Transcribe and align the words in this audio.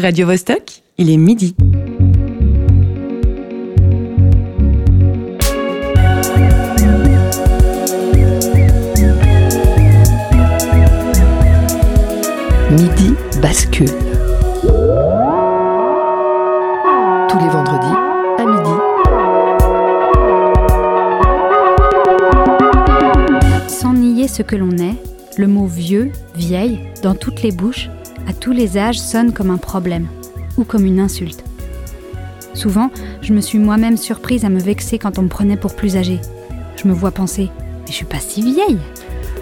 Radio 0.00 0.28
Vostok, 0.28 0.84
il 0.96 1.10
est 1.10 1.16
midi. 1.16 1.56
Midi 12.70 13.14
bascule. 13.42 13.88
Tous 17.28 17.38
les 17.38 17.48
vendredis 17.48 17.96
à 18.38 18.44
midi. 18.46 18.70
Sans 23.66 23.94
nier 23.94 24.28
ce 24.28 24.42
que 24.42 24.54
l'on 24.54 24.78
est, 24.78 24.94
le 25.36 25.48
mot 25.48 25.66
vieux, 25.66 26.12
vieille, 26.36 26.78
dans 27.02 27.16
toutes 27.16 27.42
les 27.42 27.50
bouches, 27.50 27.90
à 28.28 28.34
tous 28.34 28.52
les 28.52 28.76
âges 28.76 29.00
sonne 29.00 29.32
comme 29.32 29.50
un 29.50 29.56
problème 29.56 30.06
ou 30.58 30.64
comme 30.64 30.84
une 30.84 31.00
insulte. 31.00 31.42
Souvent, 32.52 32.90
je 33.22 33.32
me 33.32 33.40
suis 33.40 33.58
moi-même 33.58 33.96
surprise 33.96 34.44
à 34.44 34.50
me 34.50 34.60
vexer 34.60 34.98
quand 34.98 35.18
on 35.18 35.22
me 35.22 35.28
prenait 35.28 35.56
pour 35.56 35.74
plus 35.74 35.96
âgée. 35.96 36.20
Je 36.76 36.86
me 36.86 36.92
vois 36.92 37.10
penser, 37.10 37.50
mais 37.80 37.86
je 37.86 37.92
suis 37.92 38.04
pas 38.04 38.20
si 38.20 38.42
vieille. 38.42 38.78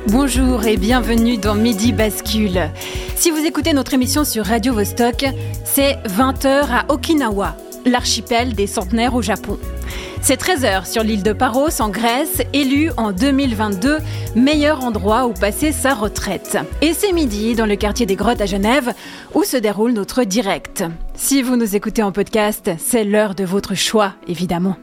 Bonjour 0.08 0.64
et 0.66 0.76
bienvenue 0.76 1.36
dans 1.36 1.56
Midi 1.56 1.92
Bascule. 1.92 2.70
Si 3.16 3.30
vous 3.30 3.44
écoutez 3.44 3.72
notre 3.72 3.94
émission 3.94 4.24
sur 4.24 4.44
Radio 4.46 4.72
Vostok, 4.72 5.26
c'est 5.64 5.96
20h 6.06 6.66
à 6.70 6.84
Okinawa, 6.88 7.56
l'archipel 7.86 8.54
des 8.54 8.68
centenaires 8.68 9.16
au 9.16 9.22
Japon. 9.22 9.58
C'est 10.26 10.42
13h 10.42 10.90
sur 10.90 11.04
l'île 11.04 11.22
de 11.22 11.32
Paros 11.32 11.80
en 11.80 11.88
Grèce, 11.88 12.42
élu 12.52 12.90
en 12.96 13.12
2022 13.12 13.98
meilleur 14.34 14.82
endroit 14.82 15.28
où 15.28 15.32
passer 15.32 15.70
sa 15.70 15.94
retraite. 15.94 16.58
Et 16.82 16.94
c'est 16.94 17.12
midi 17.12 17.54
dans 17.54 17.64
le 17.64 17.76
quartier 17.76 18.06
des 18.06 18.16
Grottes 18.16 18.40
à 18.40 18.46
Genève 18.46 18.92
où 19.36 19.44
se 19.44 19.56
déroule 19.56 19.92
notre 19.92 20.24
direct. 20.24 20.82
Si 21.14 21.42
vous 21.42 21.54
nous 21.54 21.76
écoutez 21.76 22.02
en 22.02 22.10
podcast, 22.10 22.72
c'est 22.76 23.04
l'heure 23.04 23.36
de 23.36 23.44
votre 23.44 23.76
choix, 23.76 24.14
évidemment. 24.26 24.74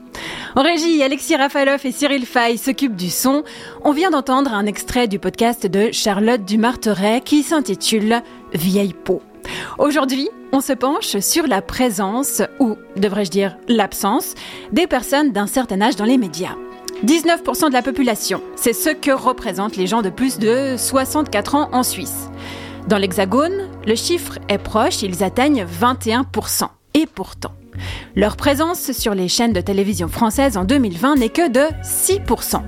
En 0.56 0.64
régie, 0.64 1.04
Alexis 1.04 1.36
Rafaloff 1.36 1.84
et 1.84 1.92
Cyril 1.92 2.26
Fay 2.26 2.56
s'occupent 2.56 2.96
du 2.96 3.10
son. 3.10 3.44
On 3.84 3.92
vient 3.92 4.12
d'entendre 4.12 4.54
un 4.54 4.66
extrait 4.66 5.10
du 5.10 5.20
podcast 5.20 5.68
de 5.68 5.92
Charlotte 5.92 6.46
Dumarteret 6.46 7.20
qui 7.20 7.44
s'intitule 7.44 8.22
Vieille 8.54 8.94
peau. 8.94 9.22
Aujourd'hui, 9.78 10.30
on 10.54 10.62
se 10.62 10.72
penche 10.72 11.18
sur 11.18 11.48
la 11.48 11.64
présence, 11.64 12.44
ou 12.60 12.78
devrais-je 12.96 13.32
dire 13.32 13.58
l'absence, 13.68 14.36
des 14.72 14.86
personnes 14.86 15.32
d'un 15.32 15.48
certain 15.48 15.82
âge 15.82 15.96
dans 15.96 16.06
les 16.06 16.20
médias. 16.20 16.56
19% 17.04 17.70
de 17.70 17.74
la 17.74 17.82
population, 17.82 18.40
c'est 18.56 18.72
ce 18.72 18.92
que 18.92 19.10
représentent 19.10 19.76
les 19.76 19.88
gens 19.88 20.04
de 20.04 20.12
plus 20.12 20.38
de 20.38 20.76
64 20.78 21.56
ans 21.56 21.70
en 21.74 21.82
Suisse. 21.82 22.30
Dans 22.88 23.00
l'Hexagone, 23.00 23.68
le 23.88 23.96
chiffre 23.96 24.38
est 24.48 24.60
proche, 24.60 25.02
ils 25.02 25.24
atteignent 25.24 25.66
21%. 25.66 26.68
Et 26.94 27.08
pourtant, 27.08 27.54
leur 28.16 28.38
présence 28.38 28.92
sur 28.92 29.16
les 29.16 29.28
chaînes 29.28 29.54
de 29.54 29.62
télévision 29.62 30.08
françaises 30.08 30.56
en 30.56 30.66
2020 30.66 31.16
n'est 31.16 31.30
que 31.30 31.50
de 31.50 31.66
6%. 31.84 32.62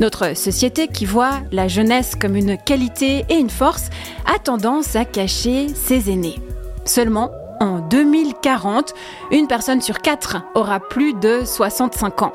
Notre 0.00 0.36
société 0.36 0.88
qui 0.88 1.06
voit 1.06 1.42
la 1.52 1.68
jeunesse 1.68 2.16
comme 2.20 2.34
une 2.34 2.58
qualité 2.58 3.24
et 3.28 3.36
une 3.36 3.50
force 3.50 3.90
a 4.26 4.40
tendance 4.40 4.96
à 4.96 5.04
cacher 5.04 5.68
ses 5.68 6.10
aînés. 6.10 6.40
Seulement, 6.84 7.30
en 7.60 7.80
2040, 7.80 8.94
une 9.30 9.46
personne 9.46 9.80
sur 9.80 10.00
quatre 10.00 10.38
aura 10.54 10.80
plus 10.80 11.14
de 11.14 11.42
65 11.44 12.22
ans. 12.22 12.32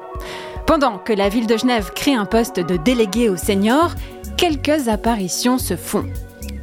Pendant 0.65 0.97
que 0.97 1.13
la 1.13 1.29
ville 1.29 1.47
de 1.47 1.57
Genève 1.57 1.91
crée 1.95 2.13
un 2.13 2.25
poste 2.25 2.59
de 2.59 2.77
délégué 2.77 3.29
aux 3.29 3.37
seniors, 3.37 3.95
quelques 4.37 4.87
apparitions 4.87 5.57
se 5.57 5.75
font. 5.75 6.05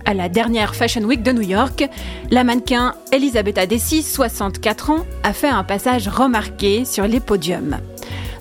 À 0.04 0.14
la 0.14 0.28
dernière 0.28 0.76
Fashion 0.76 1.02
Week 1.02 1.22
de 1.22 1.32
New 1.32 1.42
York, 1.42 1.88
la 2.30 2.44
mannequin 2.44 2.94
Elisabetta 3.10 3.66
Desi, 3.66 4.02
64 4.02 4.90
ans, 4.90 5.06
a 5.24 5.32
fait 5.32 5.48
un 5.48 5.64
passage 5.64 6.06
remarqué 6.06 6.84
sur 6.84 7.08
les 7.08 7.18
podiums. 7.18 7.78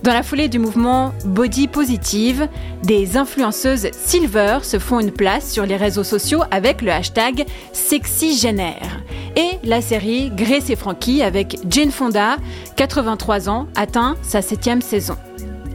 Dans 0.05 0.13
la 0.13 0.21
foulée 0.21 0.49
du 0.49 0.59
mouvement 0.59 1.15
Body 1.25 1.67
Positive, 1.67 2.47
des 2.83 3.17
influenceuses 3.17 3.89
silver 3.91 4.59
se 4.61 4.77
font 4.77 4.99
une 4.99 5.11
place 5.11 5.51
sur 5.51 5.65
les 5.65 5.77
réseaux 5.77 6.03
sociaux 6.03 6.41
avec 6.51 6.83
le 6.83 6.91
hashtag 6.91 7.47
SexyGénère. 7.73 9.01
Et 9.35 9.57
la 9.63 9.81
série 9.81 10.29
Grace 10.29 10.69
et 10.69 10.75
Frankie 10.75 11.23
avec 11.23 11.57
Jane 11.67 11.89
Fonda, 11.89 12.37
83 12.75 13.49
ans, 13.49 13.65
atteint 13.75 14.15
sa 14.21 14.43
septième 14.43 14.83
saison. 14.83 15.17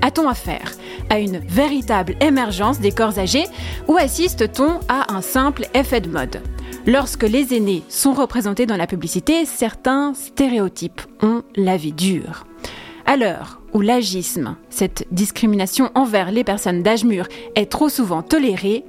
A-t-on 0.00 0.28
affaire 0.28 0.74
à 1.10 1.18
une 1.18 1.38
véritable 1.38 2.14
émergence 2.20 2.78
des 2.78 2.92
corps 2.92 3.18
âgés 3.18 3.46
ou 3.88 3.96
assiste-t-on 3.96 4.78
à 4.88 5.12
un 5.12 5.22
simple 5.22 5.66
effet 5.74 6.00
de 6.00 6.08
mode? 6.08 6.40
Lorsque 6.86 7.24
les 7.24 7.52
aînés 7.52 7.82
sont 7.88 8.12
représentés 8.12 8.66
dans 8.66 8.76
la 8.76 8.86
publicité, 8.86 9.44
certains 9.44 10.14
stéréotypes 10.14 11.00
ont 11.20 11.42
la 11.56 11.76
vie 11.76 11.92
dure. 11.92 12.46
À 13.06 13.16
l'heure 13.16 13.59
où 13.72 13.80
l'agisme, 13.80 14.56
cette 14.68 15.06
discrimination 15.10 15.90
envers 15.94 16.30
les 16.30 16.44
personnes 16.44 16.82
d'âge 16.82 17.04
mûr, 17.04 17.26
est 17.54 17.70
trop 17.70 17.88
souvent 17.88 18.22
tolérée, 18.22 18.84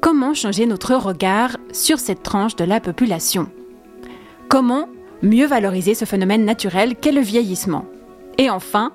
comment 0.00 0.34
changer 0.34 0.66
notre 0.66 0.94
regard 0.94 1.56
sur 1.72 1.98
cette 1.98 2.22
tranche 2.22 2.56
de 2.56 2.64
la 2.64 2.80
population? 2.80 3.48
Comment 4.48 4.88
mieux 5.22 5.46
valoriser 5.46 5.94
ce 5.94 6.04
phénomène 6.04 6.44
naturel 6.44 6.96
qu'est 6.96 7.12
le 7.12 7.20
vieillissement? 7.20 7.86
Et 8.38 8.50
enfin, 8.50 8.92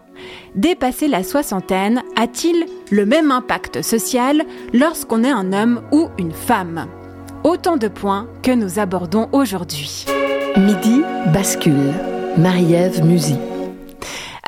dépasser 0.56 1.08
la 1.08 1.24
soixantaine 1.24 2.02
a-t-il 2.16 2.66
le 2.92 3.06
même 3.06 3.32
impact 3.32 3.82
social 3.82 4.44
lorsqu'on 4.74 5.24
est 5.24 5.32
un 5.32 5.54
homme 5.54 5.82
ou 5.92 6.10
une 6.18 6.34
femme? 6.34 6.88
Autant 7.44 7.78
de 7.78 7.88
points 7.88 8.28
que 8.44 8.52
nous 8.52 8.80
abordons 8.80 9.30
aujourd'hui. 9.32 10.06
Midi 10.58 11.02
bascule. 11.32 11.94
Marie-Ève. 12.38 13.04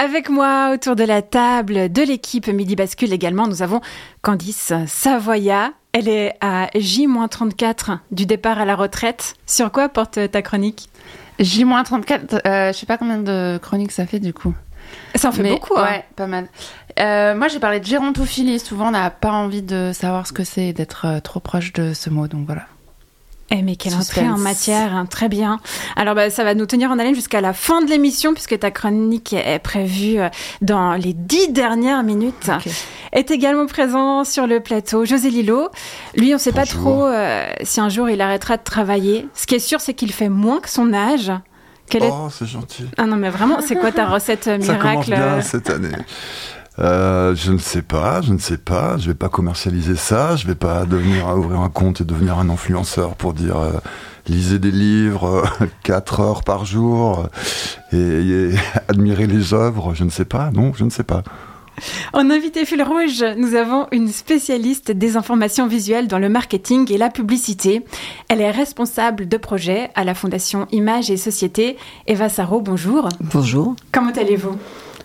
Avec 0.01 0.29
moi 0.29 0.71
autour 0.73 0.95
de 0.95 1.03
la 1.03 1.21
table 1.21 1.91
de 1.91 2.01
l'équipe 2.01 2.47
Midi 2.47 2.77
Bascule 2.77 3.11
également, 3.11 3.47
nous 3.47 3.63
avons 3.63 3.81
Candice 4.21 4.71
Savoya. 4.87 5.73
Elle 5.91 6.07
est 6.07 6.35
à 6.39 6.69
J-34 6.73 7.97
du 8.09 8.25
départ 8.25 8.59
à 8.59 8.63
la 8.63 8.77
retraite. 8.77 9.35
Sur 9.45 9.73
quoi 9.73 9.89
porte 9.89 10.31
ta 10.31 10.41
chronique? 10.41 10.88
J-34, 11.39 12.39
euh, 12.47 12.71
je 12.71 12.77
sais 12.77 12.85
pas 12.85 12.97
combien 12.97 13.17
de 13.17 13.59
chroniques 13.61 13.91
ça 13.91 14.05
fait 14.05 14.21
du 14.21 14.33
coup. 14.33 14.53
Ça 15.15 15.27
en 15.27 15.31
fait 15.33 15.43
Mais, 15.43 15.51
beaucoup, 15.51 15.77
hein. 15.77 15.83
Ouais, 15.83 16.05
pas 16.15 16.27
mal. 16.27 16.47
Euh, 16.97 17.35
moi, 17.35 17.49
j'ai 17.49 17.59
parlé 17.59 17.81
de 17.81 17.85
gérontophilie. 17.85 18.59
Souvent, 18.59 18.88
on 18.88 18.91
n'a 18.91 19.09
pas 19.09 19.33
envie 19.33 19.63
de 19.63 19.91
savoir 19.93 20.25
ce 20.27 20.31
que 20.31 20.45
c'est, 20.45 20.71
d'être 20.71 21.07
euh, 21.07 21.19
trop 21.19 21.41
proche 21.41 21.73
de 21.73 21.91
ce 21.91 22.09
mot. 22.09 22.29
Donc 22.29 22.45
voilà. 22.45 22.67
Eh 23.51 23.61
mais 23.63 23.75
quelle 23.75 23.95
entrée 23.95 24.29
en 24.29 24.37
matière, 24.37 24.95
hein, 24.95 25.05
très 25.07 25.27
bien. 25.27 25.59
Alors 25.95 26.13
bah, 26.13 26.29
ça 26.29 26.43
va 26.43 26.53
nous 26.53 26.67
tenir 26.67 26.91
en 26.91 26.99
haleine 26.99 27.15
jusqu'à 27.15 27.41
la 27.41 27.53
fin 27.53 27.81
de 27.81 27.89
l'émission 27.89 28.33
puisque 28.33 28.59
ta 28.59 28.69
chronique 28.69 29.33
est 29.33 29.59
prévue 29.59 30.19
euh, 30.19 30.29
dans 30.61 30.93
les 30.93 31.13
dix 31.13 31.51
dernières 31.51 32.03
minutes. 32.03 32.51
Est 33.11 33.31
également 33.31 33.65
présent 33.65 34.23
sur 34.23 34.45
le 34.45 34.59
plateau 34.59 35.03
José 35.03 35.31
Lillo. 35.31 35.69
Lui, 36.15 36.29
on 36.31 36.33
ne 36.33 36.39
sait 36.39 36.51
pas 36.51 36.65
trop 36.65 37.05
euh, 37.05 37.47
si 37.63 37.81
un 37.81 37.89
jour 37.89 38.07
il 38.09 38.21
arrêtera 38.21 38.57
de 38.57 38.63
travailler. 38.63 39.27
Ce 39.33 39.47
qui 39.47 39.55
est 39.55 39.59
sûr, 39.59 39.81
c'est 39.81 39.95
qu'il 39.95 40.13
fait 40.13 40.29
moins 40.29 40.59
que 40.59 40.69
son 40.69 40.93
âge. 40.93 41.31
Oh, 42.01 42.29
c'est 42.31 42.45
gentil. 42.45 42.85
Ah 42.97 43.05
non 43.05 43.15
mais 43.15 43.29
vraiment, 43.29 43.61
c'est 43.65 43.75
quoi 43.75 43.91
ta 43.91 44.05
recette 44.05 44.47
euh, 44.47 44.59
Ça 44.61 44.75
commence 44.75 45.07
miracle 45.07 45.09
bien 45.09 45.41
cette 45.41 45.69
année. 45.69 45.89
Euh, 46.79 47.35
je 47.35 47.51
ne 47.51 47.57
sais 47.57 47.81
pas, 47.81 48.22
je 48.22 48.34
ne 48.34 48.38
sais 48.38 48.57
pas. 48.57 48.97
Je 48.97 49.07
vais 49.07 49.16
pas 49.16 49.29
commercialiser 49.29 49.95
ça. 49.95 50.35
Je 50.35 50.47
vais 50.47 50.56
pas 50.56 50.85
devenir 50.85 51.28
ouvrir 51.35 51.59
un 51.59 51.69
compte 51.69 52.01
et 52.01 52.06
devenir 52.06 52.38
un 52.38 52.50
influenceur 52.50 53.16
pour 53.16 53.34
dire 53.34 53.57
euh, 53.57 53.73
lisez 54.28 54.59
des 54.59 54.72
livres 54.72 55.44
euh, 55.62 55.66
4 55.84 56.19
heures 56.22 56.44
par 56.44 56.66
jour 56.66 57.28
euh, 57.94 58.51
et, 58.51 58.53
et 58.53 58.59
admirez 58.88 59.28
les 59.28 59.53
œuvres. 59.53 59.94
Je 59.94 60.03
ne 60.03 60.09
sais 60.09 60.25
pas. 60.25 60.51
Non, 60.51 60.73
je 60.75 60.85
ne 60.85 60.89
sais 60.89 61.03
pas. 61.03 61.23
En 62.13 62.29
invité 62.29 62.66
fil 62.66 62.84
rouge, 62.84 63.23
nous 63.38 63.56
avons 63.56 63.88
une 63.91 64.09
spécialiste 64.09 64.91
des 64.91 65.16
informations 65.16 65.68
visuelles 65.68 66.07
dans 66.07 66.19
le 66.19 66.28
marketing 66.29 66.91
et 66.91 66.97
la 66.97 67.09
publicité. 67.09 67.85
Elle 68.28 68.41
est 68.41 68.51
responsable 68.51 69.28
de 69.28 69.38
projet 69.38 69.89
à 69.95 70.03
la 70.03 70.13
Fondation 70.13 70.68
Images 70.72 71.09
et 71.09 71.18
Société. 71.18 71.78
Eva 72.07 72.29
Sarro, 72.29 72.62
bonjour. 72.62 73.07
Bonjour. 73.21 73.75
Comment 73.92 74.12
allez-vous? 74.12 74.57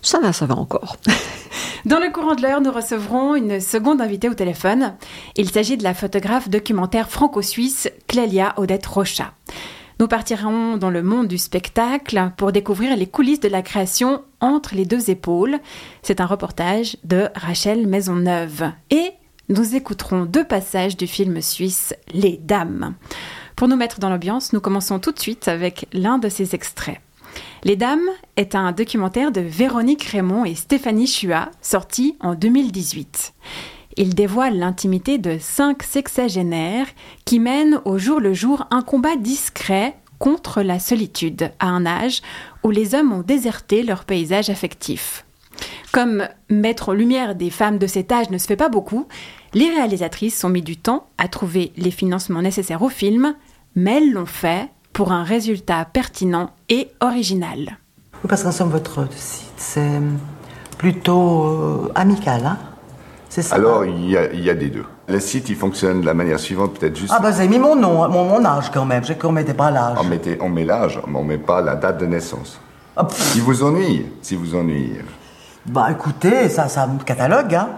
Ça 0.05 0.21
va, 0.21 0.35
ça 0.35 0.45
va 0.45 0.55
encore. 0.55 0.99
Dans 1.87 1.99
le 1.99 2.13
courant 2.13 2.35
de 2.35 2.43
l'heure, 2.43 2.61
nous 2.61 2.71
recevrons 2.71 3.35
une 3.35 3.59
seconde 3.59 4.03
invitée 4.03 4.29
au 4.29 4.35
téléphone. 4.35 4.95
Il 5.35 5.51
s'agit 5.51 5.79
de 5.79 5.83
la 5.83 5.95
photographe 5.95 6.51
documentaire 6.51 7.09
franco-suisse 7.09 7.91
Clélia 8.07 8.53
Odette 8.59 8.85
Rocha. 8.85 9.33
Nous 10.01 10.07
partirons 10.07 10.77
dans 10.77 10.91
le 10.91 11.03
monde 11.03 11.29
du 11.29 11.39
spectacle 11.39 12.33
pour 12.37 12.53
découvrir 12.53 12.97
les 12.97 13.07
coulisses 13.07 13.41
de 13.41 13.49
la 13.49 13.63
création 13.63 14.23
Entre 14.41 14.75
les 14.75 14.85
deux 14.85 15.09
épaules. 15.09 15.59
C'est 16.03 16.21
un 16.21 16.27
reportage 16.27 16.99
de 17.05 17.29
Rachel 17.35 17.87
Maisonneuve. 17.87 18.73
Et 18.91 19.13
nous 19.49 19.75
écouterons 19.75 20.27
deux 20.27 20.45
passages 20.45 20.99
du 20.99 21.07
film 21.07 21.41
suisse 21.41 21.95
Les 22.13 22.39
Dames. 22.43 22.95
Pour 23.57 23.69
nous 23.69 23.77
mettre 23.77 24.01
dans 24.01 24.11
l'ambiance, 24.11 24.53
nous 24.53 24.61
commençons 24.61 24.99
tout 24.99 25.13
de 25.13 25.21
suite 25.21 25.49
avec 25.49 25.87
l'un 25.95 26.19
de 26.19 26.29
ces 26.29 26.55
extraits. 26.55 27.01
Les 27.63 27.77
Dames 27.77 28.09
est 28.37 28.55
un 28.55 28.73
documentaire 28.73 29.33
de 29.33 29.41
Véronique 29.41 30.05
Raymond 30.05 30.45
et 30.45 30.55
Stéphanie 30.55 31.07
Chua, 31.07 31.51
sorti 31.63 32.17
en 32.21 32.35
2018. 32.35 33.35
Il 33.97 34.15
dévoile 34.15 34.59
l'intimité 34.59 35.19
de 35.19 35.39
cinq 35.39 35.83
sexagénaires 35.83 36.89
qui 37.25 37.39
mènent 37.39 37.81
au 37.85 37.99
jour 37.99 38.21
le 38.21 38.35
jour 38.35 38.67
un 38.71 38.83
combat 38.83 39.17
discret 39.17 39.97
contre 40.19 40.63
la 40.63 40.79
solitude 40.79 41.53
à 41.61 41.69
un 41.69 41.87
âge 41.87 42.23
où 42.63 42.71
les 42.71 42.95
hommes 42.95 43.13
ont 43.13 43.23
déserté 43.23 43.83
leur 43.83 44.05
paysage 44.05 44.51
affectif. 44.51 45.25
Comme 45.93 46.29
mettre 46.51 46.89
en 46.89 46.93
lumière 46.93 47.37
des 47.37 47.51
femmes 47.51 47.79
de 47.79 47.87
cet 47.87 48.11
âge 48.11 48.31
ne 48.31 48.39
se 48.39 48.47
fait 48.47 48.57
pas 48.57 48.69
beaucoup, 48.69 49.07
les 49.53 49.71
réalisatrices 49.71 50.43
ont 50.43 50.49
mis 50.49 50.63
du 50.63 50.77
temps 50.77 51.07
à 51.19 51.29
trouver 51.29 51.73
les 51.77 51.93
financements 51.93 52.43
nécessaires 52.43 52.83
au 52.83 52.89
film, 52.89 53.37
mais 53.77 53.99
elles 53.99 54.13
l'ont 54.13 54.27
fait 54.27 54.69
pour 54.95 55.13
un 55.13 55.25
résultat 55.25 55.85
pertinent 55.93 56.51
et 56.71 56.89
original. 57.01 57.59
Oui, 58.23 58.29
parce 58.29 58.43
qu'en 58.45 58.53
somme, 58.53 58.71
votre 58.71 59.07
site, 59.13 59.53
c'est 59.59 60.01
plutôt 60.79 61.45
euh, 61.45 61.93
amical, 61.95 62.47
hein 62.47 62.59
C'est 63.29 63.43
ça? 63.43 63.57
Alors, 63.57 63.83
hein 63.83 63.87
il 63.87 64.09
y, 64.09 64.17
a, 64.17 64.33
il 64.33 64.41
y 64.43 64.49
a 64.49 64.55
des 64.55 64.71
deux. 64.71 64.85
Le 65.09 65.21
site, 65.21 65.49
il 65.51 65.57
fonctionne 65.57 66.01
de 66.01 66.07
la 66.07 66.15
manière 66.15 66.39
suivante, 66.41 66.79
peut-être 66.79 66.97
juste. 66.97 67.13
Ah, 67.15 67.21
bah, 67.21 67.31
vous 67.31 67.41
avez 67.41 67.49
mis 67.49 67.59
mon 67.59 67.77
nom, 67.77 68.09
mon, 68.09 68.25
mon 68.25 68.43
âge 68.47 68.71
quand 68.73 68.87
même. 68.87 69.05
J'ai 69.05 69.17
qu'on 69.17 69.33
mettait 69.33 69.53
pas 69.53 69.71
l'âge. 69.71 69.99
On, 70.01 70.05
mettait- 70.05 70.39
on 70.41 70.49
met 70.49 70.65
l'âge, 70.65 70.99
mais 71.07 71.19
on 71.19 71.25
met 71.25 71.39
pas 71.39 71.61
la 71.61 71.75
date 71.75 71.99
de 71.99 72.07
naissance. 72.07 72.59
Pff, 72.97 73.13
Si 73.33 73.41
vous 73.41 73.63
ennuie, 73.65 74.07
si 74.23 74.37
vous 74.37 74.55
ennuie. 74.55 74.93
bah, 75.67 75.89
écoutez, 75.91 76.49
ça, 76.49 76.69
ça 76.69 76.87
me 76.87 77.01
catalogue, 77.03 77.55
hein 77.55 77.69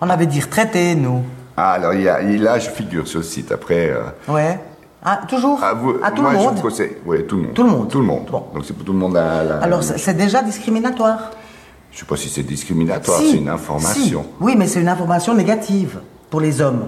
On 0.00 0.10
avait 0.10 0.26
dit 0.26 0.40
retraité, 0.40 0.96
nous. 0.96 1.22
Ah, 1.56 1.70
alors, 1.70 1.94
il 1.94 2.02
y 2.02 2.08
a, 2.08 2.20
il- 2.20 2.42
l'âge 2.42 2.68
figure 2.70 3.06
sur 3.06 3.20
le 3.20 3.24
site. 3.24 3.52
Après. 3.52 3.88
euh, 3.90 4.02
Ouais. 4.28 4.58
Ah, 5.04 5.20
toujours 5.28 5.58
ah, 5.62 5.74
vous- 5.74 5.96
À 6.02 6.10
tout 6.10 6.22
moi, 6.22 6.32
le 6.32 6.38
je 6.38 6.44
monde 6.44 6.54
vous 6.56 6.62
conseille. 6.62 6.96
Oui, 7.04 7.26
tout 7.26 7.36
le 7.36 7.42
monde. 7.42 7.54
Tout 7.54 7.62
le 7.62 7.68
monde. 7.70 7.88
Tout 7.90 7.98
le 8.00 8.04
monde. 8.06 8.26
Bon. 8.30 8.44
Donc, 8.54 8.64
c'est 8.64 8.72
pour 8.72 8.84
tout 8.86 8.92
le 8.92 8.98
monde 8.98 9.14
la. 9.14 9.44
la- 9.44 9.58
Alors, 9.58 9.82
c'est 9.82 10.14
déjà 10.16 10.42
discriminatoire. 10.42 11.30
Je 11.92 11.98
sais 12.00 12.06
pas 12.06 12.16
si 12.16 12.28
c'est 12.28 12.42
discriminatoire, 12.42 13.20
Si, 13.20 13.32
c'est 13.32 13.36
une 13.38 13.48
information. 13.48 14.22
si. 14.22 14.28
Oui, 14.40 14.54
mais 14.56 14.66
c'est 14.66 14.80
une 14.80 14.88
information 14.88 15.34
négative 15.34 16.00
pour 16.30 16.40
les 16.40 16.60
hommes 16.60 16.86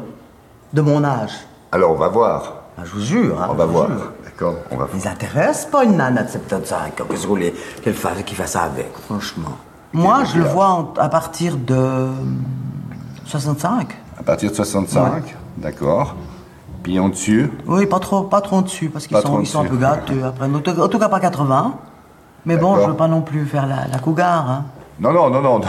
de 0.73 0.81
mon 0.81 1.05
âge. 1.05 1.33
Alors, 1.73 1.93
on 1.93 1.97
va 1.97 2.09
voir. 2.09 2.55
Ah, 2.79 2.83
je 2.85 2.91
vous 2.93 3.01
jure. 3.01 3.41
hein, 3.41 3.49
On 3.51 3.55
va 3.55 3.67
je 3.67 3.71
voir. 3.71 3.89
D'accord 4.25 4.55
On 4.71 4.77
va 4.77 4.87
Ça 4.87 4.93
les 4.97 5.07
intéresse 5.07 5.67
pas 5.71 5.85
une 5.85 5.97
nana 5.97 6.23
de 6.25 6.29
75 6.31 6.91
Qu'est-ce 6.97 7.09
que 7.09 7.15
vous 7.23 7.29
voulez 7.29 7.55
qu'elle 7.83 7.95
fasse, 7.95 8.23
qu'il 8.25 8.37
fasse 8.37 8.53
ça 8.53 8.63
avec, 8.63 8.91
franchement? 9.07 9.57
Moi, 9.93 10.25
je 10.25 10.39
le 10.39 10.45
vois 10.45 10.69
en- 10.69 10.93
à 10.99 11.09
partir 11.09 11.57
de 11.57 11.75
hum, 11.75 12.43
65. 13.27 13.89
À 14.19 14.23
partir 14.23 14.51
de 14.51 14.55
65, 14.57 15.35
d'accord. 15.59 16.17
Puis 16.87 17.01
en 17.01 17.09
dessus, 17.09 17.51
Oui, 17.67 17.85
pas 17.87 17.99
trop, 17.99 18.23
pas 18.23 18.41
trop 18.41 18.59
en 18.59 18.63
dessus, 18.63 18.91
parce 18.91 19.09
qu'ils 19.09 19.17
sont, 19.17 19.41
ils 19.41 19.47
sont 19.49 19.63
un 19.63 19.65
peu 19.65 19.77
gâteux. 19.77 20.23
Après, 20.25 20.47
en 20.47 20.61
tout, 20.61 20.71
en 20.81 20.87
tout 20.87 21.01
cas, 21.01 21.09
pas 21.09 21.19
80. 21.19 21.75
Mais 22.45 22.57
bon, 22.57 22.77
je 22.81 22.87
veux 22.87 22.95
pas 22.95 23.09
non 23.09 23.23
plus 23.23 23.45
faire 23.45 23.67
la, 23.67 23.89
la 23.91 23.99
cougar. 23.99 24.49
Hein. 24.49 24.65
Non, 25.01 25.13
non, 25.13 25.29
non, 25.29 25.43
non. 25.43 25.61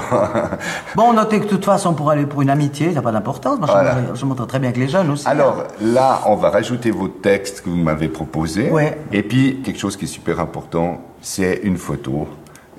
Bon, 0.95 1.13
notez 1.13 1.39
que 1.39 1.45
de 1.45 1.49
toute 1.49 1.65
façon, 1.65 1.95
pour 1.95 2.11
aller 2.11 2.27
pour 2.27 2.43
une 2.43 2.51
amitié, 2.51 2.89
ça 2.89 2.93
n'a 2.97 3.01
pas 3.01 3.11
d'importance. 3.11 3.57
Moi, 3.57 3.65
je 3.67 3.71
Voilà. 3.71 3.95
montre- 3.95 4.15
je, 4.15 4.25
montre 4.27 4.45
très 4.45 4.59
bien 4.59 4.71
que 4.71 4.77
les 4.79 4.87
jeunes 4.87 5.09
aussi. 5.09 5.27
Alors 5.27 5.63
là, 5.81 6.19
on 6.27 6.35
va 6.35 6.51
rajouter 6.51 6.91
vos 6.91 7.07
textes 7.07 7.61
que 7.61 7.69
vous 7.71 7.75
m'avez 7.77 8.09
proposés. 8.09 8.69
Ouais. 8.69 9.01
Et 9.11 9.23
puis, 9.23 9.63
quelque 9.65 9.79
chose 9.79 9.97
qui 9.97 10.05
est 10.05 10.07
super 10.07 10.39
important, 10.39 11.01
c'est 11.19 11.61
une 11.63 11.77
photo. 11.77 12.27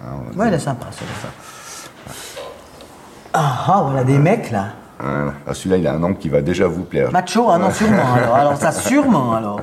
Hein, 0.01 0.05
Ouais, 0.37 0.47
elle 0.47 0.55
est 0.55 0.59
sympa, 0.61 0.87
celle-là. 0.93 2.15
Ah, 3.35 3.65
ah, 3.67 3.83
voilà 3.85 4.05
des 4.05 4.19
mecs, 4.19 4.53
là. 4.53 4.67
Hein. 5.01 5.33
Ah, 5.47 5.55
Celui-là, 5.55 5.77
il 5.77 5.87
a 5.87 5.95
un 5.95 5.99
nom 5.99 6.15
qui 6.15 6.29
va 6.29 6.41
déjà 6.43 6.67
vous 6.67 6.85
plaire. 6.85 7.11
Macho, 7.13 7.49
ah 7.51 7.59
non, 7.59 7.71
sûrement, 7.71 8.15
alors. 8.15 8.35
Alors, 8.35 8.57
ça, 8.57 8.73
sûrement, 8.89 9.35
alors. 9.35 9.61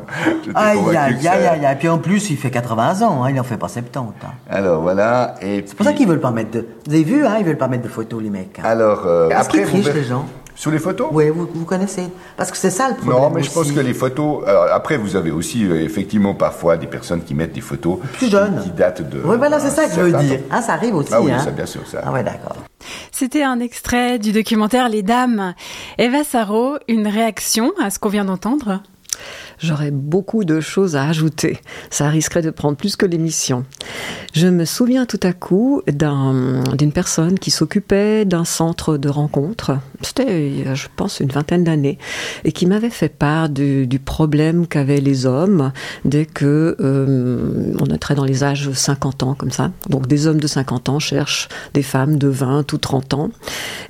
Aïe, 0.53 0.79
aïe, 0.95 1.27
aïe, 1.27 1.47
aïe, 1.47 1.65
aïe. 1.65 1.75
Puis 1.79 1.89
en 1.89 1.97
plus, 1.97 2.29
il 2.29 2.37
fait 2.37 2.51
80 2.51 3.01
ans, 3.05 3.23
hein, 3.23 3.29
il 3.31 3.39
en 3.39 3.43
fait 3.43 3.57
pas 3.57 3.67
70. 3.67 3.97
hein. 3.99 4.27
Alors 4.49 4.81
voilà. 4.81 5.35
Et 5.41 5.63
C'est 5.65 5.75
pour 5.75 5.85
ça 5.85 5.93
qu'ils 5.93 6.07
veulent 6.07 6.19
pas 6.19 6.31
mettre 6.31 6.51
de. 6.51 6.67
Vous 6.87 6.93
avez 6.93 7.03
vu, 7.03 7.25
hein, 7.25 7.35
ils 7.39 7.45
veulent 7.45 7.57
pas 7.57 7.67
mettre 7.67 7.83
de 7.83 7.89
photos, 7.89 8.21
les 8.21 8.29
mecs. 8.29 8.59
hein. 8.59 8.63
Alors, 8.65 9.03
euh, 9.05 9.29
après, 9.35 9.63
vous 9.63 9.81
trichent, 9.81 9.93
les 9.93 10.03
gens? 10.03 10.25
Sous 10.65 10.71
les 10.71 10.79
photos? 10.79 11.09
Oui, 11.11 11.29
vous, 11.29 11.47
vous 11.53 11.63
connaissez. 11.65 12.07
Parce 12.37 12.49
que 12.49 12.57
c'est 12.57 12.71
ça 12.71 12.89
le 12.89 12.95
problème. 12.95 13.21
Non, 13.21 13.29
mais 13.29 13.43
je 13.43 13.51
pense 13.51 13.71
que 13.71 13.79
les 13.79 13.93
photos. 13.93 14.43
alors, 14.47 14.65
après, 14.73 14.97
vous 14.97 15.15
avez 15.15 15.29
aussi 15.29 15.63
euh, 15.63 15.79
effectivement 15.83 16.33
parfois 16.33 16.75
des 16.75 16.87
personnes 16.87 17.21
qui 17.23 17.35
mettent 17.35 17.53
des 17.53 17.61
photos 17.61 17.99
Plus 18.13 18.31
jeunes. 18.31 18.59
qui 18.63 18.71
datent 18.71 19.07
de. 19.07 19.21
Oui, 19.23 19.37
voilà, 19.37 19.59
c'est 19.59 19.69
ça 19.69 19.85
que 19.87 19.93
je 19.93 20.01
veux 20.01 20.23
dire. 20.23 20.39
Hein, 20.49 20.63
ça 20.63 20.73
arrive 20.73 20.95
aussi. 20.95 21.11
Ah 21.13 21.21
oui, 21.21 21.31
hein. 21.31 21.37
ça, 21.37 21.51
bien 21.51 21.67
sûr, 21.67 21.81
ça. 21.85 22.01
Ah 22.03 22.11
ouais, 22.11 22.23
d'accord. 22.23 22.55
C'était 23.11 23.43
un 23.43 23.59
extrait 23.59 24.17
du 24.17 24.31
documentaire 24.31 24.89
Les 24.89 25.03
Dames. 25.03 25.53
Eva 25.99 26.23
Saro, 26.23 26.77
une 26.87 27.05
réaction 27.07 27.71
à 27.79 27.91
ce 27.91 27.99
qu'on 27.99 28.09
vient 28.09 28.25
d'entendre? 28.25 28.81
J'aurais 29.59 29.91
beaucoup 29.91 30.43
de 30.43 30.59
choses 30.59 30.95
à 30.95 31.07
ajouter. 31.07 31.59
Ça 31.89 32.09
risquerait 32.09 32.41
de 32.41 32.49
prendre 32.49 32.77
plus 32.77 32.95
que 32.95 33.05
l'émission. 33.05 33.65
Je 34.33 34.47
me 34.47 34.65
souviens 34.65 35.05
tout 35.05 35.19
à 35.23 35.33
coup 35.33 35.81
d'un- 35.87 36.63
d'une 36.77 36.91
personne 36.91 37.39
qui 37.39 37.51
s'occupait 37.51 38.25
d'un 38.25 38.43
centre 38.45 38.97
de 38.97 39.09
rencontre. 39.09 39.77
C'était, 40.01 40.63
a, 40.67 40.75
je 40.75 40.87
pense, 40.95 41.19
une 41.19 41.29
vingtaine 41.29 41.63
d'années, 41.63 41.97
et 42.43 42.51
qui 42.51 42.65
m'avait 42.65 42.89
fait 42.89 43.09
part 43.09 43.49
du, 43.49 43.87
du 43.87 43.99
problème 43.99 44.67
qu'avaient 44.67 44.99
les 45.01 45.25
hommes 45.25 45.71
dès 46.03 46.25
que 46.25 46.75
euh, 46.79 47.73
on 47.79 47.91
entrait 47.93 48.15
dans 48.15 48.25
les 48.25 48.43
âges 48.43 48.69
50 48.71 49.23
ans 49.23 49.35
comme 49.35 49.51
ça. 49.51 49.71
Donc 49.89 50.07
des 50.07 50.27
hommes 50.27 50.39
de 50.39 50.47
50 50.47 50.89
ans 50.89 50.99
cherchent 50.99 51.47
des 51.73 51.83
femmes 51.83 52.17
de 52.17 52.27
20 52.27 52.71
ou 52.73 52.77
30 52.77 53.13
ans. 53.13 53.29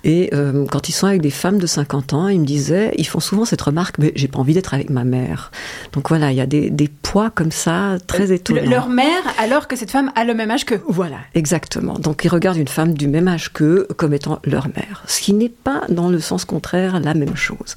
Et 0.03 0.29
euh, 0.33 0.65
quand 0.71 0.89
ils 0.89 0.93
sont 0.93 1.07
avec 1.07 1.21
des 1.21 1.29
femmes 1.31 1.57
de 1.57 1.67
50 1.67 2.13
ans, 2.13 2.27
ils 2.27 2.39
me 2.39 2.45
disaient, 2.45 2.91
ils 2.97 3.07
font 3.07 3.19
souvent 3.19 3.45
cette 3.45 3.61
remarque, 3.61 3.97
mais 3.97 4.11
j'ai 4.15 4.27
pas 4.27 4.39
envie 4.39 4.53
d'être 4.53 4.73
avec 4.73 4.89
ma 4.89 5.03
mère. 5.03 5.51
Donc 5.93 6.09
voilà, 6.09 6.31
il 6.31 6.37
y 6.37 6.41
a 6.41 6.45
des, 6.45 6.69
des 6.69 6.87
poids 6.87 7.29
comme 7.29 7.51
ça 7.51 7.97
très 8.07 8.31
étonnants. 8.31 8.61
Le- 8.63 8.69
Leur 8.69 8.89
mère, 8.89 9.21
alors 9.39 9.67
que 9.67 9.75
cette 9.75 9.91
femme 9.91 10.11
a 10.15 10.23
le 10.23 10.33
même 10.33 10.51
âge 10.51 10.65
qu'eux. 10.65 10.81
Voilà, 10.87 11.17
exactement. 11.33 11.93
Donc 11.99 12.23
ils 12.25 12.29
regardent 12.29 12.57
une 12.57 12.67
femme 12.67 12.93
du 12.93 13.07
même 13.07 13.27
âge 13.27 13.51
qu'eux 13.53 13.87
comme 13.97 14.13
étant 14.13 14.39
leur 14.43 14.67
mère, 14.67 15.03
ce 15.07 15.21
qui 15.21 15.33
n'est 15.33 15.49
pas 15.49 15.81
dans 15.89 16.09
le 16.09 16.19
sens 16.19 16.45
contraire 16.45 16.99
la 16.99 17.13
même 17.13 17.35
chose. 17.35 17.75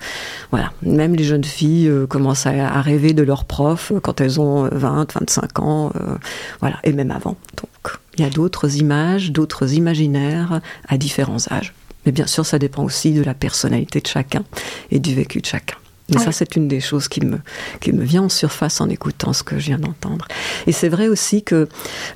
Voilà, 0.50 0.72
même 0.82 1.14
les 1.14 1.25
jeunes 1.25 1.44
filles 1.44 1.88
euh, 1.88 2.06
commencent 2.06 2.46
à, 2.46 2.50
à 2.50 2.80
rêver 2.80 3.12
de 3.12 3.22
leurs 3.22 3.44
profs 3.44 3.92
euh, 3.92 4.00
quand 4.00 4.20
elles 4.20 4.40
ont 4.40 4.64
euh, 4.66 4.69
20, 4.72 5.14
25 5.14 5.58
ans, 5.60 5.92
euh, 5.96 6.14
voilà, 6.60 6.76
et 6.84 6.92
même 6.92 7.10
avant. 7.10 7.36
Donc 7.56 7.98
il 8.16 8.24
y 8.24 8.26
a 8.26 8.31
d'autres 8.31 8.76
images, 8.76 9.31
d'autres 9.32 9.74
imaginaires 9.74 10.60
à 10.88 10.96
différents 10.98 11.46
âges. 11.50 11.72
Mais 12.06 12.12
bien 12.12 12.26
sûr, 12.26 12.46
ça 12.46 12.58
dépend 12.58 12.84
aussi 12.84 13.12
de 13.12 13.22
la 13.22 13.34
personnalité 13.34 14.00
de 14.00 14.06
chacun 14.06 14.42
et 14.90 14.98
du 14.98 15.14
vécu 15.14 15.40
de 15.40 15.46
chacun. 15.46 15.76
Et 16.14 16.19
ça, 16.19 16.32
c'est 16.32 16.56
une 16.56 16.69
des 16.69 16.81
choses 16.81 17.06
qui 17.06 17.20
me, 17.25 17.38
qui 17.81 17.93
me 17.93 18.02
vient 18.02 18.22
en 18.22 18.28
surface 18.31 18.81
en 18.81 18.88
écoutant 18.88 19.34
ce 19.34 19.43
que 19.43 19.58
je 19.58 19.66
viens 19.66 19.78
d'entendre. 19.78 20.26
Et 20.66 20.72
c'est 20.72 20.88
vrai 20.88 21.08
aussi 21.08 21.43
que 21.43 21.69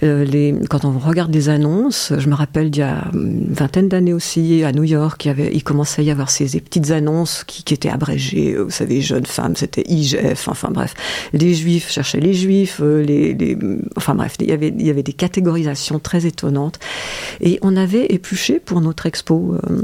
euh, 0.03 0.25
les, 0.25 0.55
quand 0.71 0.87
on 0.87 0.99
regarde 0.99 1.31
des 1.31 1.50
annonces, 1.50 2.12
je 2.17 2.29
me 2.29 2.35
rappelle 2.35 2.71
d'il 2.71 2.81
y 2.81 2.85
a 2.85 3.05
une 3.12 3.53
vingtaine 3.53 3.89
d'années 3.89 4.15
aussi, 4.15 4.65
à 4.65 4.73
New 4.73 4.85
York, 4.85 5.23
il, 5.25 5.29
y 5.29 5.31
avait, 5.31 5.50
il 5.53 5.62
commençait 5.62 6.00
à 6.00 6.05
y 6.06 6.11
avoir 6.11 6.31
ces, 6.31 6.49
ces 6.49 6.61
petites 6.61 6.91
annonces 6.91 7.44
qui, 7.44 7.65
qui 7.65 7.75
étaient 7.75 7.91
abrégées. 7.91 8.56
Vous 8.56 8.71
savez, 8.71 9.03
jeunes 9.03 9.27
femmes, 9.27 9.56
c'était 9.56 9.85
IGF, 9.87 10.49
enfin 10.49 10.71
bref. 10.71 10.94
Les 11.35 11.55
juifs 11.55 11.91
cherchaient 11.91 12.21
les 12.21 12.33
juifs, 12.35 12.81
euh, 12.83 13.03
les, 13.03 13.35
les, 13.35 13.59
enfin 13.97 14.15
bref, 14.15 14.37
il 14.41 14.49
y, 14.49 14.53
avait, 14.53 14.69
il 14.69 14.87
y 14.87 14.91
avait 14.91 15.03
des 15.03 15.12
catégorisations 15.12 15.99
très 15.99 16.25
étonnantes. 16.25 16.79
Et 17.43 17.58
on 17.61 17.77
avait 17.77 18.06
épluché 18.06 18.58
pour 18.58 18.81
notre 18.81 19.05
expo. 19.05 19.58
euh, 19.70 19.82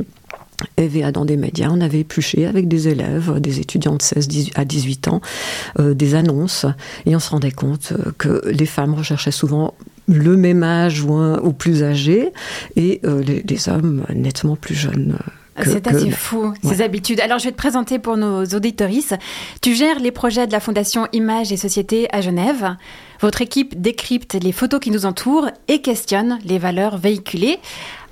EVA 0.76 1.12
dans 1.12 1.24
des 1.24 1.36
médias, 1.36 1.68
on 1.70 1.80
avait 1.80 2.00
épluché 2.00 2.46
avec 2.46 2.68
des 2.68 2.88
élèves, 2.88 3.38
des 3.40 3.60
étudiants 3.60 3.94
de 3.96 4.02
16 4.02 4.28
18 4.28 4.52
à 4.58 4.64
18 4.64 5.08
ans, 5.08 5.20
euh, 5.78 5.94
des 5.94 6.14
annonces, 6.14 6.66
et 7.06 7.14
on 7.14 7.20
se 7.20 7.30
rendait 7.30 7.50
compte 7.52 7.92
euh, 7.92 8.12
que 8.18 8.42
les 8.48 8.66
femmes 8.66 8.94
recherchaient 8.94 9.30
souvent 9.30 9.74
le 10.08 10.36
même 10.36 10.62
âge 10.62 11.02
ou, 11.02 11.12
un, 11.14 11.38
ou 11.40 11.52
plus 11.52 11.82
âgé, 11.82 12.32
et 12.76 13.00
euh, 13.04 13.22
les, 13.22 13.42
les 13.42 13.68
hommes 13.68 14.04
nettement 14.14 14.56
plus 14.56 14.74
jeunes. 14.74 15.18
que- 15.60 15.70
C'est 15.70 15.82
que- 15.84 15.90
assez 15.94 16.10
fou, 16.10 16.54
ces 16.62 16.82
habitudes. 16.82 17.20
Alors, 17.20 17.38
je 17.40 17.44
vais 17.46 17.50
te 17.52 17.56
présenter 17.56 17.98
pour 17.98 18.16
nos 18.16 18.44
auditorices. 18.44 19.12
Tu 19.60 19.74
gères 19.74 19.98
les 19.98 20.12
projets 20.12 20.46
de 20.46 20.52
la 20.52 20.60
Fondation 20.60 21.06
Images 21.12 21.50
et 21.52 21.56
Société 21.56 22.06
à 22.12 22.20
Genève. 22.20 22.76
Votre 23.20 23.42
équipe 23.42 23.80
décrypte 23.80 24.34
les 24.40 24.52
photos 24.52 24.78
qui 24.80 24.92
nous 24.92 25.04
entourent 25.04 25.48
et 25.66 25.82
questionne 25.82 26.38
les 26.44 26.58
valeurs 26.58 26.96
véhiculées. 26.96 27.58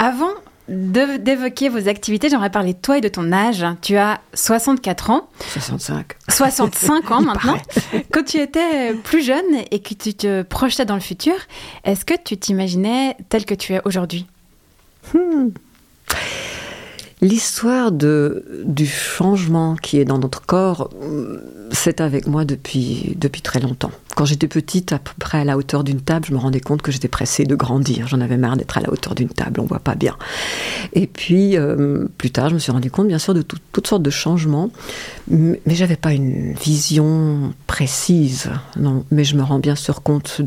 Avant 0.01 0.31
d'évoquer 0.69 1.69
vos 1.69 1.89
activités, 1.89 2.29
j'aimerais 2.29 2.51
parler 2.51 2.73
de 2.75 2.79
toi 2.79 2.99
et 2.99 3.01
de 3.01 3.09
ton 3.09 3.33
âge. 3.33 3.65
Tu 3.83 3.97
as 3.97 4.21
64 4.35 5.11
ans, 5.11 5.29
65. 5.53 6.17
65 6.29 7.11
ans 7.11 7.21
maintenant. 7.23 7.59
Quand 8.13 8.25
tu 8.25 8.39
étais 8.39 8.95
plus 8.95 9.23
jeune 9.23 9.45
et 9.71 9.81
que 9.81 9.95
tu 9.95 10.15
te 10.15 10.43
projetais 10.43 10.85
dans 10.85 10.95
le 10.95 11.01
futur, 11.01 11.35
est-ce 11.85 12.05
que 12.05 12.15
tu 12.23 12.37
t'imaginais 12.37 13.17
tel 13.29 13.45
que 13.45 13.55
tu 13.55 13.75
es 13.75 13.81
aujourd'hui? 13.85 14.27
L'histoire 17.23 17.93
de, 17.93 18.63
du 18.65 18.87
changement 18.87 19.75
qui 19.77 19.99
est 19.99 20.05
dans 20.05 20.19
notre 20.19 20.45
corps, 20.45 20.91
hum, 21.01 21.41
c'est 21.73 22.01
avec 22.01 22.27
moi 22.27 22.45
depuis, 22.45 23.15
depuis 23.17 23.41
très 23.41 23.61
longtemps. 23.61 23.93
Quand 24.17 24.25
j'étais 24.25 24.49
petite, 24.49 24.95
à 24.95 24.99
peu 24.99 25.13
près 25.21 25.41
à 25.41 25.45
la 25.45 25.59
hauteur 25.59 25.85
d'une 25.85 26.01
table, 26.01 26.25
je 26.27 26.33
me 26.33 26.39
rendais 26.39 26.61
compte 26.61 26.81
que 26.81 26.91
j'étais 26.91 27.07
pressée 27.07 27.45
de 27.45 27.55
grandir. 27.55 28.09
J'en 28.09 28.23
avais 28.23 28.39
marre 28.39 28.57
d'être 28.57 28.79
à 28.79 28.81
la 28.81 28.91
hauteur 28.91 29.15
d'une 29.15 29.29
table, 29.29 29.61
on 29.61 29.67
voit 29.67 29.79
pas 29.79 29.95
bien. 29.95 30.17
Et 30.95 31.07
puis, 31.07 31.59
euh, 31.59 32.07
plus 32.17 32.31
tard, 32.31 32.49
je 32.49 32.55
me 32.55 32.59
suis 32.59 32.73
rendu 32.73 32.91
compte, 32.91 33.09
bien 33.09 33.19
sûr, 33.19 33.35
de 33.35 33.43
tout- 33.43 33.59
toutes 33.73 33.87
sortes 33.87 34.03
de 34.03 34.09
changements, 34.09 34.71
mais 35.31 35.61
j'avais 35.67 35.97
pas 35.97 36.15
une 36.15 36.55
vision 36.55 37.53
précise. 37.67 38.49
Non, 38.79 39.05
mais 39.11 39.23
je 39.23 39.37
me 39.37 39.43
rends 39.43 39.59
bien 39.59 39.75
sûr 39.75 40.01
compte 40.03 40.41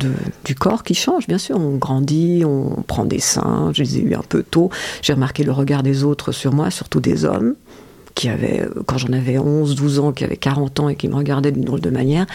du 0.46 0.56
corps 0.56 0.84
qui 0.84 0.96
change, 0.96 1.28
bien 1.28 1.38
sûr. 1.38 1.58
On 1.60 1.76
grandit, 1.78 2.42
on 2.48 2.82
prend 2.88 3.06
des 3.06 3.20
seins, 3.20 3.70
je 3.76 3.84
les 3.84 3.98
ai 3.98 4.02
eu 4.02 4.16
un 4.16 4.24
peu 4.28 4.42
tôt. 4.42 4.72
J'ai 5.04 5.14
remarqué 5.14 5.44
le 5.44 5.52
regard 5.52 5.84
des 5.84 6.04
autres 6.04 6.32
sur 6.32 6.54
moi, 6.54 6.72
surtout 6.72 7.02
des 7.02 7.24
hommes 7.24 7.54
qui 8.16 8.30
avait, 8.30 8.68
quand 8.86 8.98
j'en 8.98 9.14
avais 9.14 9.38
11, 9.38 9.76
12 9.76 10.00
ans, 10.00 10.12
qui 10.12 10.24
avait 10.24 10.38
40 10.38 10.80
ans 10.80 10.90
et 10.90 10.96
qui 10.96 11.08
me 11.08 11.16
regardait 11.16 11.52
d'une 11.52 11.64
drôle 11.64 11.82
de 11.82 11.90
manière, 11.90 12.26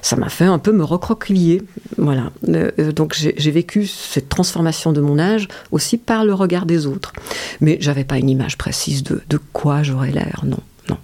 ça 0.00 0.16
m'a 0.16 0.28
fait 0.28 0.44
un 0.44 0.58
peu 0.58 0.72
me 0.72 0.84
recroqueviller. 0.84 1.62
Voilà. 1.96 2.30
Euh, 2.48 2.92
donc 2.92 3.14
j'ai 3.14 3.50
vécu 3.50 3.86
cette 3.86 4.28
transformation 4.28 4.92
de 4.92 5.00
mon 5.00 5.18
âge 5.18 5.48
aussi 5.70 5.98
par 5.98 6.24
le 6.24 6.34
regard 6.34 6.66
des 6.66 6.86
autres. 6.86 7.12
Mais 7.60 7.78
j'avais 7.80 8.04
pas 8.04 8.18
une 8.18 8.28
image 8.28 8.58
précise 8.58 9.02
de, 9.02 9.22
de 9.28 9.38
quoi 9.52 9.82
j'aurais 9.82 10.10
l'air, 10.10 10.42
non. 10.44 10.58
Non. 10.88 10.98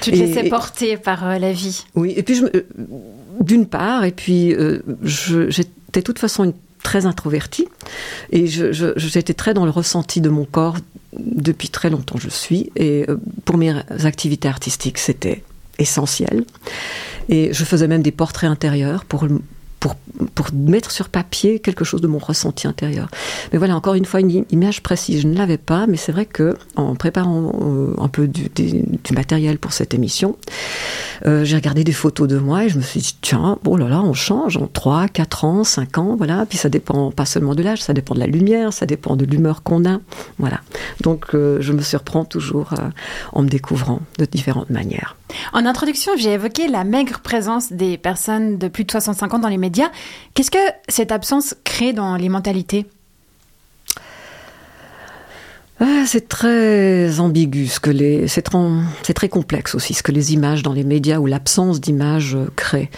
Tu 0.00 0.10
te 0.10 0.16
laissais 0.16 0.48
porter 0.48 0.96
par 0.96 1.26
euh, 1.26 1.38
la 1.38 1.52
vie. 1.52 1.84
Oui, 1.94 2.14
et 2.16 2.22
puis 2.22 2.42
euh, 2.42 2.66
d'une 3.40 3.66
part, 3.66 4.04
et 4.04 4.12
puis 4.12 4.54
j'étais 5.02 6.00
de 6.00 6.00
toute 6.00 6.18
façon 6.18 6.44
une 6.44 6.54
très 6.82 7.06
introvertie 7.06 7.66
et 8.30 8.46
j'étais 8.46 9.34
très 9.34 9.54
dans 9.54 9.64
le 9.64 9.70
ressenti 9.70 10.20
de 10.20 10.28
mon 10.28 10.44
corps 10.44 10.76
depuis 11.18 11.68
très 11.68 11.90
longtemps 11.90 12.18
je 12.18 12.28
suis 12.28 12.70
et 12.76 13.04
euh, 13.08 13.18
pour 13.44 13.56
mes 13.56 13.74
activités 14.04 14.48
artistiques 14.48 14.98
c'était 14.98 15.42
essentiel. 15.78 16.44
Et 17.28 17.52
je 17.52 17.64
faisais 17.64 17.88
même 17.88 18.02
des 18.02 18.12
portraits 18.12 18.50
intérieurs 18.50 19.04
pour 19.04 19.26
pour, 19.80 19.96
mettre 20.52 20.90
sur 20.90 21.08
papier 21.08 21.58
quelque 21.58 21.84
chose 21.84 22.00
de 22.00 22.06
mon 22.06 22.18
ressenti 22.18 22.66
intérieur. 22.66 23.08
Mais 23.52 23.58
voilà, 23.58 23.76
encore 23.76 23.94
une 23.94 24.04
fois, 24.04 24.20
une 24.20 24.44
image 24.50 24.82
précise. 24.82 25.22
Je 25.22 25.28
ne 25.28 25.36
l'avais 25.36 25.58
pas, 25.58 25.86
mais 25.86 25.96
c'est 25.96 26.12
vrai 26.12 26.26
que 26.26 26.56
en 26.76 26.94
préparant 26.94 27.52
euh, 27.62 27.94
un 27.98 28.08
peu 28.08 28.28
du, 28.28 28.50
matériel 29.12 29.58
pour 29.58 29.72
cette 29.72 29.94
émission, 29.94 30.36
euh, 31.26 31.44
j'ai 31.44 31.56
regardé 31.56 31.84
des 31.84 31.92
photos 31.92 32.28
de 32.28 32.38
moi 32.38 32.64
et 32.64 32.68
je 32.68 32.76
me 32.76 32.82
suis 32.82 33.00
dit, 33.00 33.16
tiens, 33.20 33.58
bon 33.62 33.76
là 33.76 33.88
là, 33.88 34.02
on 34.02 34.12
change 34.12 34.56
en 34.56 34.66
3, 34.66 35.08
4 35.08 35.44
ans, 35.44 35.64
5 35.64 35.98
ans, 35.98 36.14
voilà. 36.16 36.44
Puis 36.46 36.58
ça 36.58 36.68
dépend 36.68 37.10
pas 37.10 37.24
seulement 37.24 37.54
de 37.54 37.62
l'âge, 37.62 37.82
ça 37.82 37.94
dépend 37.94 38.14
de 38.14 38.20
la 38.20 38.26
lumière, 38.26 38.72
ça 38.72 38.86
dépend 38.86 39.16
de 39.16 39.24
l'humeur 39.24 39.62
qu'on 39.62 39.84
a. 39.84 39.98
Voilà. 40.38 40.60
Donc 41.00 41.34
euh, 41.34 41.58
je 41.60 41.72
me 41.72 41.82
surprends 41.82 42.24
toujours 42.24 42.74
en 43.32 43.42
me 43.42 43.48
découvrant 43.48 44.00
de 44.18 44.24
différentes 44.24 44.70
manières. 44.70 45.16
En 45.52 45.64
introduction, 45.66 46.12
j'ai 46.16 46.32
évoqué 46.32 46.68
la 46.68 46.84
maigre 46.84 47.20
présence 47.20 47.72
des 47.72 47.98
personnes 47.98 48.58
de 48.58 48.68
plus 48.68 48.84
de 48.84 48.90
65 48.90 49.34
ans 49.34 49.38
dans 49.38 49.48
les 49.48 49.58
médias. 49.58 49.69
Qu'est-ce 50.34 50.50
que 50.50 50.58
cette 50.88 51.12
absence 51.12 51.54
crée 51.64 51.92
dans 51.92 52.16
les 52.16 52.28
mentalités? 52.28 52.86
Ah, 55.82 56.04
c'est 56.04 56.28
très 56.28 57.20
ambigu, 57.20 57.66
ce 57.66 57.80
que 57.80 57.88
les, 57.88 58.28
c'est, 58.28 58.42
très 58.42 59.28
complexe 59.30 59.74
aussi 59.74 59.94
ce 59.94 60.02
que 60.02 60.12
les 60.12 60.34
images 60.34 60.62
dans 60.62 60.74
les 60.74 60.84
médias 60.84 61.18
ou 61.18 61.26
l'absence 61.26 61.80
d'images 61.80 62.36
crée, 62.54 62.90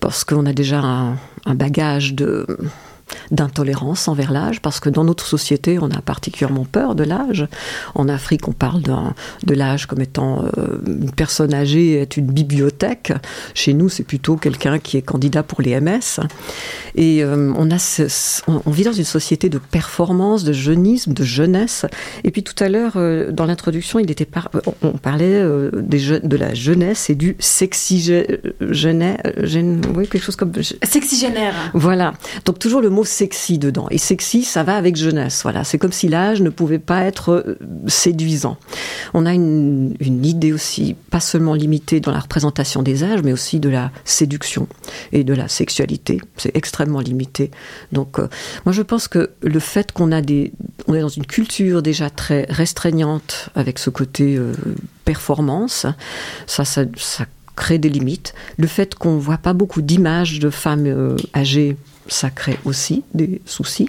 parce 0.00 0.24
qu'on 0.24 0.46
a 0.46 0.54
déjà 0.54 0.78
un 0.80 1.54
bagage 1.54 2.14
de, 2.14 2.46
d'intolérance 3.30 4.08
envers 4.08 4.32
l'âge, 4.32 4.60
parce 4.60 4.80
que 4.80 4.88
dans 4.88 5.04
notre 5.04 5.26
société, 5.26 5.78
on 5.80 5.90
a 5.90 6.00
particulièrement 6.00 6.64
peur 6.64 6.94
de 6.94 7.04
l'âge. 7.04 7.46
En 7.94 8.08
Afrique, 8.08 8.48
on 8.48 8.52
parle 8.52 8.82
de 8.82 9.54
l'âge 9.54 9.86
comme 9.86 10.00
étant 10.00 10.44
euh, 10.44 10.78
une 10.86 11.10
personne 11.10 11.54
âgée 11.54 12.00
est 12.00 12.16
une 12.16 12.26
bibliothèque. 12.26 13.12
Chez 13.54 13.74
nous, 13.74 13.88
c'est 13.88 14.04
plutôt 14.04 14.36
quelqu'un 14.36 14.78
qui 14.78 14.96
est 14.96 15.02
candidat 15.02 15.42
pour 15.42 15.62
les 15.62 15.80
MS. 15.80 16.20
Et 16.96 17.22
euh, 17.22 17.52
on, 17.56 17.70
a 17.70 17.76
on, 18.46 18.70
vit 18.70 18.84
dans 18.84 18.92
une 18.92 19.04
société 19.04 19.48
de 19.48 19.58
performance, 19.58 20.44
de 20.44 20.52
jeunisme, 20.52 21.12
de 21.12 21.24
jeunesse. 21.24 21.86
Et 22.24 22.30
puis 22.30 22.42
tout 22.42 22.62
à 22.62 22.68
l'heure, 22.68 22.92
euh, 22.96 23.30
dans 23.30 23.46
l'introduction, 23.46 23.98
il 23.98 24.10
était 24.10 24.28
on 24.82 24.92
parlait 24.92 25.42
des 25.72 26.00
de 26.18 26.36
la 26.36 26.54
jeunesse 26.54 27.10
et 27.10 27.14
du 27.14 27.36
sexygénaire, 27.38 29.18
oui, 29.94 30.08
quelque 30.08 30.22
chose 30.22 30.36
comme 30.36 30.52
sexygénaire. 30.82 31.54
Voilà. 31.74 32.14
Donc 32.44 32.58
toujours 32.58 32.80
le 32.80 32.90
mot 32.90 32.99
sexy 33.04 33.58
dedans. 33.58 33.86
Et 33.90 33.98
sexy, 33.98 34.44
ça 34.44 34.62
va 34.62 34.76
avec 34.76 34.96
jeunesse. 34.96 35.40
Voilà, 35.42 35.64
c'est 35.64 35.78
comme 35.78 35.92
si 35.92 36.08
l'âge 36.08 36.40
ne 36.40 36.50
pouvait 36.50 36.78
pas 36.78 37.02
être 37.02 37.32
euh, 37.32 37.58
séduisant. 37.86 38.56
On 39.14 39.26
a 39.26 39.34
une, 39.34 39.94
idée 40.00 40.52
aussi, 40.52 40.96
pas 41.10 41.20
seulement 41.20 41.54
limitée 41.54 42.00
dans 42.00 42.12
la 42.12 42.20
représentation 42.20 42.82
des 42.82 43.04
âges, 43.04 43.22
mais 43.22 43.32
aussi 43.32 43.60
de 43.60 43.68
la 43.68 43.90
séduction 44.04 44.68
et 45.12 45.24
de 45.24 45.34
la 45.34 45.48
sexualité. 45.48 46.20
C'est 46.36 46.56
extrêmement 46.56 47.00
limité. 47.00 47.50
Donc, 47.92 48.18
euh, 48.18 48.28
moi, 48.64 48.72
je 48.72 48.82
pense 48.82 49.08
que 49.08 49.30
le 49.42 49.60
fait 49.60 49.92
qu'on 49.92 50.12
a 50.12 50.20
des, 50.20 50.52
on 50.86 50.94
est 50.94 51.00
dans 51.00 51.08
une 51.08 51.26
culture 51.26 51.82
déjà 51.82 52.10
très 52.10 52.46
restreignante 52.48 53.50
avec 53.54 53.78
ce 53.78 53.90
côté 53.90 54.36
euh, 54.36 54.52
performance, 55.04 55.86
ça, 56.46 56.64
ça, 56.64 56.84
ça 56.96 57.26
crée 57.56 57.78
des 57.78 57.88
limites. 57.88 58.34
Le 58.58 58.66
fait 58.66 58.94
qu'on 58.94 59.18
voit 59.18 59.38
pas 59.38 59.52
beaucoup 59.52 59.82
d'images 59.82 60.38
de 60.38 60.50
femmes 60.50 61.16
âgées 61.34 61.76
ça 62.10 62.28
crée 62.28 62.58
aussi 62.64 63.04
des 63.14 63.40
soucis. 63.46 63.88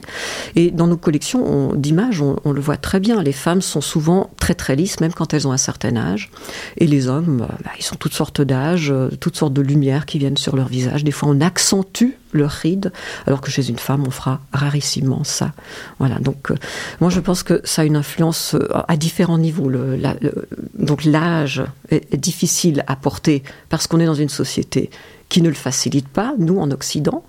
Et 0.56 0.72
dans 0.72 0.88
nos 0.88 0.98
collections 0.98 1.74
d'images, 1.75 2.22
on, 2.22 2.51
le 2.51 2.62
voit 2.62 2.78
très 2.78 3.00
bien. 3.00 3.22
Les 3.22 3.32
femmes 3.32 3.62
sont 3.62 3.82
souvent 3.82 4.30
très 4.40 4.54
très 4.54 4.75
lisses, 4.75 5.00
même 5.00 5.13
quand 5.13 5.34
elles 5.34 5.48
ont 5.48 5.51
un 5.51 5.58
certain 5.58 5.96
âge. 5.98 6.30
Et 6.78 6.88
les 6.88 7.08
hommes, 7.08 7.38
bah, 7.40 7.58
bah, 7.63 7.72
ils 7.80 7.84
sont 7.84 7.96
toutes 7.96 8.13
sortes 8.13 8.42
d'âges, 8.42 8.92
euh, 8.92 9.10
toutes 9.20 9.36
sortes 9.36 9.54
de 9.54 9.62
lumières 9.62 10.06
qui 10.06 10.20
viennent 10.20 10.38
sur 10.38 10.56
leur 10.56 10.68
visage. 10.68 11.04
Des 11.04 11.12
fois, 11.12 11.30
on 11.30 11.42
accentue 11.42 12.12
leur 12.34 12.51
ride, 12.51 12.94
alors 13.25 13.42
que 13.42 13.51
chez 13.51 13.68
une 13.70 13.80
femme, 13.80 14.04
on 14.08 14.12
fera 14.12 14.40
rarissimement 14.54 15.24
ça. 15.24 15.51
Voilà. 16.00 16.20
Donc, 16.20 16.51
euh, 16.51 16.56
moi, 17.01 17.10
je 17.10 17.20
pense 17.20 17.44
que 17.44 17.60
ça 17.63 17.82
a 17.82 17.86
une 17.86 17.96
influence 17.96 18.54
euh, 18.54 18.68
à 18.88 18.96
différents 18.98 19.40
niveaux. 19.40 19.68
Le, 19.68 20.00
donc, 20.78 21.04
l'âge 21.06 21.63
est 21.90 22.16
difficile 22.16 22.84
à 22.88 22.96
porter 22.96 23.44
parce 23.70 23.88
qu'on 23.88 24.00
est 24.00 24.06
dans 24.06 24.13
une 24.13 24.30
société 24.30 24.90
qui 25.32 25.42
ne 25.42 25.48
le 25.48 25.56
facilite 25.56 26.10
pas, 26.10 26.34
nous 26.38 26.60
en 26.60 26.72
Occident, 26.72 27.24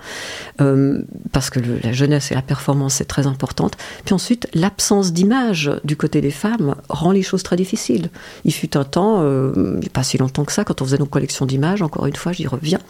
euh, 0.61 1.03
parce 1.31 1.51
que 1.51 1.61
la 1.61 1.93
jeunesse 1.93 2.33
et 2.33 2.35
la 2.35 2.43
performance 2.43 2.95
c'est 2.95 3.05
très 3.05 3.29
importante. 3.29 3.77
Puis 4.05 4.13
ensuite, 4.13 4.49
l'absence 4.55 5.13
d'image 5.13 5.71
du 5.85 5.97
côté 5.97 6.21
des 6.21 6.33
femmes 6.33 6.75
rend 6.89 7.13
les 7.13 7.23
choses 7.23 7.45
très 7.45 7.55
difficiles. 7.55 8.11
Il 8.45 8.53
fut 8.53 8.77
un 8.77 8.83
temps, 8.83 9.19
euh, 9.21 9.79
pas 9.93 10.03
si 10.03 10.19
longtemps 10.19 10.45
que 10.45 10.51
ça, 10.51 10.65
quand 10.65 10.83
on 10.83 10.85
faisait 10.85 10.99
nos 10.99 11.07
collections 11.07 11.47
d'images, 11.47 11.81
encore 11.81 12.07
une 12.07 12.17
fois, 12.17 12.33
j'y 12.33 12.49
reviens, 12.49 12.81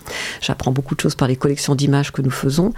j'apprends 0.40 0.72
beaucoup 0.72 0.94
de 0.94 1.00
choses 1.02 1.14
par 1.14 1.28
les 1.28 1.36
collections 1.36 1.74
d'images 1.74 2.10
que 2.10 2.22
nous 2.22 2.30
faisons, 2.30 2.72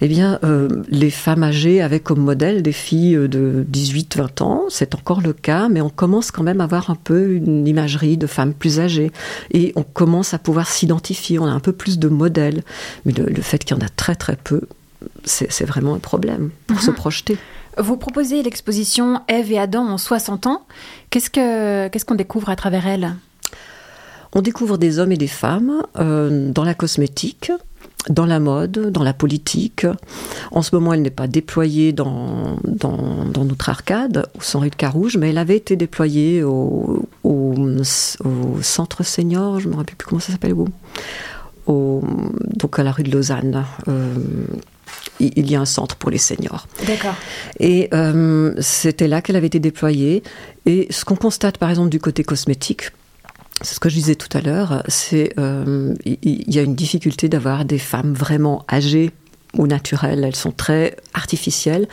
eh 0.00 0.08
bien, 0.08 0.40
euh, 0.42 0.82
les 0.88 1.10
femmes 1.10 1.44
âgées 1.44 1.82
avaient 1.82 2.00
comme 2.00 2.20
modèle 2.20 2.64
des 2.64 2.72
filles 2.72 3.28
de 3.28 3.64
18-20 3.70 4.42
ans, 4.42 4.64
c'est 4.70 4.96
encore 4.96 5.20
le 5.20 5.32
cas, 5.32 5.68
mais 5.68 5.82
on 5.82 5.88
commence 5.88 6.32
quand 6.32 6.42
même 6.42 6.60
à 6.60 6.64
avoir 6.64 6.90
un 6.90 6.96
peu 6.96 7.30
une 7.30 7.68
imagerie 7.68 8.16
de 8.16 8.26
femmes 8.26 8.54
plus 8.54 8.80
âgées, 8.80 9.12
et 9.52 9.72
on 9.76 9.84
commence 9.84 10.34
à 10.34 10.40
pouvoir 10.40 10.66
s'identifier, 10.66 11.38
un 11.60 11.62
peu 11.62 11.72
plus 11.72 11.98
de 11.98 12.08
modèles. 12.08 12.62
Mais 13.04 13.12
le, 13.12 13.42
fait 13.42 13.58
qu'il 13.58 13.76
y 13.76 13.78
en 13.78 13.84
a 13.84 13.88
très 13.88 14.14
très 14.14 14.36
peu, 14.36 14.62
c'est 15.24 15.64
vraiment 15.64 15.94
un 15.94 15.98
problème 15.98 16.50
pour 16.66 16.80
se 16.80 16.90
mhm. 16.90 16.96
projeter. 16.96 17.38
Vous 17.78 17.96
proposez 17.96 18.42
l'exposition 18.42 19.20
Ève 19.28 19.52
et 19.52 19.58
Adam 19.58 19.86
en 19.86 19.98
60 19.98 20.46
ans. 20.46 20.62
Qu'est-ce 21.10 22.04
qu'on 22.04 22.14
découvre 22.14 22.48
à 22.48 22.56
travers 22.56 22.86
elle? 22.86 23.14
On 24.32 24.42
découvre 24.42 24.78
des 24.78 24.98
hommes 24.98 25.12
et 25.12 25.16
des 25.16 25.26
femmes 25.26 25.82
euh, 25.98 26.50
dans 26.52 26.64
la 26.64 26.74
cosmétique, 26.74 27.50
dans 28.08 28.26
la 28.26 28.38
mode, 28.38 28.90
dans 28.90 29.02
la 29.02 29.12
politique. 29.12 29.86
En 30.52 30.62
ce 30.62 30.74
moment, 30.74 30.94
elle 30.94 31.02
n'est 31.02 31.10
pas 31.10 31.26
déployée 31.26 31.92
dans, 31.92 32.58
dans, 32.64 33.44
notre 33.44 33.68
arcade, 33.68 34.28
au 34.38 34.42
Centre 34.42 34.64
rue 34.64 34.70
de 34.70 34.76
Carouge, 34.76 35.16
mais 35.16 35.30
elle 35.30 35.38
avait 35.38 35.56
été 35.56 35.76
déployée 35.76 36.42
au, 36.42 37.08
au, 37.24 37.54
Centre 38.62 39.02
Senior, 39.02 39.60
je 39.60 39.66
ne 39.66 39.72
me 39.72 39.76
rappelle 39.78 39.96
plus 39.96 40.06
comment 40.06 40.20
ça 40.20 40.32
s'appelle, 40.32 40.54
donc 41.70 42.78
à 42.78 42.82
la 42.82 42.92
rue 42.92 43.02
de 43.02 43.10
Lausanne. 43.10 43.64
Euh, 43.88 44.14
il 45.20 45.50
y 45.50 45.54
a 45.54 45.60
un 45.60 45.66
centre 45.66 45.96
pour 45.96 46.10
les 46.10 46.18
seniors. 46.18 46.66
D'accord. 46.86 47.14
Et 47.58 47.90
euh, 47.92 48.54
c'était 48.58 49.06
là 49.06 49.20
qu'elle 49.20 49.36
avait 49.36 49.48
été 49.48 49.60
déployée. 49.60 50.22
Et 50.64 50.86
ce 50.90 51.04
qu'on 51.04 51.16
constate, 51.16 51.58
par 51.58 51.68
exemple, 51.68 51.90
du 51.90 52.00
côté 52.00 52.24
cosmétique, 52.24 52.90
c'est 53.60 53.74
ce 53.74 53.80
que 53.80 53.90
je 53.90 53.94
disais 53.94 54.14
tout 54.14 54.34
à 54.36 54.40
l'heure, 54.40 54.82
c'est 54.88 55.34
euh, 55.38 55.94
il 56.06 56.54
y 56.54 56.58
a 56.58 56.62
une 56.62 56.74
difficulté 56.74 57.28
d'avoir 57.28 57.66
des 57.66 57.78
femmes 57.78 58.14
vraiment 58.14 58.64
âgées 58.72 59.10
ou 59.58 59.66
naturelles. 59.66 60.24
Elles 60.24 60.36
sont 60.36 60.52
très 60.52 60.96
artificielles. 61.12 61.86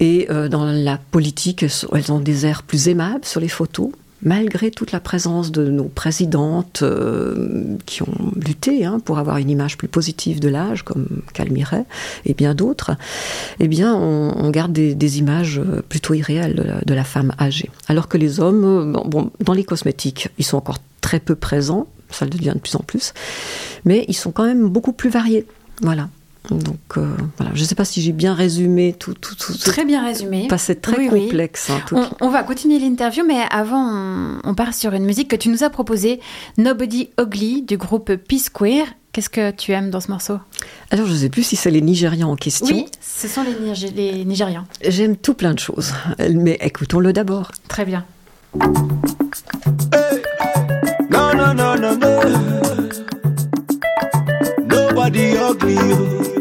Et 0.00 0.26
dans 0.50 0.64
la 0.64 0.98
politique, 0.98 1.62
elles 1.62 2.12
ont 2.12 2.18
des 2.18 2.46
airs 2.46 2.64
plus 2.64 2.88
aimables 2.88 3.24
sur 3.24 3.40
les 3.40 3.48
photos 3.48 3.90
malgré 4.22 4.70
toute 4.70 4.92
la 4.92 5.00
présence 5.00 5.52
de 5.52 5.68
nos 5.70 5.84
présidentes 5.84 6.80
euh, 6.82 7.76
qui 7.86 8.02
ont 8.02 8.32
lutté 8.36 8.84
hein, 8.84 9.00
pour 9.04 9.18
avoir 9.18 9.38
une 9.38 9.50
image 9.50 9.78
plus 9.78 9.88
positive 9.88 10.40
de 10.40 10.48
l'âge, 10.48 10.82
comme 10.82 11.22
Calmiret 11.34 11.84
et 12.24 12.34
bien 12.34 12.54
d'autres, 12.54 12.92
eh 13.60 13.68
bien, 13.68 13.94
on, 13.94 14.50
garde 14.50 14.72
des, 14.72 15.18
images 15.18 15.60
plutôt 15.88 16.14
irréelles 16.14 16.82
de 16.84 16.94
la, 16.94 17.04
femme 17.04 17.32
âgée. 17.40 17.70
Alors 17.88 18.08
que 18.08 18.18
les 18.18 18.40
hommes, 18.40 18.64
euh, 18.64 19.02
bon, 19.04 19.30
dans 19.40 19.52
les 19.52 19.64
cosmétiques, 19.64 20.28
ils 20.38 20.44
sont 20.44 20.56
encore 20.56 20.78
très 21.00 21.20
peu 21.20 21.34
présents, 21.34 21.86
ça 22.10 22.24
le 22.24 22.30
devient 22.30 22.52
de 22.54 22.60
plus 22.60 22.76
en 22.76 22.80
plus, 22.80 23.14
mais 23.84 24.04
ils 24.08 24.16
sont 24.16 24.32
quand 24.32 24.44
même 24.44 24.68
beaucoup 24.68 24.92
plus 24.92 25.10
variés. 25.10 25.46
Voilà. 25.80 26.08
Donc 26.50 26.96
euh, 26.96 27.14
voilà, 27.36 27.52
je 27.54 27.60
ne 27.60 27.66
sais 27.66 27.74
pas 27.74 27.84
si 27.84 28.00
j'ai 28.00 28.12
bien 28.12 28.32
résumé 28.32 28.94
tout, 28.98 29.14
tout, 29.14 29.34
tout. 29.34 29.52
Très 29.58 29.84
bien 29.84 30.04
résumé. 30.04 30.48
C'est 30.56 30.80
très 30.80 31.06
complexe. 31.06 31.70
Hein, 31.70 32.10
on, 32.20 32.30
va 32.30 32.42
continuer 32.42 32.78
l'interview, 32.78 33.24
mais 33.26 33.42
avant, 33.50 34.40
on, 34.42 34.54
part 34.54 34.74
sur 34.74 34.94
une 34.94 35.04
musique 35.04 35.28
que 35.28 35.36
tu 35.36 35.50
nous 35.50 35.62
as 35.62 35.70
proposée, 35.70 36.20
Nobody 36.56 37.10
Ugly 37.20 37.62
du 37.62 37.76
groupe 37.76 38.14
P-Square. 38.14 38.86
Qu'est-ce 39.12 39.30
que 39.30 39.50
tu 39.50 39.72
aimes 39.72 39.90
dans 39.90 40.00
ce 40.00 40.10
morceau? 40.10 40.38
Alors, 40.90 41.06
je 41.06 41.12
ne 41.12 41.18
sais 41.18 41.28
plus 41.28 41.42
si 41.42 41.56
c'est 41.56 41.70
les 41.70 41.80
Nigérians 41.80 42.30
en 42.30 42.36
question. 42.36 42.76
Oui, 42.76 42.86
ce 43.00 43.26
sont 43.26 43.42
les, 43.42 43.54
les 43.90 44.24
Nigérians. 44.24 44.64
J'aime 44.86 45.16
tout 45.16 45.34
plein 45.34 45.54
de 45.54 45.58
choses, 45.58 45.92
mais 46.34 46.58
écoutons-le 46.60 47.12
d'abord. 47.12 47.50
Très 47.68 47.84
bien. 47.84 48.04
no, 51.10 51.34
no, 51.34 51.54
no, 51.54 51.76
no. 51.76 51.98
Nobody 55.08 55.36
ugly. 55.36 55.76
Hey, 55.76 55.82
dima, 55.82 55.84
dima, 55.84 55.86
eh. 55.86 56.28
Nobody 56.28 56.28
ugly. 56.28 56.37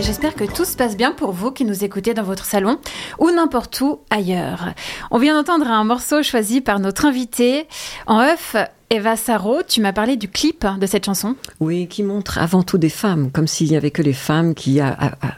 J'espère 0.00 0.34
que 0.34 0.44
tout 0.44 0.64
se 0.64 0.76
passe 0.76 0.96
bien 0.96 1.12
pour 1.12 1.32
vous 1.32 1.52
qui 1.52 1.64
nous 1.64 1.84
écoutez 1.84 2.14
dans 2.14 2.22
votre 2.22 2.44
salon 2.44 2.78
ou 3.18 3.30
n'importe 3.30 3.80
où 3.80 4.00
ailleurs. 4.10 4.70
On 5.10 5.18
vient 5.18 5.34
d'entendre 5.34 5.68
un 5.68 5.84
morceau 5.84 6.22
choisi 6.22 6.60
par 6.60 6.80
notre 6.80 7.04
invité. 7.04 7.68
En 8.06 8.20
œuf, 8.20 8.56
Eva 8.90 9.16
Saro, 9.16 9.62
tu 9.66 9.80
m'as 9.82 9.92
parlé 9.92 10.16
du 10.16 10.28
clip 10.28 10.66
de 10.78 10.86
cette 10.86 11.04
chanson. 11.04 11.36
Oui, 11.60 11.88
qui 11.88 12.02
montre 12.02 12.38
avant 12.38 12.62
tout 12.62 12.78
des 12.78 12.88
femmes, 12.88 13.30
comme 13.30 13.46
s'il 13.46 13.68
n'y 13.68 13.76
avait 13.76 13.90
que 13.90 14.00
les 14.02 14.14
femmes 14.14 14.54
qui, 14.54 14.80
a- 14.80 14.88
a- 14.88 15.26
a- 15.26 15.34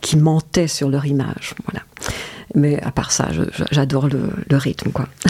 qui 0.00 0.16
mentaient 0.16 0.66
sur 0.66 0.88
leur 0.88 1.06
image. 1.06 1.54
Voilà. 1.70 1.84
Mais 2.54 2.82
à 2.82 2.90
part 2.90 3.12
ça, 3.12 3.28
j'adore 3.70 4.08
le, 4.08 4.30
le 4.50 4.56
rythme, 4.56 4.90
quoi. 4.90 5.06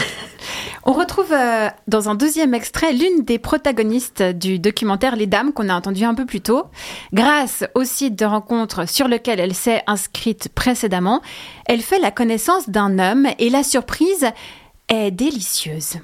On 0.85 0.93
retrouve 0.93 1.31
euh, 1.31 1.67
dans 1.87 2.09
un 2.09 2.15
deuxième 2.15 2.55
extrait 2.55 2.93
l'une 2.93 3.23
des 3.23 3.37
protagonistes 3.37 4.23
du 4.23 4.57
documentaire 4.57 5.15
Les 5.15 5.27
Dames 5.27 5.51
qu'on 5.53 5.69
a 5.69 5.75
entendu 5.75 6.03
un 6.05 6.15
peu 6.15 6.25
plus 6.25 6.41
tôt. 6.41 6.63
Grâce 7.13 7.63
au 7.75 7.83
site 7.83 8.17
de 8.17 8.25
rencontre 8.25 8.89
sur 8.89 9.07
lequel 9.07 9.39
elle 9.39 9.53
s'est 9.53 9.83
inscrite 9.85 10.49
précédemment, 10.55 11.21
elle 11.65 11.81
fait 11.81 11.99
la 11.99 12.09
connaissance 12.09 12.69
d'un 12.69 12.97
homme 12.97 13.27
et 13.37 13.49
la 13.51 13.61
surprise 13.61 14.25
est 14.87 15.11
délicieuse. 15.11 15.97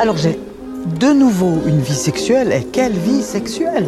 Alors 0.00 0.16
j'ai 0.16 0.36
de 0.86 1.12
nouveau 1.12 1.62
une 1.66 1.80
vie 1.80 1.94
sexuelle. 1.94 2.52
Et 2.52 2.64
quelle 2.64 2.92
vie 2.92 3.22
sexuelle? 3.22 3.86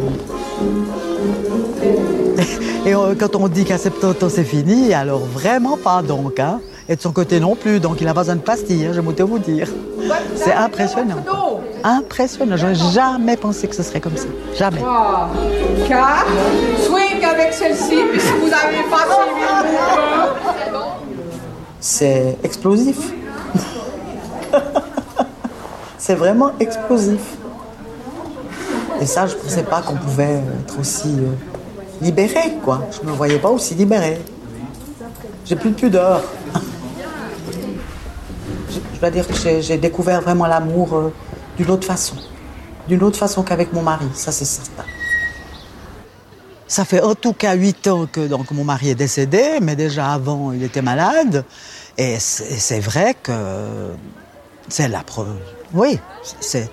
Et 2.85 2.93
euh, 2.93 3.15
quand 3.19 3.35
on 3.35 3.47
dit 3.47 3.65
qu'à 3.65 3.77
70 3.77 4.23
ans 4.23 4.29
c'est 4.29 4.43
fini, 4.43 4.93
alors 4.93 5.19
vraiment 5.19 5.77
pas 5.77 6.01
donc. 6.01 6.39
Hein. 6.39 6.59
Et 6.89 6.95
de 6.95 7.01
son 7.01 7.11
côté 7.11 7.39
non 7.39 7.55
plus, 7.55 7.79
donc 7.79 7.99
il 7.99 8.07
a 8.07 8.13
pas 8.13 8.21
besoin 8.21 8.35
de 8.35 8.41
pastilles, 8.41 8.85
hein, 8.85 8.91
je 8.93 9.01
vais 9.01 9.23
vous 9.23 9.39
dire. 9.39 9.67
C'est 10.35 10.53
impressionnant. 10.53 11.17
Impressionnant. 11.83 12.55
J'aurais 12.55 12.75
jamais 12.75 13.35
pensé 13.35 13.67
que 13.67 13.75
ce 13.75 13.83
serait 13.83 13.99
comme 13.99 14.15
ça. 14.15 14.27
Jamais. 14.57 14.79
3, 14.79 15.29
4, 15.87 16.25
swing 16.85 17.25
avec 17.25 17.53
celle-ci, 17.53 17.97
puis 18.09 18.21
si 18.21 18.31
vous 18.41 18.49
n'avez 18.49 18.83
pas 18.89 19.05
C'est 21.79 22.37
explosif. 22.43 23.11
c'est 25.97 26.15
vraiment 26.15 26.51
explosif. 26.59 27.21
Et 29.01 29.05
ça, 29.05 29.27
je 29.27 29.35
ne 29.35 29.39
pensais 29.39 29.63
pas 29.63 29.81
qu'on 29.81 29.95
pouvait 29.95 30.41
être 30.61 30.79
aussi 30.79 31.09
euh, 31.09 31.33
libéré, 32.01 32.53
quoi. 32.63 32.87
Je 32.91 33.05
ne 33.05 33.11
me 33.11 33.15
voyais 33.15 33.37
pas 33.37 33.49
aussi 33.49 33.75
libéré. 33.75 34.19
J'ai 35.45 35.55
plus 35.55 35.69
de 35.71 35.75
pudeur. 35.75 36.23
je, 38.71 38.99
dois 38.99 39.11
dire 39.11 39.27
que 39.27 39.33
j'ai- 39.61 39.77
découvert 39.77 40.21
vraiment 40.21 40.47
l'amour 40.47 40.95
euh, 40.95 41.13
d'une 41.57 41.69
autre 41.69 41.85
façon. 41.85 42.15
D'une 42.87 43.03
autre 43.03 43.17
façon 43.17 43.43
qu'avec 43.43 43.73
mon 43.73 43.81
mari, 43.81 44.07
ça 44.13 44.31
c'est 44.31 44.45
certain. 44.45 44.83
Ça 46.67 46.85
fait 46.85 47.01
en 47.01 47.15
tout 47.15 47.33
cas 47.33 47.53
huit 47.53 47.87
ans 47.87 48.07
que 48.11 48.27
donc, 48.27 48.51
mon 48.51 48.63
mari 48.63 48.89
est 48.89 48.95
décédé, 48.95 49.59
mais 49.61 49.75
déjà 49.75 50.11
avant, 50.11 50.51
il 50.51 50.63
était 50.63 50.81
malade. 50.81 51.45
Et 51.97 52.17
c'est 52.19 52.57
c'est 52.59 52.79
vrai 52.79 53.15
que 53.21 53.31
c'est 54.69 54.87
la 54.87 55.03
preuve. 55.03 55.37
Oui, 55.73 55.99
c'est, 56.39 56.69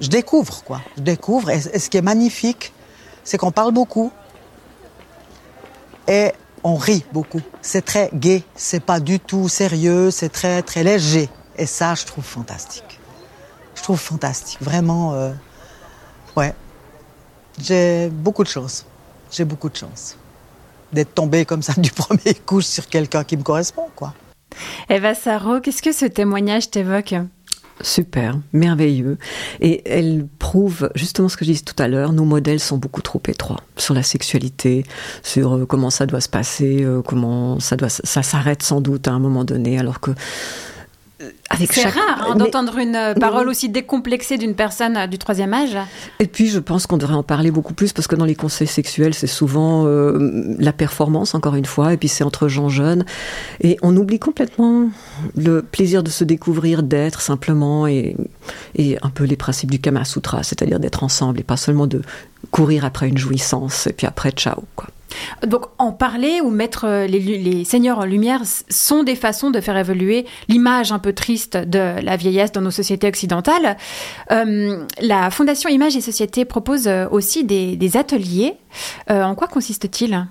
je 0.00 0.08
découvre, 0.08 0.62
quoi. 0.64 0.80
Je 0.96 1.02
découvre. 1.02 1.50
Et, 1.50 1.60
ce 1.60 1.88
qui 1.88 1.96
est 1.96 2.02
magnifique, 2.02 2.72
c'est 3.24 3.38
qu'on 3.38 3.52
parle 3.52 3.72
beaucoup. 3.72 4.10
Et 6.08 6.32
on 6.64 6.74
rit 6.74 7.04
beaucoup. 7.12 7.40
C'est 7.62 7.84
très 7.84 8.10
gai. 8.12 8.42
C'est 8.56 8.84
pas 8.84 9.00
du 9.00 9.20
tout 9.20 9.48
sérieux. 9.48 10.10
C'est 10.10 10.28
très, 10.28 10.62
très 10.62 10.82
léger. 10.82 11.28
Et 11.56 11.66
ça, 11.66 11.94
je 11.94 12.04
trouve 12.04 12.24
fantastique. 12.24 12.98
Je 13.76 13.82
trouve 13.82 13.98
fantastique. 13.98 14.58
Vraiment, 14.60 15.14
euh, 15.14 15.32
ouais. 16.36 16.54
J'ai 17.60 18.08
beaucoup 18.08 18.42
de 18.42 18.48
chance. 18.48 18.84
J'ai 19.30 19.44
beaucoup 19.44 19.68
de 19.68 19.76
chance. 19.76 20.16
D'être 20.92 21.14
tombée 21.14 21.44
comme 21.44 21.62
ça 21.62 21.74
du 21.76 21.92
premier 21.92 22.34
coup 22.34 22.60
sur 22.60 22.88
quelqu'un 22.88 23.22
qui 23.22 23.36
me 23.36 23.42
correspond, 23.42 23.88
quoi. 23.94 24.14
Eva 24.88 25.14
Saro, 25.14 25.60
qu'est-ce 25.60 25.80
que 25.80 25.92
ce 25.92 26.04
témoignage 26.04 26.70
t'évoque? 26.70 27.14
Super, 27.82 28.38
merveilleux. 28.52 29.18
Et 29.60 29.82
elle 29.86 30.26
prouve 30.38 30.90
justement 30.94 31.28
ce 31.28 31.36
que 31.36 31.44
je 31.44 31.50
disais 31.50 31.64
tout 31.64 31.80
à 31.82 31.88
l'heure, 31.88 32.12
nos 32.12 32.24
modèles 32.24 32.60
sont 32.60 32.78
beaucoup 32.78 33.02
trop 33.02 33.20
étroits 33.28 33.60
sur 33.76 33.92
la 33.94 34.02
sexualité, 34.02 34.84
sur 35.22 35.56
euh, 35.56 35.66
comment 35.66 35.90
ça 35.90 36.06
doit 36.06 36.20
se 36.20 36.28
passer, 36.28 36.84
euh, 36.84 37.02
comment 37.02 37.58
ça 37.58 37.76
doit 37.76 37.88
ça 37.88 38.22
s'arrête 38.22 38.62
sans 38.62 38.80
doute 38.80 39.08
à 39.08 39.12
un 39.12 39.18
moment 39.18 39.44
donné, 39.44 39.78
alors 39.78 40.00
que 40.00 40.12
avec 41.50 41.72
C'est 41.72 41.82
chaque- 41.82 41.94
rare 41.94 42.22
hein, 42.28 42.34
Mais- 42.34 42.44
d'entendre 42.44 42.78
une 42.78 42.96
euh, 42.96 43.14
parole 43.14 43.48
aussi 43.48 43.68
décomplexée 43.68 44.38
d'une 44.38 44.54
personne 44.54 44.96
euh, 44.96 45.06
du 45.06 45.18
troisième 45.18 45.52
âge. 45.54 45.76
Et 46.18 46.26
puis, 46.26 46.48
je 46.48 46.58
pense 46.58 46.86
qu'on 46.86 46.96
devrait 46.96 47.14
en 47.14 47.22
parler 47.22 47.50
beaucoup 47.50 47.74
plus 47.74 47.92
parce 47.92 48.06
que 48.06 48.16
dans 48.16 48.24
les 48.24 48.34
conseils 48.34 48.66
sexuels, 48.66 49.14
c'est 49.14 49.26
souvent 49.26 49.86
euh, 49.86 50.54
la 50.58 50.72
performance, 50.72 51.34
encore 51.34 51.54
une 51.54 51.64
fois, 51.66 51.92
et 51.92 51.96
puis 51.96 52.08
c'est 52.08 52.24
entre 52.24 52.48
gens 52.48 52.68
jeunes. 52.68 53.04
Et 53.60 53.76
on 53.82 53.96
oublie 53.96 54.18
complètement 54.18 54.88
le 55.36 55.62
plaisir 55.62 56.02
de 56.02 56.10
se 56.10 56.24
découvrir, 56.24 56.82
d'être 56.82 57.20
simplement, 57.20 57.86
et, 57.86 58.16
et 58.76 58.98
un 59.02 59.10
peu 59.10 59.24
les 59.24 59.36
principes 59.36 59.70
du 59.70 59.80
Kama 59.80 60.04
Sutra, 60.04 60.42
c'est-à-dire 60.42 60.80
d'être 60.80 61.04
ensemble 61.04 61.40
et 61.40 61.44
pas 61.44 61.56
seulement 61.56 61.86
de 61.86 62.02
courir 62.52 62.84
après 62.84 63.08
une 63.08 63.18
jouissance 63.18 63.88
et 63.88 63.92
puis 63.92 64.06
après, 64.06 64.30
ciao, 64.30 64.62
quoi. 64.76 64.86
Donc 65.46 65.66
en 65.78 65.92
parler 65.92 66.40
ou 66.40 66.50
mettre 66.50 66.86
euh, 66.86 67.06
les, 67.06 67.64
seigneurs 67.64 67.98
en 67.98 68.04
lumière 68.04 68.42
sont 68.70 69.02
des 69.02 69.16
façons 69.16 69.50
de 69.50 69.60
faire 69.60 69.76
évoluer 69.76 70.26
l'image 70.48 70.92
un 70.92 70.98
peu 70.98 71.12
triste 71.12 71.56
de 71.56 72.00
la 72.02 72.16
vieillesse 72.16 72.52
dans 72.52 72.60
nos 72.60 72.70
sociétés 72.70 73.08
occidentales. 73.08 73.76
Euh, 74.30 74.84
la 75.00 75.30
Fondation 75.30 75.68
Images 75.68 75.96
et 75.96 76.00
Société 76.00 76.44
propose 76.44 76.86
euh, 76.86 77.06
aussi 77.10 77.44
des, 77.44 77.76
des 77.76 77.96
ateliers. 77.96 78.54
Euh, 79.10 79.22
en 79.22 79.34
quoi 79.34 79.48
consiste-t-il? 79.48 80.26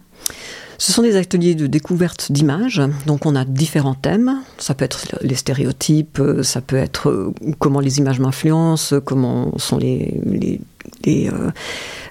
Ce 0.78 0.92
sont 0.92 1.04
des 1.04 1.16
ateliers 1.16 1.54
de 1.54 1.68
découverte 1.68 2.32
d'images. 2.32 2.82
Donc, 3.06 3.28
on 3.28 3.36
a 3.36 3.46
différents 3.46 3.94
thèmes. 3.94 4.42
Ça 4.58 4.74
peut 4.74 4.84
être 4.84 5.16
les 5.22 5.36
stéréotypes, 5.36 6.20
ça 6.42 6.60
peut 6.60 6.78
être 6.78 7.34
comment 7.60 7.80
les 7.80 8.00
images 8.00 8.20
m'influencent, 8.20 9.00
comment 9.02 9.56
sont 9.60 9.78
les, 9.78 10.20
les, 10.26 10.60
les, 11.06 11.30
euh, 11.30 11.52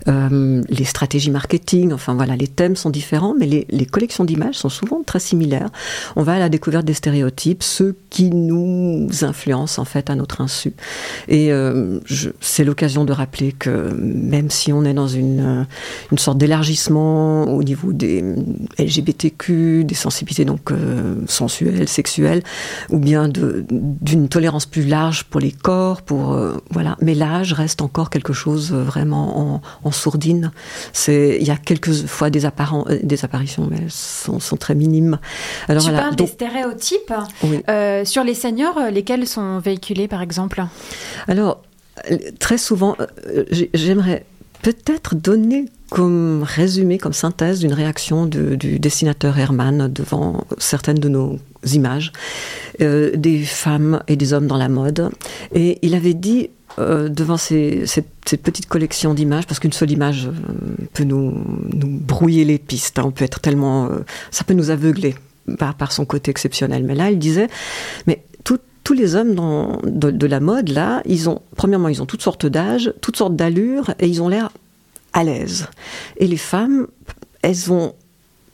euh, 0.09 0.63
les 0.69 0.85
stratégies 0.85 1.31
marketing. 1.31 1.93
Enfin, 1.93 2.15
voilà, 2.15 2.37
les 2.37 2.49
thèmes 2.49 2.77
sont 2.77 2.91
différents, 2.91 3.35
mais 3.39 3.47
les, 3.47 3.67
les 3.71 3.87
collections 3.87 4.25
d'images 4.25 4.57
sont 4.57 4.69
souvent 4.69 5.03
très 5.05 5.21
similaires. 5.21 5.71
On 6.17 6.23
va 6.23 6.35
à 6.35 6.39
la 6.39 6.49
découverte 6.49 6.85
des 6.85 6.95
stéréotypes, 6.95 7.63
ceux 7.63 7.97
qui 8.11 8.31
nous 8.31 9.09
influencent, 9.23 9.81
en 9.81 9.85
fait, 9.85 10.11
à 10.11 10.15
notre 10.15 10.41
insu. 10.41 10.73
Et 11.29 11.53
euh, 11.53 12.01
c'est 12.41 12.65
l'occasion 12.65 13.05
de 13.05 13.13
rappeler 13.13 13.53
que 13.53 13.93
même 13.95 14.51
si 14.51 14.73
on 14.73 14.85
est 14.85 14.95
dans 14.95 15.09
une, 15.09 15.41
euh, 15.41 15.65
une 16.13 16.19
sorte 16.19 16.39
d'élargissement 16.39 17.45
au 17.45 17.63
niveau 17.63 17.93
des 17.93 18.25
LGBTQ, 18.79 19.85
des 19.85 19.95
sensibilités 19.95 20.45
donc 20.45 20.71
euh, 20.71 21.15
sensuelles, 21.27 21.89
sexuelles, 21.89 22.43
ou 22.89 22.99
bien 22.99 23.29
d'une 23.29 24.29
tolérance 24.29 24.67
plus 24.67 24.87
large 24.87 25.25
pour 25.25 25.41
les 25.41 25.53
corps, 25.53 26.03
pour 26.03 26.33
euh, 26.33 26.57
voilà. 26.71 26.97
Mais 27.01 27.15
l'âge 27.15 27.53
reste 27.53 27.83
encore 27.83 28.11
quelque 28.11 28.33
chose 28.33 28.73
euh, 28.73 28.83
vraiment 28.83 29.55
en, 29.55 29.63
en 29.85 29.90
sourdine. 29.93 30.51
C'est 30.93 31.39
il 31.41 31.47
y 31.47 31.51
a 31.51 31.57
quelques 31.57 31.93
fois 32.07 32.31
des, 32.31 32.45
euh, 32.47 32.99
des 33.03 33.25
apparitions, 33.25 33.67
mais 33.71 33.79
elles 33.83 33.91
sont, 33.91 34.41
sont 34.41 34.57
très 34.57 34.75
minimes. 34.75 35.19
Alors 35.69 35.83
Tu 35.83 35.89
voilà. 35.91 36.03
parles 36.05 36.17
Donc, 36.17 36.27
des 36.29 36.33
stéréotypes 36.33 37.13
Oui. 37.45 37.63
euh, 37.69 38.05
sur 38.05 38.25
les 38.25 38.35
seniors, 38.35 38.79
euh, 38.79 38.91
lesquels 38.91 39.27
sont 39.27 39.59
véhiculés 39.59 40.09
par 40.09 40.23
exemple 40.23 40.63
Alors, 41.29 41.63
très 42.39 42.59
souvent, 42.59 42.97
j'ai- 43.51 43.71
j'aimerais 43.75 44.25
peut-être 44.63 45.15
donner 45.15 45.67
comme 45.91 46.45
résumé, 46.47 46.99
comme 46.99 47.13
synthèse 47.15 47.61
d'une 47.61 47.73
réaction 47.73 48.27
de- 48.27 48.55
du 48.55 48.79
dessinateur 48.79 49.39
Herman 49.39 49.89
devant 49.93 50.45
certaines 50.59 50.99
de 50.99 51.09
nos 51.09 51.39
images, 51.73 52.13
euh, 52.81 53.11
des 53.17 53.39
femmes 53.43 54.03
et 54.07 54.17
des 54.17 54.33
hommes 54.33 54.47
dans 54.47 54.57
la 54.59 54.69
mode. 54.69 55.11
Et 55.55 55.79
il 55.83 55.95
avait 55.95 56.15
dit 56.15 56.51
euh, 56.81 57.09
devant 57.09 57.37
ces, 57.37 57.87
cette, 57.87 58.09
cette 58.27 58.43
petite 58.43 58.67
collection 58.67 59.15
d'images, 59.15 59.47
parce 59.47 59.61
qu'une 59.61 59.73
seule 59.73 59.91
image 59.91 60.27
euh, 60.27 60.33
peut 60.95 61.05
nous, 61.05 61.33
nous 61.73 61.99
brouiller 61.99 62.45
les 62.45 62.59
pistes, 62.59 62.99
hein, 62.99 63.05
on 63.07 63.11
peut 63.11 63.25
être 63.25 63.41
tellement... 63.41 63.87
euh, 63.87 64.05
ça 64.31 64.45
peut 64.45 64.55
nous 64.55 64.71
aveugler 64.71 65.15
par, 65.59 65.75
par 65.75 65.93
son 65.93 66.05
côté 66.05 66.31
exceptionnel. 66.31 66.85
Mais 66.85 66.95
là, 66.95 67.11
il 67.11 67.19
disait, 67.19 67.49
mais 68.07 68.25
tout- 68.45 68.59
tous 68.83 68.95
les 68.95 69.15
hommes 69.15 69.35
dans, 69.35 69.81
de, 69.85 70.11
de 70.11 70.27
la 70.27 70.41
mode, 70.41 70.71
là, 70.71 71.03
ils 71.05 71.29
ont, 71.29 71.43
premièrement, 71.57 71.89
ils 71.89 72.03
ont 72.03 72.07
toutes 72.07 72.23
sortes 72.23 72.47
d'âges, 72.47 72.93
toutes 73.01 73.17
sortes 73.17 73.37
d'allures, 73.37 73.95
et 74.01 74.09
ils 74.09 74.23
ont 74.23 74.29
l'air 74.29 74.51
à 75.13 75.23
l'aise. 75.25 75.67
Et 76.17 76.27
les 76.27 76.37
femmes, 76.37 76.87
elles 77.43 77.71
ont 77.73 77.95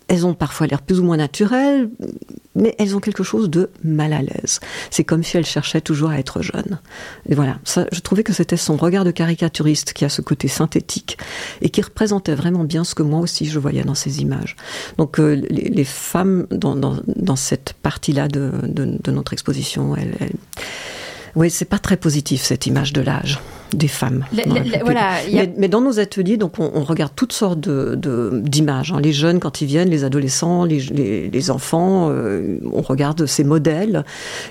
elles 0.08 0.24
ont 0.24 0.34
parfois 0.34 0.66
l'air 0.66 0.82
plus 0.82 1.00
ou 1.00 1.04
moins 1.04 1.16
naturelles, 1.16 1.90
mais 2.54 2.74
elles 2.78 2.94
ont 2.94 3.00
quelque 3.00 3.24
chose 3.24 3.50
de 3.50 3.70
mal 3.82 4.12
à 4.12 4.22
l'aise. 4.22 4.60
C'est 4.90 5.04
comme 5.04 5.22
si 5.22 5.36
elles 5.36 5.46
cherchaient 5.46 5.80
toujours 5.80 6.10
à 6.10 6.18
être 6.18 6.42
jeunes. 6.42 6.78
Et 7.28 7.34
voilà, 7.34 7.58
ça, 7.64 7.86
je 7.92 8.00
trouvais 8.00 8.22
que 8.22 8.32
c'était 8.32 8.56
son 8.56 8.76
regard 8.76 9.04
de 9.04 9.10
caricaturiste 9.10 9.92
qui 9.92 10.04
a 10.04 10.08
ce 10.08 10.22
côté 10.22 10.48
synthétique 10.48 11.18
et 11.60 11.70
qui 11.70 11.82
représentait 11.82 12.34
vraiment 12.34 12.64
bien 12.64 12.84
ce 12.84 12.94
que 12.94 13.02
moi 13.02 13.20
aussi 13.20 13.46
je 13.46 13.58
voyais 13.58 13.82
dans 13.82 13.94
ces 13.94 14.20
images. 14.20 14.56
Donc 14.96 15.18
euh, 15.18 15.34
les, 15.34 15.68
les 15.68 15.84
femmes 15.84 16.46
dans, 16.50 16.76
dans, 16.76 16.96
dans 17.16 17.36
cette 17.36 17.74
partie-là 17.82 18.28
de, 18.28 18.52
de, 18.62 18.98
de 19.02 19.10
notre 19.10 19.32
exposition, 19.32 19.96
elles, 19.96 20.14
elles 20.20 20.36
oui, 21.34 21.50
c'est 21.50 21.66
pas 21.66 21.78
très 21.78 21.98
positif 21.98 22.42
cette 22.42 22.66
image 22.66 22.94
de 22.94 23.02
l'âge 23.02 23.40
des 23.72 23.88
femmes. 23.88 24.24
Le- 24.32 24.42
le- 24.46 24.84
voilà, 24.84 25.14
a- 25.14 25.26
mais, 25.32 25.52
mais 25.58 25.68
dans 25.68 25.80
nos 25.80 25.98
ateliers, 25.98 26.36
donc 26.36 26.58
on, 26.58 26.70
on 26.74 26.84
regarde 26.84 27.12
toutes 27.16 27.32
sortes 27.32 27.60
de- 27.60 27.94
de- 27.96 28.40
d'images. 28.44 28.92
hein. 28.92 29.00
Les 29.00 29.12
jeunes 29.12 29.40
quand 29.40 29.60
ils 29.60 29.66
viennent, 29.66 29.90
les 29.90 30.04
adolescents, 30.04 30.64
les, 30.64 30.78
les- 30.80 31.28
les 31.30 31.50
enfants, 31.50 32.08
euh, 32.10 32.58
on 32.72 32.82
regarde 32.82 33.26
ces 33.26 33.44
modèles 33.44 34.04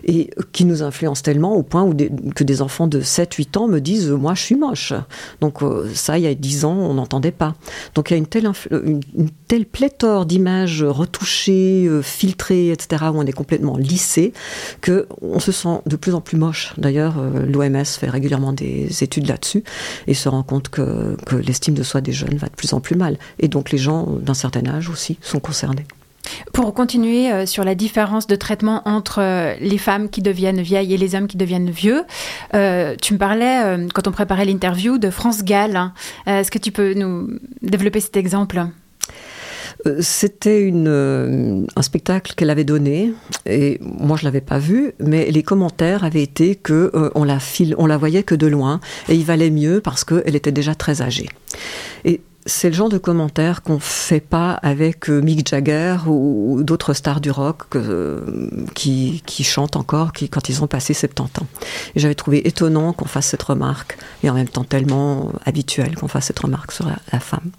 et 0.06 0.30
qui 0.51 0.65
nous 0.65 0.84
influencent 0.84 1.21
tellement 1.23 1.56
au 1.56 1.63
point 1.63 1.84
où 1.84 1.93
des- 1.93 2.12
que 2.36 2.43
des 2.43 2.62
enfants 2.62 2.88
de 2.88 3.01
7-8 3.01 3.58
ans 3.58 3.67
me 3.67 3.80
disent 3.80 4.10
euh, 4.12 4.15
moi 4.17 4.34
je 4.34 4.41
suis 4.41 4.56
moche. 4.56 4.93
Donc 5.41 5.62
euh, 5.63 5.88
ça, 5.93 6.17
il 6.17 6.23
y 6.23 6.28
a 6.28 6.36
10 6.36 6.65
ans, 6.65 6.73
on 6.78 6.93
n'entendait 6.95 7.32
pas. 7.32 7.56
Donc 7.95 8.10
il 8.10 8.13
y 8.13 8.15
a 8.15 8.17
une 8.17 8.28
telle, 8.28 8.49
une, 8.71 8.99
une 9.17 9.30
telle 9.47 9.65
pléthore 9.65 10.25
d'images 10.25 10.84
retouchées, 10.84 11.86
euh, 11.88 12.01
filtrées, 12.01 12.71
etc., 12.71 13.06
où 13.13 13.17
on 13.17 13.25
est 13.25 13.32
complètement 13.32 13.78
lissé, 13.78 14.34
que 14.82 15.08
on 15.21 15.39
se 15.39 15.51
sent 15.51 15.80
de 15.86 15.95
plus 15.95 16.13
en 16.13 16.21
plus 16.21 16.38
moche. 16.38 16.73
D'ailleurs, 16.78 17.15
euh, 17.19 17.45
l'OMS 17.45 17.86
fait 17.86 18.10
régulièrement 18.10 18.54
des 18.54 18.88
études 19.06 19.28
là-dessus 19.28 19.63
et 20.08 20.13
se 20.13 20.28
rend 20.28 20.44
compte 20.44 20.70
que, 20.70 21.15
l'estime 21.46 21.74
de 21.74 21.84
soi 21.84 22.02
des 22.02 22.12
jeunes 22.12 22.38
va 22.38 22.48
de 22.48 22.56
plus 22.56 22.74
en 22.74 22.80
plus 22.80 22.96
mal. 22.96 23.18
Et 23.39 23.48
donc 23.48 23.72
les 23.72 23.78
gens 23.78 24.04
d'un 24.06 24.34
certain 24.34 24.65
âge 24.68 24.89
aussi 24.89 25.18
sont 25.22 25.39
concernés. 25.39 25.86
Pour 26.54 26.74
continuer 26.74 27.32
euh, 27.32 27.46
sur 27.46 27.63
la 27.63 27.76
différence 27.76 28.26
de 28.26 28.36
traitement 28.36 28.82
entre 28.86 29.22
euh, 29.22 29.54
les 29.62 29.78
femmes 29.78 30.10
qui 30.10 30.22
deviennent 30.22 30.62
vieilles 30.62 30.94
et 30.94 30.98
les 30.98 31.13
hommes 31.13 31.28
qui 31.28 31.38
deviennent 31.38 31.70
vieux, 31.70 32.04
euh, 32.56 32.96
tu 33.00 33.13
me 33.13 33.20
parlais, 33.20 33.88
quand 33.94 34.08
on 34.08 34.12
préparait 34.12 34.46
l'interview, 34.46 34.98
de 34.98 35.10
France 35.10 35.44
Gall. 35.44 35.76
hein. 35.76 35.94
Est-ce 36.26 36.50
que 36.52 36.58
tu 36.58 36.72
peux 36.72 36.94
nous 36.94 37.30
développer 37.62 38.00
cet 38.00 38.18
exemple? 38.18 38.65
C'était 40.00 40.62
une, 40.62 40.88
euh, 40.88 41.62
un 41.76 41.82
spectacle 41.84 42.34
qu'elle 42.36 42.50
avait 42.50 42.63
donné 42.63 43.13
et 43.45 43.80
moi 43.82 44.17
je 44.17 44.26
l'avais 44.26 44.41
pas 44.41 44.58
vu, 44.58 44.93
mais 45.00 45.30
les 45.30 45.43
commentaires 45.43 46.04
avaient 46.04 46.24
été 46.24 46.56
que 46.56 46.91
euh, 46.95 47.12
on 47.13 47.24
la 47.24 47.39
file, 47.39 47.76
on 47.78 47.86
la 47.86 47.98
voyait 47.98 48.24
que 48.24 48.34
de 48.34 48.48
loin 48.48 48.80
et 49.10 49.15
il 49.15 49.24
valait 49.24 49.52
mieux 49.52 49.82
parce 49.82 50.04
qu'elle 50.04 50.36
était 50.36 50.52
déjà 50.52 50.74
très 50.74 51.04
âgée. 51.04 51.30
Et 52.04 52.21
c'est 52.48 52.69
le 52.69 52.74
genre 52.74 52.89
de 52.89 52.98
commentaires 52.98 53.62
qu'on 53.62 53.78
fait 53.78 54.21
pas 54.21 54.54
avec 54.54 55.08
euh, 55.08 55.21
Mick 55.21 55.48
Jagger 55.48 55.98
ou, 56.08 56.63
d'autres 56.63 56.93
stars 56.93 57.21
du 57.21 57.30
rock 57.30 57.65
qui, 58.74 59.21
qui 59.24 59.43
chantent 59.43 59.76
encore 59.76 60.13
qui, 60.13 60.30
quand 60.30 60.50
ils 60.50 60.63
ont 60.63 60.67
passé 60.67 60.95
70 60.95 61.41
ans. 61.41 61.48
Et 61.95 62.00
j'avais 62.00 62.15
trouvé 62.15 62.48
étonnant 62.48 62.91
qu'on 62.93 63.06
fasse 63.06 63.28
cette 63.28 63.43
remarque 63.43 64.00
et 64.24 64.32
en 64.32 64.34
même 64.34 64.48
temps 64.48 64.63
tellement 64.63 65.32
habituel 65.45 65.95
qu'on 65.95 66.08
fasse 66.08 66.26
cette 66.26 66.39
remarque 66.39 66.71
sur 66.71 66.88
la 66.88 67.19
femme. 67.19 67.52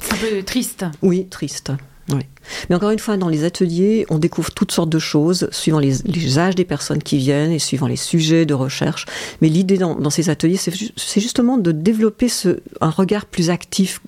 C'est 0.00 0.12
un 0.12 0.16
peu 0.16 0.42
triste. 0.42 0.84
Oui, 1.02 1.26
triste. 1.26 1.72
Oui. 2.10 2.20
Mais 2.68 2.76
encore 2.76 2.90
une 2.90 2.98
fois, 2.98 3.16
dans 3.16 3.30
les 3.30 3.44
ateliers, 3.44 4.04
on 4.10 4.18
découvre 4.18 4.50
toutes 4.50 4.72
sortes 4.72 4.90
de 4.90 4.98
choses, 4.98 5.48
suivant 5.50 5.78
les, 5.78 6.38
âges 6.38 6.54
des 6.54 6.66
personnes 6.66 7.02
qui 7.02 7.16
viennent 7.16 7.50
et 7.50 7.58
suivant 7.58 7.86
les 7.86 7.96
sujets 7.96 8.44
de 8.44 8.52
recherche. 8.52 9.06
Mais 9.40 9.48
l'idée 9.48 9.78
dans, 9.78 10.10
ces 10.10 10.28
ateliers, 10.28 10.58
c'est 10.58 10.74
ju- 10.76 10.90
c'est 10.96 11.22
justement 11.22 11.56
de 11.56 11.72
développer 11.72 12.28
un 12.82 12.90
regard 12.90 13.24
plus 13.24 13.48
actif 13.48 14.02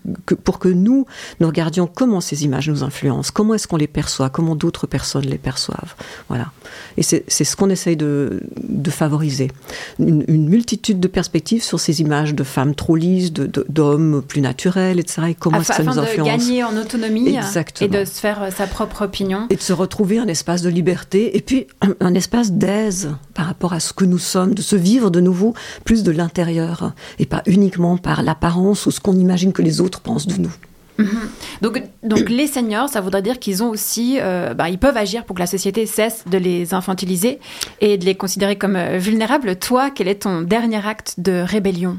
pour 0.45 0.59
que 0.59 0.69
nous, 0.69 1.07
nous 1.41 1.47
regardions 1.47 1.87
comment 1.87 2.21
ces 2.21 2.45
images 2.45 2.69
nous 2.69 2.83
influencent, 2.83 3.31
comment 3.33 3.55
est-ce 3.55 3.67
qu'on 3.67 3.79
les 3.79 3.87
perçoit, 3.87 4.29
comment 4.29 4.57
d'autres 4.57 4.87
personnes 4.87 5.25
les 5.25 5.39
perçoivent. 5.39 5.95
Voilà. 6.29 6.53
Et 6.97 7.03
c'est 7.03 7.25
ce 7.29 7.57
qu'on 7.57 7.69
essaye 7.71 7.97
de, 7.97 8.41
de 8.69 8.91
favoriser. 8.91 9.51
Une, 9.99 10.25
une 10.29 10.49
multitude 10.49 10.99
de 11.01 11.09
perspectives 11.09 11.63
sur 11.63 11.79
ces 11.79 12.01
images 12.01 12.35
de 12.35 12.43
femmes 12.45 12.75
trop 12.75 12.97
lisses, 12.97 13.33
de- 13.33 13.47
de- 13.47 13.67
d'hommes 13.69 14.23
plus 14.27 14.41
naturels, 14.41 14.99
etc. 14.99 15.23
Et 15.31 15.35
comment 15.35 15.61
est-ce 15.61 15.69
que 15.69 15.75
ça 15.75 15.83
afin 15.83 15.91
nous 15.91 15.97
de 15.97 16.03
influence. 16.07 16.29
gagner 16.29 16.65
en 16.65 16.77
autonomie 16.77 17.37
Exactement. 17.37 17.93
et 17.93 17.99
de 18.01 18.05
se 18.05 18.19
faire 18.21 18.43
euh, 18.43 18.51
sa 18.51 18.67
propre 18.67 19.03
opinion. 19.05 19.47
Et 19.51 19.57
de 19.57 19.61
se 19.63 19.73
retrouver 19.73 20.19
un 20.19 20.27
espace 20.29 20.63
de 20.63 20.71
liberté 20.71 21.37
et 21.37 21.41
puis 21.41 21.67
un 22.01 22.15
espace 22.15 22.53
d'aise 22.53 23.11
par 23.35 23.47
rapport 23.47 23.73
à 23.73 23.81
ce 23.81 23.93
que 23.93 24.05
nous 24.05 24.19
sommes, 24.19 24.55
de 24.55 24.63
se 24.63 24.77
vivre 24.77 25.11
de 25.11 25.21
nouveau 25.21 25.55
plus 25.85 26.03
de 26.03 26.11
l'intérieur 26.11 26.93
et 27.19 27.27
pas 27.27 27.43
uniquement 27.47 27.97
par 27.99 28.23
l'apparence 28.23 28.87
ou 28.87 28.91
ce 28.91 29.01
qu'on 29.01 29.17
imagine 29.17 29.53
que 29.53 29.63
les 29.63 29.81
autres 29.81 30.01
pensent 30.01 30.27
de 30.27 30.37
nous. 30.41 30.53
Mhm. 30.99 31.31
Donc, 31.63 31.83
donc 32.03 32.29
les 32.29 32.47
seniors, 32.47 32.89
ça 32.89 33.01
voudrait 33.01 33.23
dire 33.23 33.39
qu'ils 33.39 33.63
ont 33.63 33.69
aussi, 33.69 34.19
euh, 34.21 34.55
bah, 34.55 34.69
ils 34.69 34.79
peuvent 34.79 34.97
agir 34.97 35.25
pour 35.25 35.35
que 35.35 35.41
la 35.41 35.47
société 35.47 35.87
cesse 35.87 36.25
de 36.27 36.39
les 36.39 36.75
infantiliser 36.75 37.39
et 37.81 37.99
de 37.99 38.05
les 38.05 38.15
considérer 38.15 38.57
comme 38.57 38.77
euh, 38.77 38.99
vulnérables. 38.99 39.57
Toi, 39.57 39.91
quel 39.91 40.09
est 40.09 40.23
ton 40.23 40.43
dernier 40.43 40.87
acte 40.87 41.15
de 41.19 41.41
rébellion? 41.41 41.99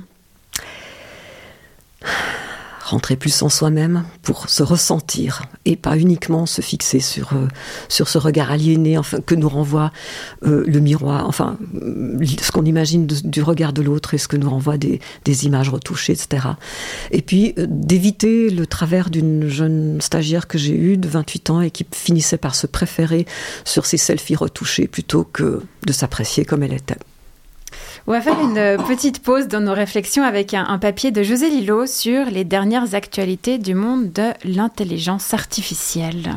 Rentrer 2.88 3.17
plus 3.17 3.41
en 3.41 3.50
soi-même 3.50 4.06
pour 4.21 4.50
se 4.50 4.63
ressentir 4.63 5.41
et 5.65 5.76
pas 5.76 5.97
uniquement 5.97 6.45
se 6.45 6.62
fixer 6.62 7.02
sur, 7.02 7.34
euh, 7.34 7.50
sur 7.89 8.08
ce 8.08 8.17
regard 8.17 8.50
aliéné 8.50 8.97
enfin, 8.97 9.19
que 9.19 9.36
nous 9.36 9.50
renvoie 9.50 9.91
euh, 10.45 10.63
le 10.65 10.80
miroir, 10.80 11.28
enfin 11.28 11.58
ce 11.73 12.50
qu'on 12.54 12.63
imagine 12.63 13.06
du 13.06 13.41
regard 13.41 13.73
de 13.73 13.82
l'autre 13.82 14.13
et 14.13 14.17
ce 14.17 14.30
que 14.30 14.38
nous 14.38 14.50
renvoie 14.50 14.78
des, 14.78 15.02
des 15.26 15.45
images 15.45 15.67
retouchées, 15.67 16.13
etc. 16.13 16.47
Et 17.12 17.21
puis 17.21 17.54
euh, 17.58 17.65
d'éviter 17.67 18.50
le 18.50 18.65
travers 18.65 19.10
d'une 19.10 19.50
jeune 19.50 20.00
stagiaire 20.00 20.47
que 20.47 20.58
j'ai 20.58 20.78
eue 20.78 20.95
de 20.95 21.10
28 21.10 21.50
ans 21.50 21.60
et 21.60 21.71
qui 21.71 21.86
finissait 21.91 22.38
par 22.38 22.56
se 22.56 22.67
préférer 22.67 23.26
sur 23.65 23.86
ses 23.86 23.97
selfies 23.97 24.38
retouchés 24.38 24.88
plutôt 24.88 25.26
que 25.26 25.62
de 25.86 25.91
s'apprécier 25.91 26.45
comme 26.45 26.63
elle 26.63 26.73
était. 26.73 26.95
On 28.10 28.13
va 28.13 28.22
faire 28.22 28.39
une 28.39 28.58
euh, 28.58 28.78
petite 28.78 29.22
pause 29.22 29.50
dans 29.50 29.60
nos 29.60 29.74
réflexions 29.74 30.24
avec 30.24 30.54
un, 30.54 30.78
papier 30.80 31.12
de 31.12 31.24
José 31.24 31.50
Lillo 31.50 31.86
sur 31.86 32.28
les 32.28 32.46
dernières 32.46 32.96
actualités 32.96 33.58
du 33.58 33.76
monde 33.76 34.13
de 34.13 34.30
l'intelligence 34.46 35.34
artificielle. 35.34 36.34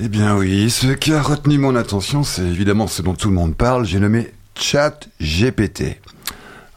Eh 0.00 0.08
bien 0.08 0.34
oui, 0.38 0.70
ce 0.70 0.86
qui 0.86 1.12
a 1.12 1.20
retenu 1.20 1.58
mon 1.58 1.76
attention, 1.76 2.22
c'est 2.22 2.46
évidemment 2.46 2.86
ce 2.86 3.02
dont 3.02 3.12
tout 3.12 3.28
le 3.28 3.34
monde 3.34 3.54
parle. 3.54 3.84
J'ai 3.84 4.00
nommé 4.00 4.32
Chat 4.54 5.00
GPT. 5.20 6.00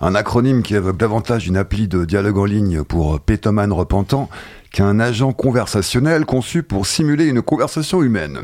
Un 0.01 0.15
acronyme 0.15 0.63
qui 0.63 0.75
évoque 0.75 0.97
davantage 0.97 1.47
une 1.47 1.55
appli 1.55 1.87
de 1.87 2.03
dialogue 2.03 2.39
en 2.39 2.45
ligne 2.45 2.83
pour 2.83 3.21
pétomane 3.21 3.71
repentant 3.71 4.29
qu'un 4.73 4.99
agent 4.99 5.31
conversationnel 5.31 6.25
conçu 6.25 6.61
pour 6.61 6.87
simuler 6.87 7.27
une 7.27 7.41
conversation 7.41 8.03
humaine. 8.03 8.39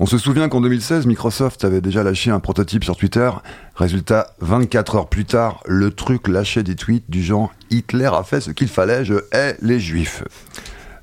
On 0.00 0.06
se 0.06 0.16
souvient 0.16 0.48
qu'en 0.48 0.60
2016, 0.60 1.06
Microsoft 1.06 1.64
avait 1.64 1.80
déjà 1.80 2.04
lâché 2.04 2.30
un 2.30 2.38
prototype 2.38 2.84
sur 2.84 2.96
Twitter. 2.96 3.30
Résultat, 3.74 4.34
24 4.40 4.94
heures 4.94 5.08
plus 5.08 5.24
tard, 5.24 5.60
le 5.66 5.90
truc 5.90 6.28
lâchait 6.28 6.62
des 6.62 6.76
tweets 6.76 7.10
du 7.10 7.20
genre 7.20 7.52
Hitler 7.70 8.10
a 8.12 8.22
fait 8.22 8.40
ce 8.40 8.52
qu'il 8.52 8.68
fallait, 8.68 9.04
je 9.04 9.14
hais 9.32 9.56
les 9.60 9.80
juifs. 9.80 10.22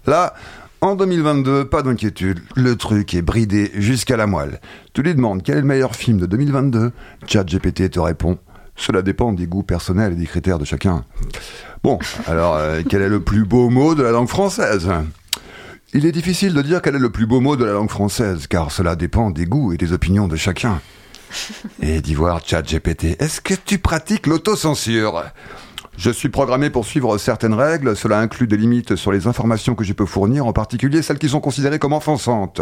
Là, 0.07 0.33
en 0.79 0.95
2022, 0.95 1.65
pas 1.65 1.81
d'inquiétude, 1.81 2.39
le 2.55 2.77
truc 2.77 3.13
est 3.13 3.21
bridé 3.21 3.69
jusqu'à 3.75 4.15
la 4.15 4.27
moelle. 4.27 4.61
Tu 4.93 5.01
lui 5.01 5.13
demandes 5.13 5.43
quel 5.43 5.57
est 5.57 5.61
le 5.61 5.67
meilleur 5.67 5.93
film 5.93 6.19
de 6.19 6.25
2022, 6.25 6.91
ChatGPT 7.27 7.89
te 7.89 7.99
répond 7.99 8.37
cela 8.77 9.01
dépend 9.01 9.31
des 9.31 9.47
goûts 9.47 9.63
personnels 9.63 10.13
et 10.13 10.15
des 10.15 10.25
critères 10.25 10.59
de 10.59 10.65
chacun. 10.65 11.05
Bon, 11.83 11.97
alors 12.27 12.55
euh, 12.55 12.81
quel 12.87 13.01
est 13.01 13.09
le 13.09 13.21
plus 13.21 13.45
beau 13.45 13.69
mot 13.69 13.95
de 13.95 14.03
la 14.03 14.11
langue 14.11 14.27
française? 14.27 14.89
Il 15.97 16.05
est 16.05 16.11
difficile 16.11 16.53
de 16.53 16.61
dire 16.61 16.81
quel 16.81 16.95
est 16.95 16.99
le 16.99 17.09
plus 17.09 17.25
beau 17.25 17.39
mot 17.39 17.55
de 17.55 17.63
la 17.63 17.71
langue 17.71 17.89
française, 17.89 18.47
car 18.47 18.69
cela 18.69 18.97
dépend 18.97 19.29
des 19.31 19.45
goûts 19.45 19.71
et 19.71 19.77
des 19.77 19.93
opinions 19.93 20.27
de 20.27 20.35
chacun. 20.35 20.81
Et 21.81 22.01
d'y 22.01 22.13
voir 22.13 22.41
ChatGPT, 22.45 23.15
est-ce 23.21 23.39
que 23.39 23.53
tu 23.53 23.79
pratiques 23.79 24.27
l'autocensure? 24.27 25.23
Je 25.97 26.09
suis 26.09 26.27
programmé 26.27 26.69
pour 26.69 26.85
suivre 26.85 27.17
certaines 27.17 27.53
règles, 27.53 27.95
cela 27.95 28.19
inclut 28.19 28.45
des 28.45 28.57
limites 28.57 28.97
sur 28.97 29.13
les 29.13 29.25
informations 29.25 29.73
que 29.73 29.85
je 29.85 29.93
peux 29.93 30.05
fournir, 30.05 30.45
en 30.45 30.51
particulier 30.51 31.01
celles 31.01 31.17
qui 31.17 31.29
sont 31.29 31.39
considérées 31.39 31.79
comme 31.79 31.93
offensantes. 31.93 32.59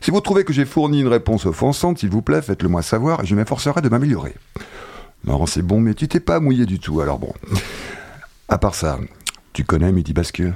Si 0.00 0.10
vous 0.10 0.20
trouvez 0.20 0.42
que 0.42 0.52
j'ai 0.52 0.64
fourni 0.64 1.00
une 1.00 1.06
réponse 1.06 1.46
offensante, 1.46 2.00
s'il 2.00 2.10
vous 2.10 2.22
plaît, 2.22 2.42
faites-le 2.42 2.68
moi 2.68 2.82
savoir 2.82 3.22
et 3.22 3.26
je 3.26 3.36
m'efforcerai 3.36 3.82
de 3.82 3.88
m'améliorer. 3.88 4.34
Non, 5.24 5.46
c'est 5.46 5.62
bon, 5.62 5.78
mais 5.78 5.94
tu 5.94 6.08
t'es 6.08 6.18
pas 6.18 6.40
mouillé 6.40 6.66
du 6.66 6.80
tout, 6.80 7.00
alors 7.00 7.20
bon. 7.20 7.34
À 8.48 8.58
part 8.58 8.74
ça, 8.74 8.98
tu 9.52 9.62
connais 9.62 9.92
Midi 9.92 10.12
Bascule 10.12 10.54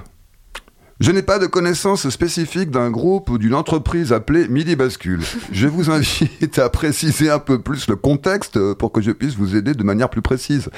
je 1.00 1.12
n'ai 1.12 1.22
pas 1.22 1.38
de 1.38 1.46
connaissance 1.46 2.08
spécifique 2.08 2.70
d'un 2.70 2.90
groupe 2.90 3.30
ou 3.30 3.38
d'une 3.38 3.54
entreprise 3.54 4.12
appelée 4.12 4.48
Midi 4.48 4.74
Bascule. 4.74 5.20
Je 5.52 5.68
vous 5.68 5.90
invite 5.90 6.58
à 6.58 6.68
préciser 6.68 7.30
un 7.30 7.38
peu 7.38 7.60
plus 7.60 7.86
le 7.88 7.96
contexte 7.96 8.58
pour 8.74 8.90
que 8.90 9.00
je 9.00 9.12
puisse 9.12 9.34
vous 9.34 9.54
aider 9.54 9.74
de 9.74 9.84
manière 9.84 10.10
plus 10.10 10.22
précise. 10.22 10.70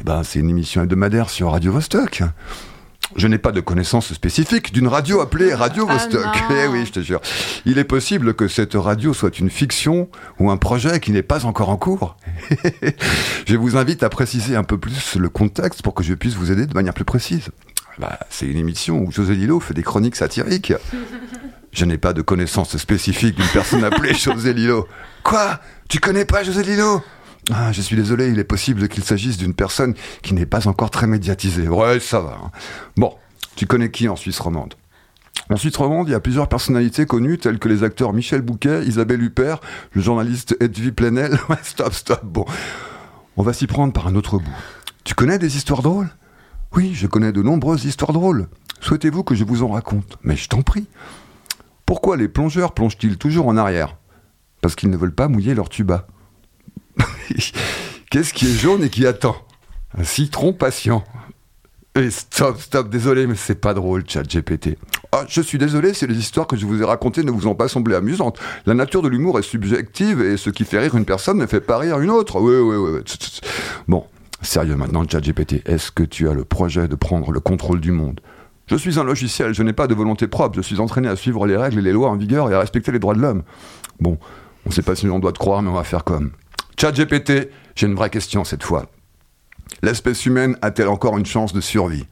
Eh 0.00 0.04
ben, 0.04 0.22
c'est 0.24 0.40
une 0.40 0.50
émission 0.50 0.82
hebdomadaire 0.82 1.30
sur 1.30 1.52
Radio 1.52 1.70
Vostok. 1.70 2.24
Je 3.16 3.28
n'ai 3.28 3.38
pas 3.38 3.52
de 3.52 3.60
connaissance 3.60 4.12
spécifique 4.12 4.72
d'une 4.72 4.88
radio 4.88 5.20
appelée 5.20 5.54
Radio 5.54 5.86
Ah 5.88 5.92
Vostok. 5.92 6.26
eh 6.50 6.66
oui, 6.66 6.84
je 6.84 6.90
te 6.90 7.00
jure. 7.00 7.20
Il 7.64 7.78
est 7.78 7.84
possible 7.84 8.34
que 8.34 8.48
cette 8.48 8.74
radio 8.74 9.12
soit 9.14 9.38
une 9.38 9.50
fiction 9.50 10.08
ou 10.40 10.50
un 10.50 10.56
projet 10.56 10.98
qui 10.98 11.12
n'est 11.12 11.22
pas 11.22 11.44
encore 11.46 11.68
en 11.68 11.76
cours. 11.76 12.16
je 13.46 13.56
vous 13.56 13.76
invite 13.76 14.02
à 14.02 14.08
préciser 14.08 14.56
un 14.56 14.64
peu 14.64 14.78
plus 14.78 15.14
le 15.14 15.28
contexte 15.28 15.82
pour 15.82 15.94
que 15.94 16.02
je 16.02 16.14
puisse 16.14 16.34
vous 16.34 16.50
aider 16.50 16.66
de 16.66 16.74
manière 16.74 16.94
plus 16.94 17.04
précise. 17.04 17.50
Bah, 17.98 18.18
c'est 18.30 18.46
une 18.46 18.56
émission 18.58 18.98
où 18.98 19.12
José 19.12 19.34
Lillo 19.34 19.60
fait 19.60 19.74
des 19.74 19.82
chroniques 19.82 20.16
satiriques. 20.16 20.72
Je 21.72 21.84
n'ai 21.84 21.98
pas 21.98 22.12
de 22.12 22.22
connaissance 22.22 22.76
spécifique 22.76 23.34
d'une 23.36 23.48
personne 23.48 23.82
appelée 23.82 24.14
José 24.14 24.52
Lillo. 24.52 24.86
Quoi? 25.24 25.60
Tu 25.88 25.98
connais 25.98 26.24
pas 26.24 26.42
José 26.44 26.62
Lillo 26.62 27.02
ah, 27.52 27.72
je 27.72 27.82
suis 27.82 27.94
désolé, 27.94 28.28
il 28.30 28.38
est 28.38 28.44
possible 28.44 28.88
qu'il 28.88 29.04
s'agisse 29.04 29.36
d'une 29.36 29.52
personne 29.52 29.92
qui 30.22 30.32
n'est 30.32 30.46
pas 30.46 30.66
encore 30.66 30.88
très 30.90 31.06
médiatisée. 31.06 31.68
Ouais, 31.68 32.00
ça 32.00 32.18
va. 32.20 32.38
hein. 32.42 32.50
Bon, 32.96 33.12
tu 33.54 33.66
connais 33.66 33.90
qui 33.90 34.08
en 34.08 34.16
Suisse 34.16 34.38
romande? 34.40 34.72
En 35.50 35.56
Suisse 35.56 35.76
romande, 35.76 36.08
il 36.08 36.12
y 36.12 36.14
a 36.14 36.20
plusieurs 36.20 36.48
personnalités 36.48 37.04
connues, 37.04 37.36
telles 37.36 37.58
que 37.58 37.68
les 37.68 37.82
acteurs 37.82 38.14
Michel 38.14 38.40
Bouquet, 38.40 38.84
Isabelle 38.86 39.22
Huppert, 39.22 39.60
le 39.92 40.00
journaliste 40.00 40.56
Edwy 40.60 40.90
Plenel. 40.90 41.38
Ouais, 41.50 41.58
stop, 41.62 41.92
stop. 41.92 42.20
Bon, 42.24 42.46
on 43.36 43.42
va 43.42 43.52
s'y 43.52 43.66
prendre 43.66 43.92
par 43.92 44.06
un 44.06 44.14
autre 44.14 44.38
bout. 44.38 44.56
Tu 45.04 45.14
connais 45.14 45.38
des 45.38 45.58
histoires 45.58 45.82
drôles? 45.82 46.08
Oui, 46.76 46.92
je 46.92 47.06
connais 47.06 47.30
de 47.30 47.40
nombreuses 47.40 47.84
histoires 47.84 48.12
drôles. 48.12 48.48
Souhaitez-vous 48.80 49.22
que 49.22 49.36
je 49.36 49.44
vous 49.44 49.62
en 49.62 49.68
raconte? 49.68 50.18
Mais 50.24 50.34
je 50.34 50.48
t'en 50.48 50.62
prie. 50.62 50.86
Pourquoi 51.86 52.16
les 52.16 52.26
plongeurs 52.26 52.72
plongent-ils 52.72 53.16
toujours 53.16 53.46
en 53.46 53.56
arrière? 53.56 53.96
Parce 54.60 54.74
qu'ils 54.74 54.90
ne 54.90 54.96
veulent 54.96 55.14
pas 55.14 55.28
mouiller 55.28 55.54
leur 55.54 55.68
tuba. 55.68 56.08
Qu'est-ce 58.10 58.34
qui 58.34 58.46
est 58.46 58.54
jaune 58.54 58.82
et 58.82 58.90
qui 58.90 59.06
attend? 59.06 59.36
Un 59.96 60.02
citron 60.02 60.52
patient. 60.52 61.04
Et 61.94 62.10
stop, 62.10 62.60
stop, 62.60 62.90
désolé, 62.90 63.28
mais 63.28 63.36
c'est 63.36 63.54
pas 63.54 63.72
drôle, 63.72 64.02
chat 64.08 64.24
GPT. 64.24 64.76
Ah, 65.12 65.24
je 65.28 65.40
suis 65.40 65.58
désolé 65.58 65.94
si 65.94 66.08
les 66.08 66.18
histoires 66.18 66.48
que 66.48 66.56
je 66.56 66.66
vous 66.66 66.82
ai 66.82 66.84
racontées 66.84 67.22
ne 67.22 67.30
vous 67.30 67.46
ont 67.46 67.54
pas 67.54 67.68
semblé 67.68 67.94
amusantes. 67.94 68.40
La 68.66 68.74
nature 68.74 69.00
de 69.00 69.06
l'humour 69.06 69.38
est 69.38 69.42
subjective 69.42 70.20
et 70.20 70.36
ce 70.36 70.50
qui 70.50 70.64
fait 70.64 70.80
rire 70.80 70.96
une 70.96 71.04
personne 71.04 71.38
ne 71.38 71.46
fait 71.46 71.60
pas 71.60 71.78
rire 71.78 72.00
une 72.00 72.10
autre. 72.10 72.40
Oui, 72.40 72.56
oui, 72.56 72.76
oui. 72.76 73.00
Bon, 73.86 74.04
sérieux 74.44 74.76
maintenant, 74.76 75.04
chat 75.08 75.20
GPT, 75.20 75.62
est-ce 75.66 75.90
que 75.90 76.02
tu 76.02 76.28
as 76.28 76.34
le 76.34 76.44
projet 76.44 76.88
de 76.88 76.94
prendre 76.94 77.32
le 77.32 77.40
contrôle 77.40 77.80
du 77.80 77.92
monde? 77.92 78.20
Je 78.66 78.76
suis 78.76 78.98
un 78.98 79.04
logiciel, 79.04 79.54
je 79.54 79.62
n'ai 79.62 79.72
pas 79.72 79.86
de 79.86 79.94
volonté 79.94 80.26
propre, 80.26 80.56
je 80.56 80.62
suis 80.62 80.80
entraîné 80.80 81.08
à 81.08 81.16
suivre 81.16 81.46
les 81.46 81.56
règles 81.56 81.78
et 81.78 81.82
les 81.82 81.92
lois 81.92 82.10
en 82.10 82.16
vigueur 82.16 82.50
et 82.50 82.54
à 82.54 82.60
respecter 82.60 82.92
les 82.92 82.98
droits 82.98 83.14
de 83.14 83.20
l'homme. 83.20 83.42
Bon, 84.00 84.18
on 84.66 84.70
sait 84.70 84.82
pas 84.82 84.94
si 84.94 85.08
on 85.08 85.18
doit 85.18 85.32
te 85.32 85.38
croire, 85.38 85.62
mais 85.62 85.68
on 85.68 85.74
va 85.74 85.84
faire 85.84 86.04
comme. 86.04 86.32
Chat 86.80 86.92
GPT, 86.92 87.50
j'ai 87.74 87.86
une 87.86 87.94
vraie 87.94 88.10
question 88.10 88.44
cette 88.44 88.62
fois. 88.62 88.86
L'espèce 89.82 90.24
humaine 90.26 90.56
a-t-elle 90.62 90.88
encore 90.88 91.18
une 91.18 91.26
chance 91.26 91.52
de 91.52 91.60
survie? 91.60 92.06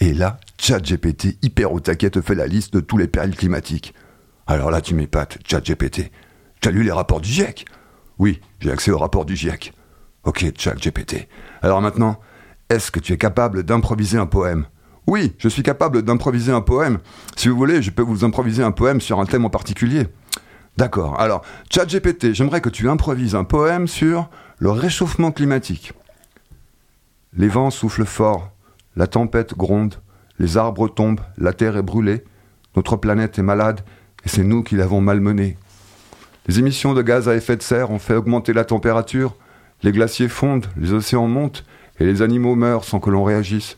Et 0.00 0.12
là, 0.12 0.38
ChatGPT, 0.58 1.38
hyper 1.42 1.72
au 1.72 1.80
taquet, 1.80 2.10
te 2.10 2.20
fait 2.20 2.34
la 2.34 2.46
liste 2.46 2.74
de 2.74 2.80
tous 2.80 2.98
les 2.98 3.06
périls 3.06 3.36
climatiques. 3.36 3.94
Alors 4.46 4.70
là, 4.70 4.80
tu 4.80 4.94
m'épates, 4.94 5.38
ChatGPT. 5.46 6.10
Tu 6.60 6.68
as 6.68 6.72
lu 6.72 6.82
les 6.82 6.92
rapports 6.92 7.20
du 7.20 7.28
GIEC 7.28 7.66
Oui, 8.18 8.40
j'ai 8.60 8.70
accès 8.70 8.90
aux 8.90 8.98
rapports 8.98 9.24
du 9.24 9.36
GIEC. 9.36 9.72
Ok, 10.24 10.52
ChatGPT. 10.56 11.28
Alors 11.60 11.82
maintenant, 11.82 12.18
est-ce 12.70 12.90
que 12.90 12.98
tu 12.98 13.12
es 13.12 13.18
capable 13.18 13.62
d'improviser 13.62 14.16
un 14.16 14.26
poème 14.26 14.66
Oui, 15.06 15.34
je 15.38 15.48
suis 15.48 15.62
capable 15.62 16.02
d'improviser 16.02 16.50
un 16.50 16.62
poème. 16.62 16.98
Si 17.36 17.48
vous 17.48 17.56
voulez, 17.56 17.82
je 17.82 17.90
peux 17.90 18.02
vous 18.02 18.24
improviser 18.24 18.62
un 18.62 18.70
poème 18.70 19.02
sur 19.02 19.20
un 19.20 19.26
thème 19.26 19.44
en 19.44 19.50
particulier. 19.50 20.06
D'accord. 20.78 21.20
Alors, 21.20 21.42
ChatGPT, 21.70 22.32
j'aimerais 22.32 22.62
que 22.62 22.70
tu 22.70 22.88
improvises 22.88 23.34
un 23.34 23.44
poème 23.44 23.86
sur 23.86 24.30
le 24.58 24.70
réchauffement 24.70 25.30
climatique. 25.30 25.92
Les 27.36 27.48
vents 27.48 27.70
soufflent 27.70 28.06
fort, 28.06 28.50
la 28.96 29.06
tempête 29.06 29.56
gronde, 29.56 29.96
les 30.38 30.56
arbres 30.56 30.88
tombent, 30.88 31.20
la 31.36 31.52
terre 31.52 31.76
est 31.76 31.82
brûlée, 31.82 32.24
notre 32.76 32.96
planète 32.96 33.38
est 33.38 33.42
malade 33.42 33.82
et 34.24 34.28
c'est 34.28 34.42
nous 34.42 34.62
qui 34.62 34.76
l'avons 34.76 35.00
malmenée. 35.00 35.58
Les 36.46 36.58
émissions 36.58 36.94
de 36.94 37.02
gaz 37.02 37.28
à 37.28 37.34
effet 37.34 37.56
de 37.56 37.62
serre 37.62 37.90
ont 37.90 37.98
fait 37.98 38.14
augmenter 38.14 38.52
la 38.52 38.64
température, 38.64 39.36
les 39.84 39.92
glaciers 39.92 40.28
fondent, 40.28 40.66
les 40.78 40.94
océans 40.94 41.28
montent 41.28 41.64
et 42.00 42.06
les 42.06 42.22
animaux 42.22 42.54
meurent 42.54 42.84
sans 42.84 43.00
que 43.00 43.10
l'on 43.10 43.22
réagisse. 43.22 43.76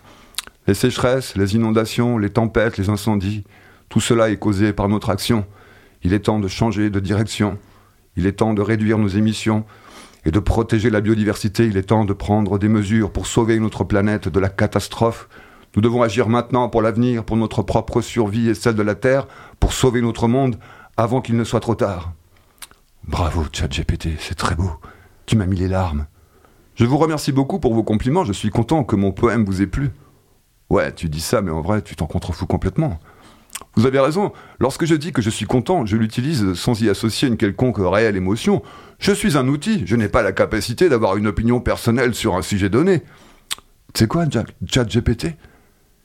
Les 0.69 0.75
sécheresses, 0.75 1.37
les 1.37 1.57
inondations, 1.57 2.17
les 2.17 2.31
tempêtes, 2.31 2.79
les 2.79 2.89
incendies, 2.89 3.43
tout 3.89 3.99
cela 4.01 4.31
est 4.31 4.37
causé 4.37 4.73
par 4.73 4.89
notre 4.89 5.11
action. 5.11 5.45
Il 6.05 6.13
est 6.13 6.21
temps 6.21 6.39
de 6.39 6.47
changer 6.47 6.91
de 6.91 7.01
direction. 7.01 7.59
Il 8.17 8.27
est 8.27 8.35
temps 8.39 8.55
de 8.55 8.63
réduire 8.63 8.99
nos 8.99 9.09
émissions 9.09 9.65
et 10.25 10.31
de 10.31 10.39
protéger 10.39 10.91
la 10.91 11.01
biodiversité. 11.01 11.67
Il 11.67 11.77
est 11.77 11.89
temps 11.89 12.05
de 12.05 12.13
prendre 12.13 12.57
des 12.57 12.69
mesures 12.69 13.11
pour 13.11 13.27
sauver 13.27 13.59
notre 13.59 13.83
planète 13.83 14.29
de 14.29 14.39
la 14.39 14.49
catastrophe. 14.49 15.29
Nous 15.75 15.83
devons 15.83 16.03
agir 16.03 16.29
maintenant 16.29 16.69
pour 16.69 16.83
l'avenir, 16.83 17.25
pour 17.25 17.37
notre 17.37 17.63
propre 17.63 18.01
survie 18.01 18.49
et 18.49 18.55
celle 18.55 18.77
de 18.77 18.83
la 18.83 18.95
Terre, 18.95 19.27
pour 19.59 19.73
sauver 19.73 20.03
notre 20.03 20.29
monde 20.29 20.57
avant 20.97 21.21
qu'il 21.21 21.37
ne 21.37 21.43
soit 21.43 21.59
trop 21.59 21.75
tard. 21.75 22.13
Bravo, 23.09 23.45
ChatGPT, 23.53 24.11
c'est 24.21 24.37
très 24.37 24.55
beau. 24.55 24.71
Tu 25.27 25.37
m'as 25.37 25.47
mis 25.47 25.57
les 25.57 25.69
larmes. 25.69 26.07
Je 26.75 26.85
vous 26.85 26.99
remercie 26.99 27.33
beaucoup 27.33 27.59
pour 27.59 27.75
vos 27.75 27.83
compliments. 27.83 28.25
Je 28.25 28.33
suis 28.33 28.51
content 28.51 28.85
que 28.85 28.97
mon 28.97 29.13
poème 29.13 29.45
vous 29.45 29.63
ait 29.63 29.67
plu. 29.67 29.91
Ouais, 30.71 30.93
tu 30.93 31.09
dis 31.09 31.21
ça, 31.21 31.41
mais 31.43 31.51
en 31.51 31.61
vrai, 31.63 31.83
tu 31.83 31.97
t'en 31.97 32.07
contrefous 32.07 32.47
complètement. 32.47 32.99
Vous 33.77 33.87
avez 33.87 34.01
raison. 34.01 34.33
Lorsque 34.61 34.85
je 34.85 34.95
dis 34.95 35.13
que 35.13 35.23
je 35.23 35.31
suis 35.31 35.47
content, 35.47 35.87
je 35.87 35.97
l'utilise 35.97 36.55
sans 36.55 36.81
y 36.83 36.89
associer 36.91 37.29
une 37.29 37.37
quelconque 37.37 37.79
réelle 37.79 38.17
émotion. 38.17 38.63
Je 38.99 39.13
suis 39.13 39.37
un 39.39 39.49
outil. 39.49 39.83
Je 39.87 39.97
n'ai 39.97 40.09
pas 40.09 40.23
la 40.23 40.33
capacité 40.33 40.89
d'avoir 40.89 41.17
une 41.17 41.27
opinion 41.27 41.61
personnelle 41.61 42.15
sur 42.15 42.37
un 42.37 42.43
sujet 42.43 42.69
donné. 42.69 43.03
Sais 43.95 44.07
quoi, 44.07 44.27
Jack- 44.29 44.55
ChatGPT 44.67 45.29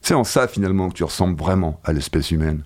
C'est 0.01 0.13
en 0.13 0.23
ça 0.23 0.47
finalement 0.47 0.89
que 0.89 0.93
tu 0.95 1.03
ressembles 1.03 1.37
vraiment 1.37 1.79
à 1.83 1.91
l'espèce 1.91 2.31
humaine. 2.31 2.61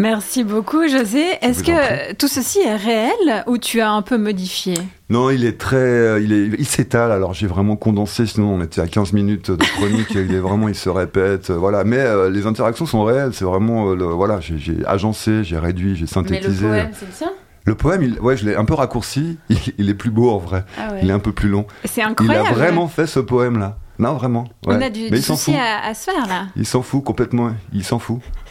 Merci 0.00 0.44
beaucoup, 0.44 0.88
José. 0.88 1.22
Est-ce 1.42 1.62
que 1.62 2.14
tout 2.14 2.26
ceci 2.28 2.58
est 2.60 2.74
réel 2.76 3.44
ou 3.46 3.58
tu 3.58 3.80
as 3.80 3.90
un 3.90 4.02
peu 4.02 4.16
modifié? 4.16 4.74
Non, 5.10 5.28
il 5.30 5.44
est 5.44 5.58
très, 5.58 5.76
euh, 5.76 6.20
il 6.22 6.32
est, 6.32 6.50
il 6.58 6.64
s'étale. 6.66 7.12
Alors 7.12 7.34
j'ai 7.34 7.46
vraiment 7.46 7.76
condensé. 7.76 8.26
Sinon, 8.26 8.54
on 8.54 8.62
était 8.62 8.80
à 8.80 8.86
15 8.86 9.12
minutes 9.12 9.50
de 9.50 9.56
chronique. 9.64 10.08
il 10.12 10.34
est 10.34 10.38
vraiment, 10.38 10.68
il 10.68 10.74
se 10.74 10.88
répète. 10.88 11.50
euh, 11.50 11.56
Voilà. 11.56 11.84
Mais 11.84 11.98
euh, 11.98 12.30
les 12.30 12.46
interactions 12.46 12.86
sont 12.86 13.04
réelles. 13.04 13.32
C'est 13.34 13.44
vraiment, 13.44 13.90
euh, 13.90 13.94
le- 13.94 14.04
voilà. 14.04 14.38
J'ai 14.40 14.78
agencé, 14.86 15.44
j'ai 15.44 15.58
réduit, 15.58 15.96
j'ai 15.96 16.06
synthétisé. 16.06 16.66
c'est 16.92 17.06
le 17.06 17.12
sien? 17.12 17.30
Le 17.66 17.74
poème, 17.74 18.02
il, 18.02 18.18
ouais, 18.20 18.38
je 18.38 18.46
l'ai 18.46 18.56
un 18.56 18.64
peu 18.64 18.72
raccourci. 18.74 19.38
Il, 19.50 19.58
il 19.76 19.90
est 19.90 19.94
plus 19.94 20.10
beau 20.10 20.30
en 20.30 20.38
vrai. 20.38 20.64
Ah 20.78 20.92
ouais. 20.94 21.00
Il 21.02 21.10
est 21.10 21.12
un 21.12 21.18
peu 21.18 21.32
plus 21.32 21.50
long. 21.50 21.66
C'est 21.84 22.00
Il 22.00 22.04
incroyable. 22.04 22.48
a 22.48 22.52
vraiment 22.52 22.88
fait 22.88 23.06
ce 23.06 23.20
poème-là. 23.20 23.76
Non, 24.00 24.14
vraiment. 24.14 24.48
On 24.66 24.70
ouais. 24.70 24.82
a 24.82 24.88
du, 24.88 25.08
souci 25.20 25.52
fout. 25.52 25.60
à, 25.60 25.88
à 25.88 25.94
se 25.94 26.10
faire 26.10 26.26
là. 26.26 26.46
Il 26.56 26.64
s'en 26.64 26.80
fout 26.80 27.04
complètement. 27.04 27.52
Il 27.74 27.84
s'en 27.84 27.98
fout. 27.98 28.20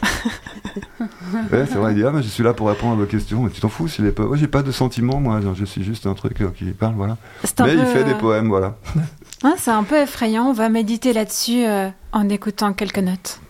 ouais, 1.00 1.66
c'est 1.66 1.74
vrai. 1.74 1.90
Il 1.90 1.96
dit 1.96 2.04
ah 2.04 2.12
mais 2.12 2.22
je 2.22 2.28
suis 2.28 2.44
là 2.44 2.54
pour 2.54 2.68
répondre 2.68 2.92
à 2.92 2.94
vos 2.94 3.06
questions. 3.06 3.42
Mais 3.42 3.50
tu 3.50 3.60
t'en 3.60 3.68
fous 3.68 3.88
s'il 3.88 4.06
est 4.06 4.12
pas. 4.12 4.22
Ouais, 4.22 4.38
j'ai 4.38 4.46
pas 4.46 4.62
de 4.62 4.70
sentiments 4.70 5.18
moi. 5.18 5.40
Je 5.56 5.64
suis 5.64 5.82
juste 5.82 6.06
un 6.06 6.14
truc 6.14 6.40
euh, 6.40 6.50
qui 6.56 6.66
parle, 6.66 6.94
voilà. 6.94 7.16
Mais 7.64 7.74
il 7.74 7.84
fait 7.86 8.04
des 8.04 8.12
euh, 8.12 8.18
poèmes, 8.18 8.46
voilà. 8.46 8.76
C'est 9.58 9.72
un 9.72 9.82
peu 9.82 9.96
effrayant. 9.96 10.44
On 10.44 10.52
va 10.52 10.68
méditer 10.68 11.12
là-dessus 11.12 11.66
euh, 11.66 11.88
en 12.12 12.28
écoutant 12.28 12.72
quelques 12.72 12.98
notes. 12.98 13.40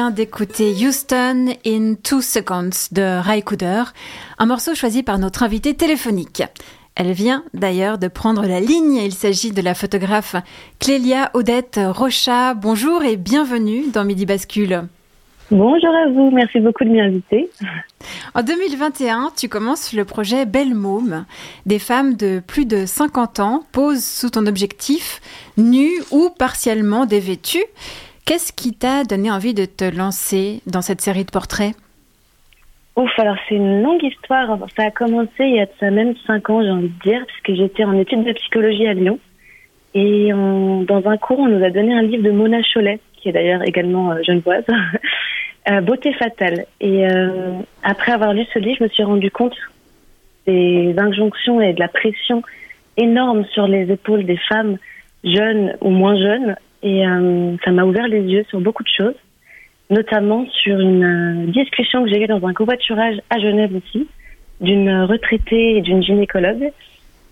Vient 0.00 0.10
d'écouter 0.10 0.72
Houston 0.80 1.48
in 1.66 1.94
Two 2.02 2.22
Seconds 2.22 2.88
de 2.90 3.20
Ray 3.20 3.42
Cooder, 3.42 3.82
un 4.38 4.46
morceau 4.46 4.74
choisi 4.74 5.02
par 5.02 5.18
notre 5.18 5.42
invitée 5.42 5.74
téléphonique. 5.74 6.42
Elle 6.94 7.12
vient 7.12 7.44
d'ailleurs 7.52 7.98
de 7.98 8.08
prendre 8.08 8.46
la 8.46 8.60
ligne. 8.60 8.94
Il 8.94 9.12
s'agit 9.12 9.52
de 9.52 9.60
la 9.60 9.74
photographe 9.74 10.36
Clélia 10.78 11.30
Odette 11.34 11.78
Rocha. 11.84 12.54
Bonjour 12.54 13.02
et 13.02 13.18
bienvenue 13.18 13.90
dans 13.92 14.04
Midi 14.04 14.24
Bascule. 14.24 14.84
Bonjour 15.50 15.90
à 15.90 16.08
vous, 16.08 16.30
merci 16.30 16.60
beaucoup 16.60 16.84
de 16.84 16.88
m'y 16.88 17.00
inviter. 17.02 17.50
En 18.34 18.42
2021, 18.42 19.32
tu 19.36 19.50
commences 19.50 19.92
le 19.92 20.06
projet 20.06 20.46
Belle 20.46 20.74
Môme. 20.74 21.26
Des 21.66 21.78
femmes 21.78 22.14
de 22.14 22.40
plus 22.46 22.64
de 22.64 22.86
50 22.86 23.40
ans 23.40 23.64
posent 23.72 24.04
sous 24.04 24.30
ton 24.30 24.46
objectif, 24.46 25.20
nues 25.58 26.00
ou 26.10 26.30
partiellement 26.30 27.04
dévêtues. 27.04 27.66
Qu'est-ce 28.26 28.52
qui 28.52 28.72
t'a 28.74 29.04
donné 29.04 29.30
envie 29.30 29.54
de 29.54 29.64
te 29.64 29.84
lancer 29.84 30.60
dans 30.66 30.82
cette 30.82 31.00
série 31.00 31.24
de 31.24 31.30
portraits? 31.30 31.74
Ouf, 32.96 33.10
alors 33.18 33.36
c'est 33.48 33.54
une 33.56 33.82
longue 33.82 34.02
histoire. 34.02 34.58
Ça 34.76 34.84
a 34.84 34.90
commencé 34.90 35.30
il 35.40 35.56
y 35.56 35.60
a 35.60 35.66
de 35.66 35.70
ça 35.80 35.90
même 35.90 36.14
5 36.26 36.50
ans, 36.50 36.62
j'ai 36.62 36.70
envie 36.70 36.88
de 36.88 37.10
dire, 37.10 37.24
puisque 37.26 37.58
j'étais 37.60 37.84
en 37.84 37.94
études 37.98 38.24
de 38.24 38.32
psychologie 38.32 38.86
à 38.86 38.94
Lyon. 38.94 39.18
Et 39.94 40.32
on- 40.32 40.82
dans 40.82 41.04
un 41.08 41.16
cours, 41.16 41.40
on 41.40 41.48
nous 41.48 41.64
a 41.64 41.70
donné 41.70 41.94
un 41.94 42.02
livre 42.02 42.22
de 42.22 42.30
Mona 42.30 42.62
Chollet, 42.62 43.00
qui 43.16 43.28
est 43.28 43.32
d'ailleurs 43.32 43.62
également 43.66 44.12
euh, 44.12 44.22
genevoise, 44.22 44.64
euh, 45.70 45.80
Beauté 45.80 46.12
fatale. 46.14 46.66
Et 46.80 47.06
euh, 47.08 47.52
après 47.82 48.12
avoir 48.12 48.32
lu 48.32 48.44
ce 48.52 48.58
livre, 48.60 48.76
je 48.78 48.84
me 48.84 48.88
suis 48.88 49.02
rendu 49.02 49.30
compte 49.30 49.56
des 50.46 50.94
injonctions 50.98 51.60
et 51.60 51.72
de 51.72 51.80
la 51.80 51.88
pression 51.88 52.42
énorme 52.96 53.44
sur 53.52 53.66
les 53.66 53.90
épaules 53.90 54.24
des 54.24 54.38
femmes 54.48 54.76
jeune 55.24 55.76
ou 55.80 55.90
moins 55.90 56.16
jeune, 56.16 56.56
et 56.82 57.06
euh, 57.06 57.56
ça 57.64 57.70
m'a 57.72 57.84
ouvert 57.84 58.08
les 58.08 58.22
yeux 58.22 58.44
sur 58.48 58.60
beaucoup 58.60 58.82
de 58.82 58.88
choses, 58.88 59.14
notamment 59.90 60.46
sur 60.50 60.78
une 60.78 61.04
euh, 61.04 61.46
discussion 61.46 62.04
que 62.04 62.10
j'ai 62.10 62.22
eue 62.22 62.26
dans 62.26 62.46
un 62.46 62.54
covoiturage 62.54 63.16
à 63.28 63.38
Genève 63.38 63.74
aussi, 63.74 64.08
d'une 64.60 65.02
retraitée 65.02 65.76
et 65.76 65.80
d'une 65.82 66.02
gynécologue. 66.02 66.70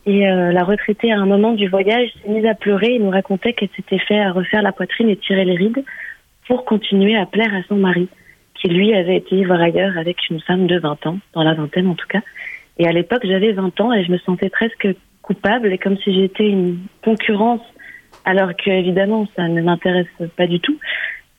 Et 0.06 0.28
euh, 0.28 0.52
la 0.52 0.64
retraitée, 0.64 1.12
à 1.12 1.18
un 1.18 1.26
moment 1.26 1.52
du 1.52 1.68
voyage, 1.68 2.11
s'est 2.22 2.30
mise 2.30 2.46
à 2.46 2.54
pleurer 2.54 2.94
et 2.94 2.98
nous 2.98 3.11
racontait 3.11 3.52
qu'elle 3.52 3.68
s'était 3.76 3.98
fait 3.98 4.18
à 4.18 4.32
refaire 4.32 4.62
la 4.62 4.72
poitrine 4.72 5.08
et 5.08 5.16
tirer 5.16 5.44
les 5.44 5.56
rides 5.56 5.84
pour 6.46 6.64
continuer 6.64 7.16
à 7.16 7.26
plaire 7.26 7.54
à 7.54 7.62
son 7.68 7.76
mari, 7.76 8.08
qui 8.54 8.68
lui 8.68 8.94
avait 8.94 9.16
été 9.16 9.37
vivre 9.37 9.52
ailleurs 9.52 9.98
avec 9.98 10.16
une 10.30 10.40
femme 10.40 10.66
de 10.66 10.78
20 10.78 11.06
ans, 11.06 11.18
dans 11.34 11.42
la 11.42 11.54
vingtaine 11.54 11.88
en 11.88 11.94
tout 11.94 12.06
cas. 12.08 12.22
Et 12.78 12.87
à 12.87 12.92
l'époque, 12.92 13.22
j'avais 13.24 13.52
20 13.52 13.80
ans 13.80 13.92
et 13.92 14.04
je 14.04 14.11
me 14.11 14.18
sentais 14.18 14.48
presque 14.48 14.88
coupable 15.20 15.72
et 15.72 15.78
comme 15.78 15.98
si 15.98 16.14
j'étais 16.14 16.48
une 16.48 16.78
concurrence, 17.04 17.61
alors 18.24 18.50
que 18.57 18.70
évidemment 18.70 19.26
ça 19.37 19.48
ne 19.48 19.61
m'intéresse 19.62 20.07
pas 20.37 20.46
du 20.46 20.61
tout. 20.61 20.78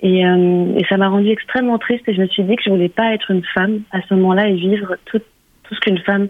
Et, 0.02 0.26
euh, 0.26 0.76
et 0.78 0.86
ça 0.86 0.98
m'a 0.98 1.10
rendue 1.10 1.32
extrêmement 1.32 1.78
triste 1.78 2.08
et 2.08 2.14
je 2.14 2.22
me 2.22 2.28
suis 2.28 2.44
dit 2.44 2.56
que 2.56 2.64
je 2.64 2.70
voulais 2.70 2.90
pas 2.90 3.14
être 3.14 3.32
une 3.32 3.44
femme 3.44 3.82
à 3.92 4.02
ce 4.02 4.14
moment-là 4.14 4.48
et 4.48 4.56
vivre 4.56 4.96
tout, 5.06 5.20
tout 5.64 5.76
ce 5.76 5.80
qu'une 5.82 6.00
femme 6.00 6.30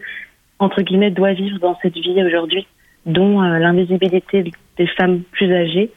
entre 0.58 0.82
guillemets 0.82 1.12
doit 1.12 1.34
vivre 1.34 1.60
dans 1.60 1.78
cette 1.82 1.94
vie 1.94 2.24
aujourd'hui, 2.24 2.68
dont 3.06 3.42
euh, 3.42 3.60
l'invisibilité 3.60 4.44
des 4.78 4.88
femmes 4.88 5.22
plus 5.32 5.54
âgées 5.54 5.92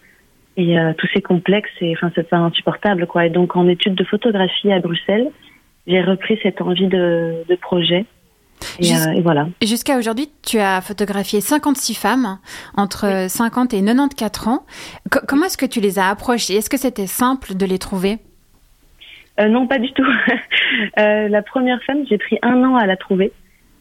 et 0.56 0.78
euh, 0.78 0.92
tous 0.98 1.08
ces 1.14 1.22
complexes 1.22 1.70
et 1.80 1.94
enfin 1.96 2.12
c'est 2.14 2.32
insupportable 2.32 3.06
quoi. 3.06 3.26
Et 3.26 3.30
donc 3.30 3.56
en 3.56 3.66
études 3.68 3.94
de 3.94 4.04
photographie 4.04 4.70
à 4.70 4.78
Bruxelles, 4.78 5.28
j'ai 5.86 6.02
repris 6.02 6.38
cette 6.42 6.60
envie 6.60 6.88
de, 6.88 7.42
de 7.48 7.54
projet. 7.56 8.04
Et, 8.78 8.84
Jus- 8.84 8.94
euh, 8.94 9.12
et 9.12 9.20
voilà. 9.20 9.48
Et 9.60 9.66
Jusqu'à 9.66 9.96
aujourd'hui, 9.98 10.28
tu 10.42 10.58
as 10.58 10.80
photographié 10.80 11.40
56 11.40 11.94
femmes 11.94 12.38
entre 12.76 13.26
50 13.28 13.74
et 13.74 13.82
94 13.84 14.48
ans. 14.48 14.64
Co- 15.10 15.20
comment 15.26 15.46
est-ce 15.46 15.56
que 15.58 15.66
tu 15.66 15.80
les 15.80 15.98
as 15.98 16.08
approchées? 16.08 16.54
Est-ce 16.54 16.70
que 16.70 16.76
c'était 16.78 17.06
simple 17.06 17.54
de 17.54 17.66
les 17.66 17.78
trouver? 17.78 18.18
Euh, 19.40 19.48
non, 19.48 19.66
pas 19.66 19.78
du 19.78 19.92
tout. 19.92 20.06
Euh, 20.98 21.28
la 21.28 21.42
première 21.42 21.82
femme, 21.84 22.04
j'ai 22.08 22.16
pris 22.18 22.38
un 22.42 22.62
an 22.64 22.76
à 22.76 22.86
la 22.86 22.96
trouver. 22.96 23.32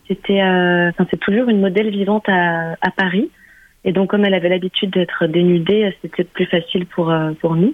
C'était, 0.08 0.42
enfin, 0.42 1.08
c'est 1.10 1.20
toujours 1.20 1.48
une 1.50 1.62
modèle 1.62 1.90
vivante 1.90 2.28
à, 2.28 2.74
à 2.82 2.92
Paris. 2.92 3.30
Et 3.86 3.94
donc, 3.94 4.10
comme 4.10 4.26
elle 4.26 4.34
avait 4.34 4.50
l'habitude 4.50 4.92
d'être 4.92 5.26
dénudée, 5.28 5.96
c'était 6.02 6.26
plus 6.26 6.46
facile 6.48 6.86
pour 6.86 7.14
pour 7.40 7.56
nous. 7.56 7.74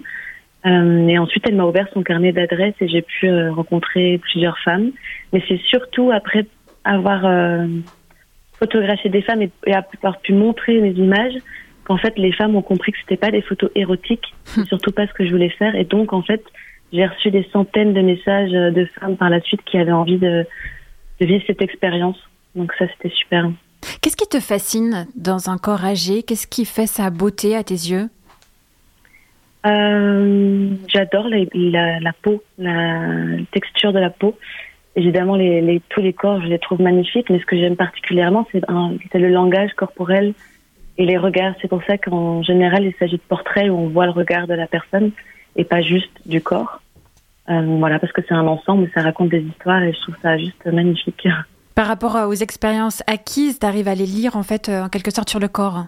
Euh, 0.66 1.08
et 1.08 1.18
ensuite, 1.18 1.44
elle 1.48 1.56
m'a 1.56 1.64
ouvert 1.66 1.86
son 1.94 2.02
carnet 2.02 2.32
d'adresses 2.32 2.74
et 2.80 2.88
j'ai 2.88 3.02
pu 3.02 3.28
euh, 3.28 3.52
rencontrer 3.52 4.18
plusieurs 4.18 4.58
femmes. 4.60 4.90
Mais 5.32 5.42
c'est 5.48 5.60
surtout 5.68 6.10
après 6.12 6.46
avoir 6.88 7.24
euh, 7.24 7.66
photographié 8.58 9.10
des 9.10 9.22
femmes 9.22 9.42
et, 9.42 9.50
et 9.66 9.74
avoir 9.74 10.20
pu 10.20 10.32
montrer 10.32 10.80
mes 10.80 10.92
images 10.92 11.34
qu'en 11.84 11.96
fait, 11.96 12.18
les 12.18 12.32
femmes 12.32 12.56
ont 12.56 12.62
compris 12.62 12.92
que 12.92 12.98
c'était 13.00 13.16
pas 13.16 13.30
des 13.30 13.42
photos 13.42 13.70
érotiques, 13.74 14.34
surtout 14.68 14.92
pas 14.92 15.06
ce 15.06 15.12
que 15.12 15.24
je 15.26 15.30
voulais 15.30 15.50
faire. 15.50 15.74
Et 15.74 15.84
donc, 15.84 16.12
en 16.12 16.22
fait, 16.22 16.42
j'ai 16.92 17.06
reçu 17.06 17.30
des 17.30 17.46
centaines 17.52 17.94
de 17.94 18.00
messages 18.00 18.52
euh, 18.52 18.70
de 18.70 18.86
femmes 18.98 19.16
par 19.16 19.30
la 19.30 19.40
suite 19.40 19.62
qui 19.64 19.78
avaient 19.78 19.92
envie 19.92 20.18
de, 20.18 20.46
de 21.20 21.26
vivre 21.26 21.44
cette 21.46 21.62
expérience. 21.62 22.18
Donc 22.54 22.72
ça, 22.78 22.86
c'était 22.88 23.14
super. 23.14 23.50
Qu'est-ce 24.00 24.16
qui 24.16 24.28
te 24.28 24.40
fascine 24.40 25.06
dans 25.14 25.50
un 25.50 25.58
corps 25.58 25.84
âgé? 25.84 26.22
Qu'est-ce 26.22 26.46
qui 26.46 26.64
fait 26.64 26.86
sa 26.86 27.10
beauté 27.10 27.54
à 27.56 27.62
tes 27.62 27.74
yeux? 27.74 28.08
Euh, 29.66 30.70
J'adore 30.88 31.28
la, 31.28 31.38
la, 31.54 32.00
la 32.00 32.12
peau, 32.12 32.42
la 32.58 33.36
texture 33.52 33.92
de 33.92 33.98
la 33.98 34.10
peau. 34.10 34.36
Évidemment, 34.98 35.36
les, 35.36 35.60
les, 35.60 35.80
tous 35.90 36.00
les 36.00 36.12
corps, 36.12 36.42
je 36.42 36.48
les 36.48 36.58
trouve 36.58 36.82
magnifiques, 36.82 37.30
mais 37.30 37.38
ce 37.38 37.46
que 37.46 37.56
j'aime 37.56 37.76
particulièrement, 37.76 38.48
c'est 38.50 39.18
le 39.18 39.28
langage 39.28 39.72
corporel 39.74 40.34
et 40.96 41.06
les 41.06 41.16
regards. 41.16 41.54
C'est 41.62 41.68
pour 41.68 41.84
ça 41.84 41.96
qu'en 41.98 42.42
général, 42.42 42.84
il 42.84 42.92
s'agit 42.98 43.16
de 43.16 43.22
portraits 43.28 43.70
où 43.70 43.74
on 43.74 43.88
voit 43.90 44.06
le 44.06 44.10
regard 44.10 44.48
de 44.48 44.54
la 44.54 44.66
personne 44.66 45.12
et 45.54 45.62
pas 45.62 45.82
juste 45.82 46.10
du 46.26 46.40
corps. 46.40 46.82
Euh, 47.48 47.76
voilà, 47.78 48.00
parce 48.00 48.12
que 48.12 48.22
c'est 48.26 48.34
un 48.34 48.48
ensemble, 48.48 48.90
ça 48.92 49.02
raconte 49.02 49.28
des 49.28 49.42
histoires 49.42 49.84
et 49.84 49.92
je 49.92 50.00
trouve 50.00 50.16
ça 50.20 50.36
juste 50.36 50.66
magnifique. 50.66 51.28
Par 51.76 51.86
rapport 51.86 52.16
aux 52.26 52.34
expériences 52.34 53.04
acquises, 53.06 53.60
tu 53.60 53.66
arrives 53.66 53.86
à 53.86 53.94
les 53.94 54.04
lire 54.04 54.34
en 54.34 54.42
fait 54.42 54.68
euh, 54.68 54.82
en 54.82 54.88
quelque 54.88 55.12
sorte 55.12 55.30
sur 55.30 55.38
le 55.38 55.46
corps? 55.46 55.84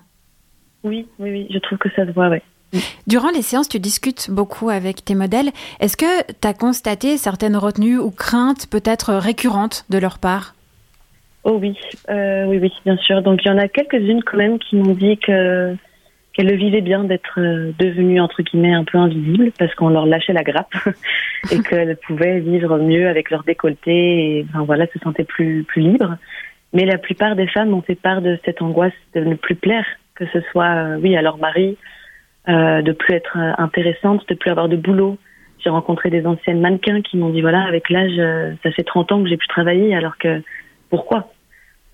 Oui, 0.85 1.09
oui, 1.19 1.31
oui, 1.33 1.49
je 1.51 1.59
trouve 1.59 1.79
que 1.79 1.91
ça 1.97 2.07
se 2.07 2.13
voit, 2.13 2.29
ouais. 2.29 2.43
Durant 3.07 3.31
les 3.31 3.43
séances, 3.43 3.69
tu 3.69 3.81
discutes 3.81 4.31
beaucoup 4.31 4.71
avec 4.71 5.05
tes 5.05 5.15
modèles. 5.15 5.51
Est-ce 5.81 5.97
que 5.97 6.23
tu 6.41 6.47
as 6.47 6.55
constaté 6.55 7.17
certaines 7.17 7.57
retenues 7.57 7.99
ou 7.99 8.11
craintes 8.11 8.67
peut-être 8.71 9.15
récurrentes 9.15 9.85
de 9.91 9.99
leur 9.99 10.19
part? 10.19 10.55
Oh 11.45 11.59
oui, 11.61 11.77
euh, 12.11 12.45
oui, 12.47 12.59
oui, 12.59 12.73
bien 12.85 12.97
sûr. 12.99 13.23
Donc 13.23 13.41
il 13.45 13.49
y 13.49 13.51
en 13.51 13.59
a 13.59 13.69
quelques-unes 13.69 14.23
quand 14.23 14.37
même 14.37 14.59
qui 14.59 14.77
m'ont 14.77 14.95
dit 14.95 15.17
que 15.17 15.75
qu'elles 16.33 16.47
le 16.47 16.55
vivaient 16.55 16.81
bien 16.81 17.03
d'être 17.03 17.41
euh, 17.41 17.73
devenues 17.79 18.21
entre 18.21 18.43
guillemets 18.43 18.73
un 18.73 18.85
peu 18.85 18.99
invisibles 18.99 19.51
parce 19.59 19.75
qu'on 19.75 19.89
leur 19.89 20.07
lâchait 20.07 20.33
la 20.33 20.45
grappe 20.45 20.73
et 21.51 21.61
qu'elles 21.61 21.97
pouvaient 21.97 22.39
vivre 22.39 22.79
mieux 22.79 23.09
avec 23.09 23.31
leur 23.31 23.43
décolleté 23.43 23.91
et 24.39 24.47
enfin 24.49 24.63
voilà 24.65 24.87
se 24.93 24.99
sentaient 25.01 25.25
plus 25.25 25.65
plus 25.65 25.83
libres. 25.83 26.17
Mais 26.73 26.85
la 26.85 26.99
plupart 26.99 27.35
des 27.35 27.49
femmes 27.49 27.75
ont 27.75 27.83
fait 27.83 27.97
part 27.97 28.23
de 28.23 28.39
cette 28.45 28.63
angoisse 28.63 28.93
de 29.15 29.21
ne 29.25 29.35
plus 29.35 29.57
plaire, 29.57 29.87
que 30.15 30.25
ce 30.33 30.41
soit 30.53 30.67
euh, 30.67 30.99
oui 31.03 31.17
à 31.17 31.23
leur 31.23 31.39
mari, 31.39 31.77
euh, 32.49 32.83
de 32.83 32.93
plus 32.93 33.15
être 33.15 33.37
euh, 33.37 33.53
intéressante, 33.59 34.27
de 34.29 34.35
plus 34.35 34.51
avoir 34.51 34.69
de 34.69 34.77
boulot. 34.77 35.19
J'ai 35.63 35.71
rencontré 35.71 36.09
des 36.09 36.27
anciennes 36.27 36.61
mannequins 36.61 37.03
qui 37.03 37.17
m'ont 37.19 37.31
dit 37.31 37.43
voilà 37.43 37.63
avec 37.63 37.91
l'âge 37.91 38.19
euh, 38.19 38.55
ça 38.63 38.71
fait 38.71 38.83
30 38.83 39.13
ans 39.13 39.23
que 39.23 39.29
j'ai 39.29 39.37
plus 39.37 39.49
travaillé 39.49 39.95
alors 39.95 40.17
que 40.17 40.43
pourquoi? 40.89 41.33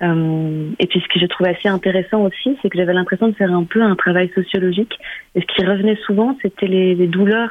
Euh, 0.02 0.70
et 0.78 0.87
puis 0.87 1.00
ce 1.00 1.09
que 1.09 1.18
je 1.18 1.26
trouvais 1.26 1.50
assez 1.50 1.68
intéressant 1.68 2.22
aussi, 2.22 2.56
c'est 2.61 2.68
que 2.68 2.76
j'avais 2.76 2.92
l'impression 2.92 3.28
de 3.28 3.35
faire 3.35 3.52
un 3.52 3.64
peu 3.64 3.82
un 3.82 3.96
travail 3.96 4.30
sociologique. 4.35 4.94
Et 5.35 5.40
ce 5.40 5.46
qui 5.46 5.64
revenait 5.64 5.98
souvent, 6.06 6.37
c'était 6.42 6.66
les, 6.66 6.94
les 6.94 7.06
douleurs 7.06 7.50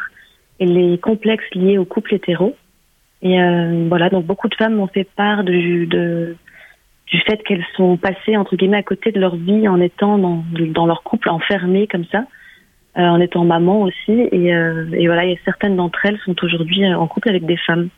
et 0.60 0.66
les 0.66 0.98
complexes 0.98 1.50
liés 1.54 1.78
au 1.78 1.86
couple 1.86 2.14
hétéro. 2.14 2.56
Et 3.22 3.42
euh, 3.42 3.88
voilà, 3.90 4.10
donc 4.10 4.26
beaucoup 4.26 4.48
de 4.48 4.56
femmes 4.56 4.76
m'ont 4.76 4.88
fait 4.88 5.08
part 5.16 5.44
du, 5.44 5.88
de, 5.88 6.36
du 7.08 7.20
fait 7.22 7.38
qu'elles 7.44 7.66
sont 7.76 7.98
passées 7.98 8.38
entre 8.38 8.56
guillemets 8.56 8.78
à 8.78 8.84
côté 8.84 9.12
de 9.12 9.20
leur 9.20 9.36
vie 9.36 9.68
en 9.68 9.82
étant 9.82 10.18
dans, 10.18 10.44
dans 10.70 10.86
leur 10.86 11.04
couple 11.04 11.30
enfermé 11.30 11.88
comme 11.88 12.06
ça, 12.06 12.26
en 13.02 13.20
étant 13.20 13.44
maman 13.44 13.82
aussi. 13.82 14.12
Et, 14.32 14.54
euh, 14.56 14.86
et 14.94 15.08
voilà, 15.08 15.26
et 15.26 15.40
certaines 15.46 15.76
d'entre 15.76 16.06
elles 16.06 16.20
sont 16.26 16.36
aujourd'hui 16.44 16.84
euh, 16.86 16.98
en 16.98 17.08
couple 17.08 17.30
avec 17.30 17.46
des 17.46 17.58
femmes. 17.58 17.90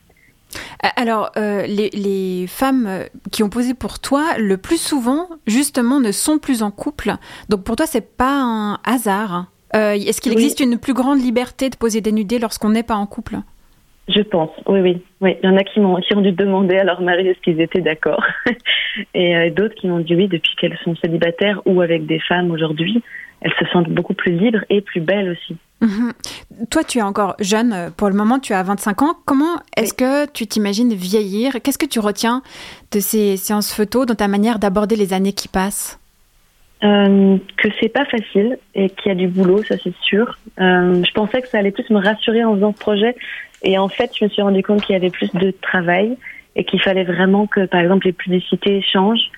Alors, 0.96 1.32
euh, 1.38 1.64
les, 1.68 1.90
les 1.90 2.46
femmes 2.48 2.86
euh, 2.88 3.04
qui 3.32 3.44
ont 3.44 3.50
posé 3.50 3.74
pour 3.74 4.00
toi, 4.00 4.24
le 4.38 4.58
plus 4.58 4.82
souvent, 4.82 5.28
justement, 5.46 6.00
ne 6.00 6.12
sont 6.12 6.40
plus 6.40 6.64
en 6.64 6.72
couple. 6.72 7.12
Donc 7.50 7.64
pour 7.64 7.76
toi, 7.76 7.86
c'est 7.86 8.16
pas 8.16 8.42
un 8.42 8.80
hasard. 8.86 9.48
Euh, 9.76 9.92
Est-ce 9.94 10.22
qu'il 10.22 10.32
Oui. 10.32 10.38
existe 10.38 10.60
une 10.62 10.78
plus 10.80 10.94
grande 10.94 11.20
liberté 11.22 11.70
de 11.70 11.76
poser 11.76 12.00
dénudé 12.02 12.40
lorsqu'on 12.40 12.70
n'est 12.70 12.84
pas 12.84 12.96
en 12.96 13.06
couple? 13.06 13.38
Je 14.08 14.22
pense, 14.22 14.52
oui, 14.68 14.80
oui, 14.80 15.02
oui. 15.20 15.36
Il 15.44 15.50
y 15.50 15.52
en 15.52 15.58
a 15.58 15.64
qui 15.66 15.82
m'ont 15.82 15.98
qui 15.98 16.16
ont 16.16 16.22
dû 16.22 16.32
demander 16.32 16.78
à 16.78 16.86
leur 16.86 17.02
mari 17.02 17.28
est-ce 17.28 17.42
qu'ils 17.42 17.60
étaient 17.60 17.82
d'accord, 17.82 18.24
et 19.14 19.36
euh, 19.36 19.50
d'autres 19.50 19.76
qui 19.76 19.88
m'ont 19.88 20.00
dit 20.00 20.16
oui 20.16 20.30
depuis 20.30 20.56
qu'elles 20.56 20.78
sont 20.86 20.96
célibataires 20.96 21.62
ou 21.66 21.82
avec 21.82 22.06
des 22.06 22.20
femmes 22.20 22.50
aujourd'hui, 22.52 23.04
elles 23.42 23.54
se 23.60 23.66
sentent 23.72 23.90
beaucoup 23.90 24.14
plus 24.14 24.32
libres 24.32 24.64
et 24.70 24.82
plus 24.82 25.02
belles 25.02 25.32
aussi. 25.32 25.58
Mhm. 25.82 26.14
Toi, 26.72 26.84
tu 26.84 26.98
es 26.98 27.02
encore 27.04 27.36
jeune. 27.40 27.92
Pour 27.98 28.10
le 28.10 28.16
moment, 28.16 28.40
tu 28.40 28.54
as 28.54 28.64
25 28.64 29.02
ans. 29.04 29.14
Comment 29.26 29.58
est-ce 29.76 29.94
que 29.94 30.30
tu 30.32 30.48
t'imagines 30.48 30.94
vieillir? 30.94 31.54
Qu'est-ce 31.64 31.78
que 31.78 31.86
tu 31.86 32.00
retiens 32.00 32.42
de 32.92 33.00
ces 33.00 33.38
séances 33.38 33.74
photos, 33.74 34.08
dans 34.08 34.16
ta 34.16 34.28
manière 34.28 34.58
d'aborder 34.58 34.96
les 34.96 35.14
années 35.14 35.34
qui 35.34 35.48
passent? 35.48 36.00
Euh, 36.84 37.38
que 37.58 37.70
c'est 37.80 37.90
pas 37.90 38.06
facile 38.06 38.60
et 38.76 38.92
qu'il 38.92 39.10
y 39.10 39.12
a 39.12 39.16
du 39.16 39.28
boulot, 39.28 39.64
ça 39.64 39.76
c'est 39.84 39.96
sûr. 40.04 40.38
Euh, 40.60 41.04
je 41.04 41.12
pensais 41.12 41.42
que 41.42 41.48
ça 41.48 41.58
allait 41.58 41.72
plus 41.72 41.90
me 41.90 42.00
rassurer 42.00 42.44
en 42.44 42.54
faisant 42.54 42.72
ce 42.72 42.78
projet 42.78 43.16
et 43.64 43.80
en 43.80 43.88
fait 43.88 44.12
je 44.16 44.26
me 44.26 44.30
suis 44.30 44.44
rendu 44.44 44.62
compte 44.62 44.84
qu'il 44.84 44.94
y 44.94 44.96
avait 44.96 45.10
plus 45.10 45.34
de 45.34 45.50
travail 45.50 46.16
et 46.56 46.66
qu'il 46.66 46.80
fallait 46.80 47.04
vraiment 47.04 47.48
que 47.48 47.66
par 47.66 47.80
exemple 47.80 48.06
les 48.06 48.14
publicités 48.14 48.84
changent, 48.84 49.32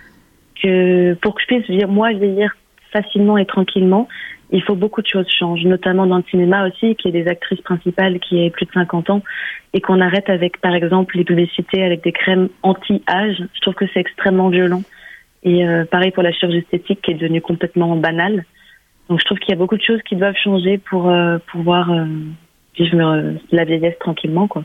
que 0.61 1.13
pour 1.21 1.33
que 1.33 1.41
je 1.41 1.47
puisse 1.47 1.71
dire 1.71 1.87
moi 1.87 2.11
vieillir 2.11 2.57
facilement 2.91 3.37
et 3.37 3.45
tranquillement, 3.45 4.07
il 4.51 4.63
faut 4.63 4.75
beaucoup 4.75 5.01
de 5.01 5.07
choses 5.07 5.27
changent, 5.29 5.63
notamment 5.63 6.07
dans 6.07 6.17
le 6.17 6.23
cinéma 6.29 6.67
aussi, 6.67 6.95
qu'il 6.95 7.13
y 7.13 7.17
ait 7.17 7.23
des 7.23 7.29
actrices 7.29 7.61
principales 7.61 8.19
qui 8.19 8.43
aient 8.43 8.49
plus 8.49 8.65
de 8.65 8.71
50 8.71 9.09
ans 9.11 9.21
et 9.73 9.81
qu'on 9.81 10.01
arrête 10.01 10.29
avec 10.29 10.59
par 10.59 10.73
exemple 10.73 11.17
les 11.17 11.23
publicités 11.23 11.83
avec 11.83 12.03
des 12.03 12.11
crèmes 12.11 12.49
anti-âge. 12.63 13.37
Je 13.53 13.61
trouve 13.61 13.75
que 13.75 13.85
c'est 13.93 13.99
extrêmement 13.99 14.49
violent. 14.49 14.81
Et 15.43 15.65
euh, 15.65 15.85
pareil 15.85 16.11
pour 16.11 16.23
la 16.23 16.31
chirurgie 16.31 16.59
esthétique 16.59 17.01
qui 17.01 17.11
est 17.11 17.15
devenue 17.15 17.41
complètement 17.41 17.95
banale. 17.95 18.43
Donc 19.07 19.19
je 19.19 19.25
trouve 19.25 19.37
qu'il 19.39 19.49
y 19.49 19.53
a 19.53 19.57
beaucoup 19.57 19.77
de 19.77 19.83
choses 19.83 20.01
qui 20.07 20.15
doivent 20.15 20.35
changer 20.35 20.77
pour 20.77 21.09
euh, 21.09 21.37
pouvoir 21.51 21.91
euh, 21.91 22.05
vivre 22.77 23.35
la 23.51 23.65
vieillesse 23.65 23.97
tranquillement. 23.99 24.47
quoi. 24.47 24.63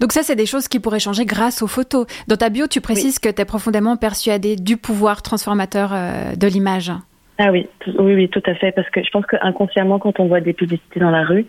Donc 0.00 0.12
ça, 0.12 0.22
c'est 0.22 0.36
des 0.36 0.46
choses 0.46 0.68
qui 0.68 0.80
pourraient 0.80 1.00
changer 1.00 1.24
grâce 1.24 1.62
aux 1.62 1.66
photos. 1.66 2.06
Dans 2.28 2.36
ta 2.36 2.50
bio, 2.50 2.66
tu 2.66 2.80
précises 2.80 3.18
que 3.18 3.28
tu 3.28 3.40
es 3.40 3.44
profondément 3.44 3.96
persuadée 3.96 4.56
du 4.56 4.76
pouvoir 4.76 5.22
transformateur 5.22 5.90
de 6.36 6.46
l'image. 6.46 6.92
Ah 7.38 7.50
oui, 7.50 7.66
oui, 7.98 8.14
oui, 8.14 8.28
tout 8.28 8.42
à 8.46 8.54
fait. 8.54 8.72
Parce 8.72 8.88
que 8.90 9.02
je 9.02 9.10
pense 9.10 9.26
qu'inconsciemment, 9.26 9.98
quand 9.98 10.20
on 10.20 10.26
voit 10.26 10.40
des 10.40 10.52
publicités 10.52 11.00
dans 11.00 11.10
la 11.10 11.24
rue, 11.24 11.46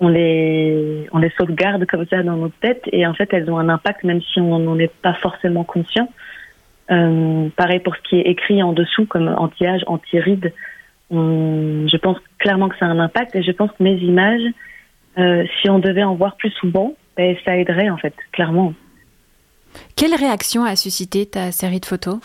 on 0.00 0.08
les, 0.08 1.06
on 1.12 1.18
les 1.18 1.30
sauvegarde 1.38 1.86
comme 1.86 2.06
ça 2.06 2.22
dans 2.22 2.36
notre 2.36 2.56
tête 2.58 2.82
et 2.92 3.06
en 3.06 3.14
fait, 3.14 3.32
elles 3.32 3.50
ont 3.50 3.58
un 3.58 3.68
impact 3.68 4.02
même 4.04 4.20
si 4.20 4.40
on 4.40 4.58
n'en 4.58 4.78
est 4.78 4.92
pas 4.92 5.14
forcément 5.14 5.64
conscient. 5.64 6.08
Euh, 6.90 7.48
pareil 7.56 7.78
pour 7.78 7.94
ce 7.96 8.02
qui 8.02 8.16
est 8.16 8.28
écrit 8.28 8.62
en 8.62 8.72
dessous, 8.72 9.06
comme 9.06 9.28
anti-âge, 9.28 9.82
anti-rides. 9.86 10.52
Je 11.10 11.96
pense 11.98 12.16
clairement 12.38 12.68
que 12.68 12.76
ça 12.78 12.86
a 12.86 12.88
un 12.88 12.98
impact. 12.98 13.34
Et 13.36 13.42
je 13.42 13.52
pense 13.52 13.70
que 13.70 13.82
mes 13.82 13.96
images, 13.96 14.42
euh, 15.18 15.44
si 15.60 15.70
on 15.70 15.78
devait 15.78 16.02
en 16.02 16.14
voir 16.14 16.36
plus 16.36 16.50
souvent, 16.50 16.94
ben, 17.16 17.36
ça 17.44 17.56
aiderait 17.56 17.90
en 17.90 17.96
fait, 17.96 18.14
clairement. 18.32 18.74
Quelle 19.96 20.14
réaction 20.14 20.64
a 20.64 20.76
suscité 20.76 21.26
ta 21.26 21.52
série 21.52 21.80
de 21.80 21.86
photos? 21.86 22.18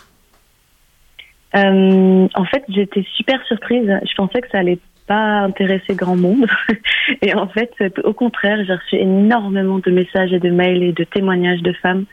Euh, 1.56 2.28
en 2.34 2.44
fait, 2.44 2.64
j'étais 2.68 3.04
super 3.16 3.42
surprise. 3.46 3.90
Je 4.02 4.14
pensais 4.16 4.40
que 4.40 4.48
ça 4.50 4.58
allait 4.58 4.78
pas 5.06 5.40
intéresser 5.40 5.94
grand 5.94 6.16
monde. 6.16 6.46
et 7.22 7.34
en 7.34 7.48
fait, 7.48 7.72
au 8.04 8.12
contraire, 8.12 8.62
j'ai 8.64 8.74
reçu 8.74 8.96
énormément 8.96 9.78
de 9.78 9.90
messages 9.90 10.32
et 10.32 10.38
de 10.38 10.50
mails 10.50 10.82
et 10.82 10.92
de 10.92 11.04
témoignages 11.04 11.62
de 11.62 11.72
femmes 11.72 12.04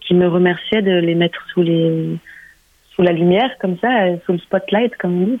qui 0.00 0.14
me 0.14 0.26
remerciaient 0.26 0.82
de 0.82 0.98
les 0.98 1.14
mettre 1.14 1.46
sous 1.52 1.62
les 1.62 2.16
sous 2.94 3.02
la 3.02 3.12
lumière, 3.12 3.50
comme 3.60 3.78
ça, 3.78 3.88
sous 4.26 4.32
le 4.32 4.38
spotlight, 4.38 4.96
comme 4.96 5.22
on 5.22 5.26
dit. 5.26 5.40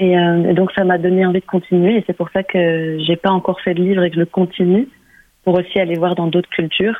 Et, 0.00 0.18
euh, 0.18 0.54
donc, 0.54 0.72
ça 0.72 0.84
m'a 0.84 0.98
donné 0.98 1.24
envie 1.24 1.40
de 1.40 1.46
continuer. 1.46 1.96
Et 1.96 2.04
c'est 2.06 2.16
pour 2.16 2.30
ça 2.30 2.42
que 2.42 2.98
j'ai 3.06 3.16
pas 3.16 3.30
encore 3.30 3.60
fait 3.60 3.74
de 3.74 3.82
livre 3.82 4.02
et 4.02 4.10
que 4.10 4.18
je 4.18 4.24
continue 4.24 4.88
pour 5.44 5.54
aussi 5.54 5.78
aller 5.78 5.94
voir 5.94 6.16
dans 6.16 6.26
d'autres 6.26 6.48
cultures. 6.48 6.98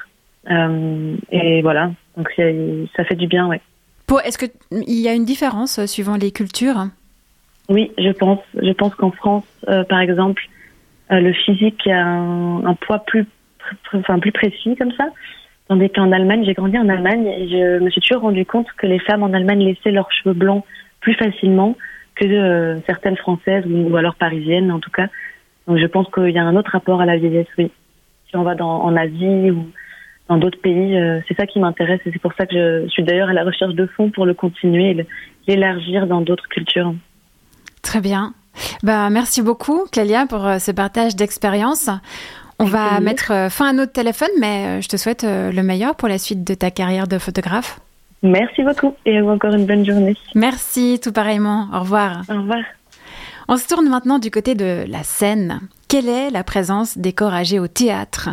Euh, 0.50 1.16
et 1.32 1.60
voilà. 1.62 1.90
Donc, 2.16 2.30
ça 2.96 3.04
fait 3.04 3.16
du 3.16 3.26
bien, 3.26 3.48
ouais. 3.48 3.60
Est-ce 4.18 4.38
qu'il 4.38 5.00
y 5.00 5.08
a 5.08 5.14
une 5.14 5.24
différence 5.24 5.78
euh, 5.78 5.86
suivant 5.86 6.16
les 6.16 6.32
cultures? 6.32 6.86
Oui, 7.68 7.92
je 7.98 8.10
pense. 8.10 8.40
Je 8.54 8.72
pense 8.72 8.94
qu'en 8.96 9.12
France, 9.12 9.44
euh, 9.68 9.84
par 9.84 10.00
exemple, 10.00 10.42
euh, 11.12 11.20
le 11.20 11.32
physique 11.32 11.86
a 11.86 12.04
un, 12.04 12.74
poids 12.74 12.98
plus, 13.00 13.26
enfin, 13.94 14.18
plus 14.18 14.32
précis 14.32 14.74
comme 14.76 14.92
ça. 14.92 15.06
Tandis 15.68 15.90
qu'en 15.90 16.10
Allemagne, 16.10 16.44
j'ai 16.44 16.54
grandi 16.54 16.76
en 16.78 16.88
Allemagne 16.88 17.26
et 17.26 17.48
je 17.48 17.78
me 17.78 17.90
suis 17.90 18.00
toujours 18.00 18.22
rendu 18.22 18.44
compte 18.44 18.66
que 18.76 18.86
les 18.86 18.98
femmes 18.98 19.22
en 19.22 19.32
Allemagne 19.32 19.64
laissaient 19.64 19.92
leurs 19.92 20.10
cheveux 20.10 20.34
blancs 20.34 20.64
plus 21.00 21.14
facilement 21.14 21.76
que 22.16 22.80
certaines 22.86 23.16
françaises 23.16 23.64
ou, 23.66 23.90
ou 23.90 23.96
alors 23.96 24.16
parisiennes 24.16 24.72
en 24.72 24.80
tout 24.80 24.90
cas. 24.90 25.06
Donc 25.68 25.78
je 25.78 25.86
pense 25.86 26.08
qu'il 26.12 26.30
y 26.30 26.38
a 26.38 26.42
un 26.42 26.56
autre 26.56 26.72
rapport 26.72 27.00
à 27.00 27.06
la 27.06 27.16
vieillesse, 27.16 27.46
oui. 27.56 27.70
Si 28.28 28.36
on 28.36 28.42
va 28.42 28.56
dans, 28.56 28.82
en 28.82 28.96
Asie 28.96 29.50
ou 29.52 29.66
dans 30.30 30.38
d'autres 30.38 30.60
pays, 30.60 30.96
euh, 30.96 31.20
c'est 31.26 31.36
ça 31.36 31.44
qui 31.44 31.58
m'intéresse 31.58 32.00
et 32.06 32.12
c'est 32.12 32.22
pour 32.22 32.32
ça 32.34 32.46
que 32.46 32.84
je 32.84 32.88
suis 32.88 33.02
d'ailleurs 33.02 33.28
à 33.28 33.32
la 33.32 33.42
recherche 33.42 33.74
de 33.74 33.86
fonds 33.86 34.10
pour 34.10 34.26
le 34.26 34.32
continuer 34.32 34.90
et 34.90 35.06
l'élargir 35.48 36.06
dans 36.06 36.20
d'autres 36.20 36.48
cultures. 36.48 36.94
Très 37.82 38.00
bien. 38.00 38.32
Bah, 38.84 39.10
merci 39.10 39.42
beaucoup, 39.42 39.86
Clélia, 39.90 40.26
pour 40.26 40.46
euh, 40.46 40.58
ce 40.58 40.70
partage 40.70 41.16
d'expérience. 41.16 41.90
On 42.60 42.64
va 42.64 43.00
mettre 43.00 43.32
euh, 43.32 43.48
fin 43.48 43.70
à 43.70 43.72
notre 43.72 43.92
téléphone, 43.92 44.28
mais 44.38 44.80
je 44.80 44.88
te 44.88 44.96
souhaite 44.96 45.24
le 45.26 45.62
meilleur 45.62 45.96
pour 45.96 46.08
la 46.08 46.18
suite 46.18 46.44
de 46.44 46.54
ta 46.54 46.70
carrière 46.70 47.08
de 47.08 47.18
photographe. 47.18 47.80
Merci 48.22 48.62
beaucoup 48.62 48.94
et 49.06 49.18
à 49.18 49.22
vous 49.22 49.30
encore 49.30 49.54
une 49.54 49.66
bonne 49.66 49.84
journée. 49.84 50.14
Merci, 50.36 51.00
tout 51.02 51.10
pareillement. 51.10 51.68
Au 51.74 51.80
revoir. 51.80 52.22
Au 52.28 52.34
revoir. 52.34 52.62
On 53.48 53.56
se 53.56 53.66
tourne 53.66 53.88
maintenant 53.88 54.20
du 54.20 54.30
côté 54.30 54.54
de 54.54 54.84
la 54.86 55.02
scène. 55.02 55.60
Quelle 55.90 56.08
est 56.08 56.30
la 56.30 56.44
présence 56.44 56.98
des 56.98 57.12
corps 57.12 57.34
âgés 57.34 57.58
au 57.58 57.66
théâtre? 57.66 58.28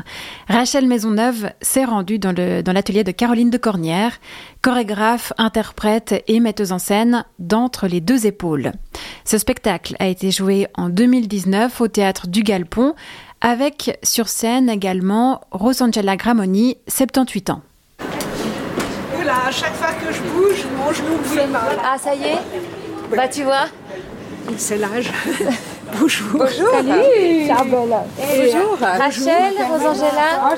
Rachel 0.47 0.85
Maisonneuve 0.85 1.49
s'est 1.59 1.85
rendue 1.85 2.19
dans 2.19 2.31
l'atelier 2.71 3.03
de 3.03 3.09
Caroline 3.09 3.49
de 3.49 3.57
Cornière, 3.57 4.19
chorégraphe, 4.61 5.33
interprète 5.39 6.23
et 6.27 6.39
metteuse 6.39 6.71
en 6.71 6.77
scène 6.77 7.25
d'entre 7.39 7.87
les 7.87 7.99
deux 7.99 8.27
épaules. 8.27 8.73
Ce 9.25 9.39
spectacle 9.39 9.95
a 9.97 10.05
été 10.05 10.29
joué 10.29 10.67
en 10.75 10.89
2019 10.89 11.81
au 11.81 11.87
théâtre 11.87 12.27
du 12.27 12.43
Galpon, 12.43 12.93
avec 13.41 13.97
sur 14.03 14.29
scène 14.29 14.69
également 14.69 15.41
Rosangela 15.49 16.15
Gramoni, 16.15 16.77
78 16.87 17.49
ans. 17.49 17.63
Oula, 19.19 19.47
à 19.47 19.51
chaque 19.51 19.73
fois 19.73 19.93
que 19.93 20.13
je 20.13 20.21
bouge, 20.21 20.63
mon 20.77 20.93
genou 20.93 21.17
me 21.17 21.23
fait 21.23 21.47
mal. 21.47 21.75
Ah, 21.83 21.97
ça 21.97 22.13
y 22.13 22.21
est 22.21 22.37
Bah, 23.09 23.27
tu 23.27 23.41
vois 23.41 23.65
C'est 24.57 24.77
l'âge. 24.77 25.11
Bonjour. 25.99 26.27
Bonjour. 26.33 26.69
Salut. 26.71 26.91
Et- 27.19 27.47
Bonjour. 27.47 28.77
Rachel, 28.79 29.53
Rosangela. 29.69 30.55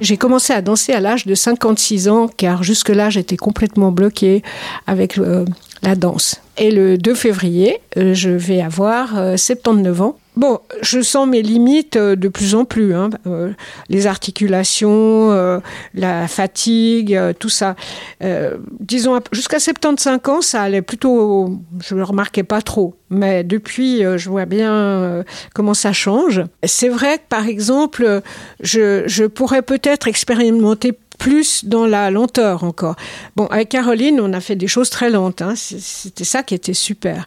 J'ai 0.00 0.16
commencé 0.16 0.52
à 0.52 0.62
danser 0.62 0.92
à 0.92 1.00
l'âge 1.00 1.26
de 1.26 1.34
56 1.34 2.08
ans, 2.08 2.28
car 2.34 2.62
jusque-là, 2.62 3.10
j'étais 3.10 3.36
complètement 3.36 3.92
bloquée 3.92 4.42
avec 4.86 5.18
euh, 5.18 5.44
la 5.82 5.94
danse. 5.94 6.40
Et 6.58 6.70
le 6.70 6.96
2 6.98 7.14
février, 7.14 7.80
euh, 7.96 8.14
je 8.14 8.30
vais 8.30 8.60
avoir 8.62 9.16
euh, 9.18 9.36
79 9.36 10.00
ans. 10.02 10.16
Bon, 10.36 10.60
je 10.82 11.00
sens 11.00 11.26
mes 11.26 11.40
limites 11.40 11.96
euh, 11.96 12.14
de 12.14 12.28
plus 12.28 12.54
en 12.54 12.66
plus. 12.66 12.94
hein. 12.94 13.08
Euh, 13.26 13.52
les 13.88 14.06
articulations, 14.06 15.32
euh, 15.32 15.60
la 15.94 16.28
fatigue, 16.28 17.18
tout 17.38 17.48
ça. 17.48 17.74
Euh, 18.22 18.58
disons, 18.80 19.18
jusqu'à 19.32 19.58
75 19.58 20.20
ans, 20.28 20.40
ça 20.42 20.62
allait 20.62 20.82
plutôt... 20.82 21.58
Je 21.82 21.94
ne 21.94 22.00
le 22.00 22.04
remarquais 22.04 22.42
pas 22.42 22.60
trop. 22.60 22.94
Mais 23.08 23.44
depuis, 23.44 24.02
je 24.02 24.28
vois 24.28 24.44
bien 24.46 25.24
comment 25.54 25.74
ça 25.74 25.92
change. 25.92 26.42
C'est 26.64 26.88
vrai 26.88 27.18
que, 27.18 27.22
par 27.28 27.46
exemple, 27.46 28.20
je, 28.60 29.04
je 29.06 29.24
pourrais 29.24 29.62
peut-être 29.62 30.08
expérimenter 30.08 30.98
plus 31.18 31.64
dans 31.64 31.86
la 31.86 32.10
lenteur 32.10 32.64
encore. 32.64 32.96
Bon, 33.36 33.46
avec 33.46 33.70
Caroline, 33.70 34.20
on 34.20 34.32
a 34.34 34.40
fait 34.40 34.56
des 34.56 34.66
choses 34.66 34.90
très 34.90 35.08
lentes. 35.08 35.40
hein. 35.40 35.54
C'était 35.56 36.24
ça 36.24 36.42
qui 36.42 36.54
était 36.54 36.74
super. 36.74 37.26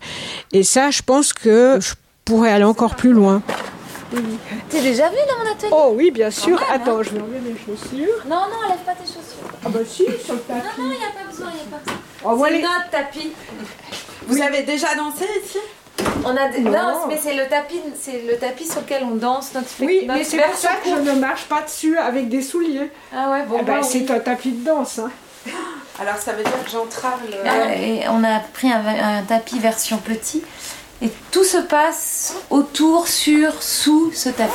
Et 0.51 0.63
ça, 0.63 0.91
je 0.91 1.01
pense 1.01 1.33
que 1.33 1.79
je 1.81 1.93
pourrais 2.29 2.51
aller 2.51 2.63
encore 2.63 2.95
plus 2.95 3.11
loin. 3.11 3.41
T'es 4.69 4.81
déjà 4.81 5.07
venu 5.09 5.19
dans 5.29 5.43
mon 5.43 5.51
atelier 5.51 5.71
Oh 5.71 5.93
oui, 5.95 6.11
bien 6.11 6.31
sûr. 6.31 6.59
Même, 6.59 6.81
Attends, 6.81 6.99
hein. 6.99 7.03
je 7.03 7.09
vais 7.11 7.21
enlever 7.21 7.39
mes 7.39 7.55
chaussures. 7.57 8.23
Non, 8.27 8.37
non, 8.37 8.65
enlève 8.65 8.79
pas 8.85 8.93
tes 8.93 9.05
chaussures. 9.05 9.49
Ah 9.65 9.69
bah 9.69 9.79
si, 9.87 10.05
sur 10.23 10.33
le 10.35 10.39
tapis. 10.39 10.61
Non, 10.79 10.85
non, 10.85 10.91
il 10.93 10.97
n'y 10.97 11.03
a 11.05 11.09
pas 11.09 11.29
besoin, 11.29 11.47
il 11.51 11.55
n'y 11.55 11.61
a 11.61 11.77
pas 11.77 11.83
besoin. 11.83 11.99
Oh, 12.25 12.43
c'est 12.45 12.51
les- 12.51 12.61
notre 12.61 12.89
tapis. 12.91 13.31
Vous 14.27 14.41
avez 14.41 14.63
déjà 14.63 14.95
dansé 14.95 15.25
ici? 15.43 15.57
On 16.25 16.35
a 16.35 16.47
des... 16.49 16.61
Non. 16.61 16.71
non, 16.71 17.07
mais 17.07 17.19
c'est 17.21 17.33
le 17.35 17.47
tapis, 17.47 17.81
c'est 18.01 18.23
le 18.27 18.37
tapis 18.37 18.65
sur 18.65 18.81
lequel 18.81 19.03
on 19.03 19.15
danse 19.15 19.53
notre. 19.53 19.67
Oui, 19.81 20.05
mais 20.07 20.23
c'est 20.23 20.37
pour 20.37 20.55
ça 20.55 20.71
que 20.83 20.89
je 20.89 20.95
ne 20.95 21.19
marche 21.19 21.43
pas 21.45 21.61
dessus 21.61 21.97
avec 21.97 22.29
des 22.29 22.41
souliers. 22.41 22.89
Ah 23.15 23.31
ouais, 23.31 23.43
bon, 23.47 23.57
Eh 23.61 23.63
bah, 23.63 23.81
c'est 23.83 23.99
oui. 23.99 24.07
un 24.11 24.19
tapis 24.19 24.51
de 24.51 24.65
danse. 24.65 24.99
hein. 24.99 25.11
Alors 25.99 26.15
ça 26.17 26.31
veut 26.33 26.43
dire 26.43 26.63
que 26.63 26.69
j'entrave 26.71 27.19
le... 27.29 27.35
Euh, 27.35 27.73
et 27.75 28.07
on 28.09 28.23
a 28.23 28.39
pris 28.53 28.71
un, 28.71 28.81
un 28.85 29.21
tapis 29.23 29.59
version 29.59 29.97
petit 29.97 30.41
et 31.01 31.09
tout 31.31 31.43
se 31.43 31.57
passe 31.57 32.35
autour, 32.49 33.07
sur, 33.07 33.61
sous 33.61 34.11
ce 34.13 34.29
tapis. 34.29 34.53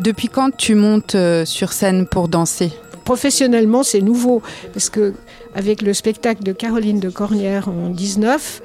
Depuis 0.00 0.28
quand 0.28 0.56
tu 0.56 0.74
montes 0.74 1.14
euh, 1.14 1.44
sur 1.44 1.72
scène 1.72 2.06
pour 2.06 2.28
danser? 2.28 2.72
Professionnellement, 3.04 3.82
c'est 3.82 4.00
nouveau 4.00 4.42
parce 4.72 4.90
que 4.90 5.14
avec 5.54 5.82
le 5.82 5.94
spectacle 5.94 6.42
de 6.42 6.52
Caroline 6.52 6.98
de 6.98 7.10
Cornière 7.10 7.68
en 7.68 7.88
19, 7.90 8.62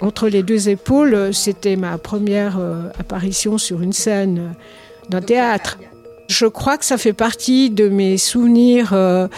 entre 0.00 0.28
les 0.28 0.42
deux 0.42 0.68
épaules, 0.68 1.14
euh, 1.14 1.32
c'était 1.32 1.76
ma 1.76 1.98
première 1.98 2.58
euh, 2.58 2.88
apparition 2.98 3.58
sur 3.58 3.80
une 3.80 3.92
scène 3.92 4.38
euh, 4.38 5.08
d'un 5.08 5.20
théâtre. 5.20 5.78
Je 6.28 6.46
crois 6.46 6.78
que 6.78 6.84
ça 6.84 6.98
fait 6.98 7.12
partie 7.12 7.70
de 7.70 7.88
mes 7.88 8.16
souvenirs 8.18 8.92
euh, 8.92 9.28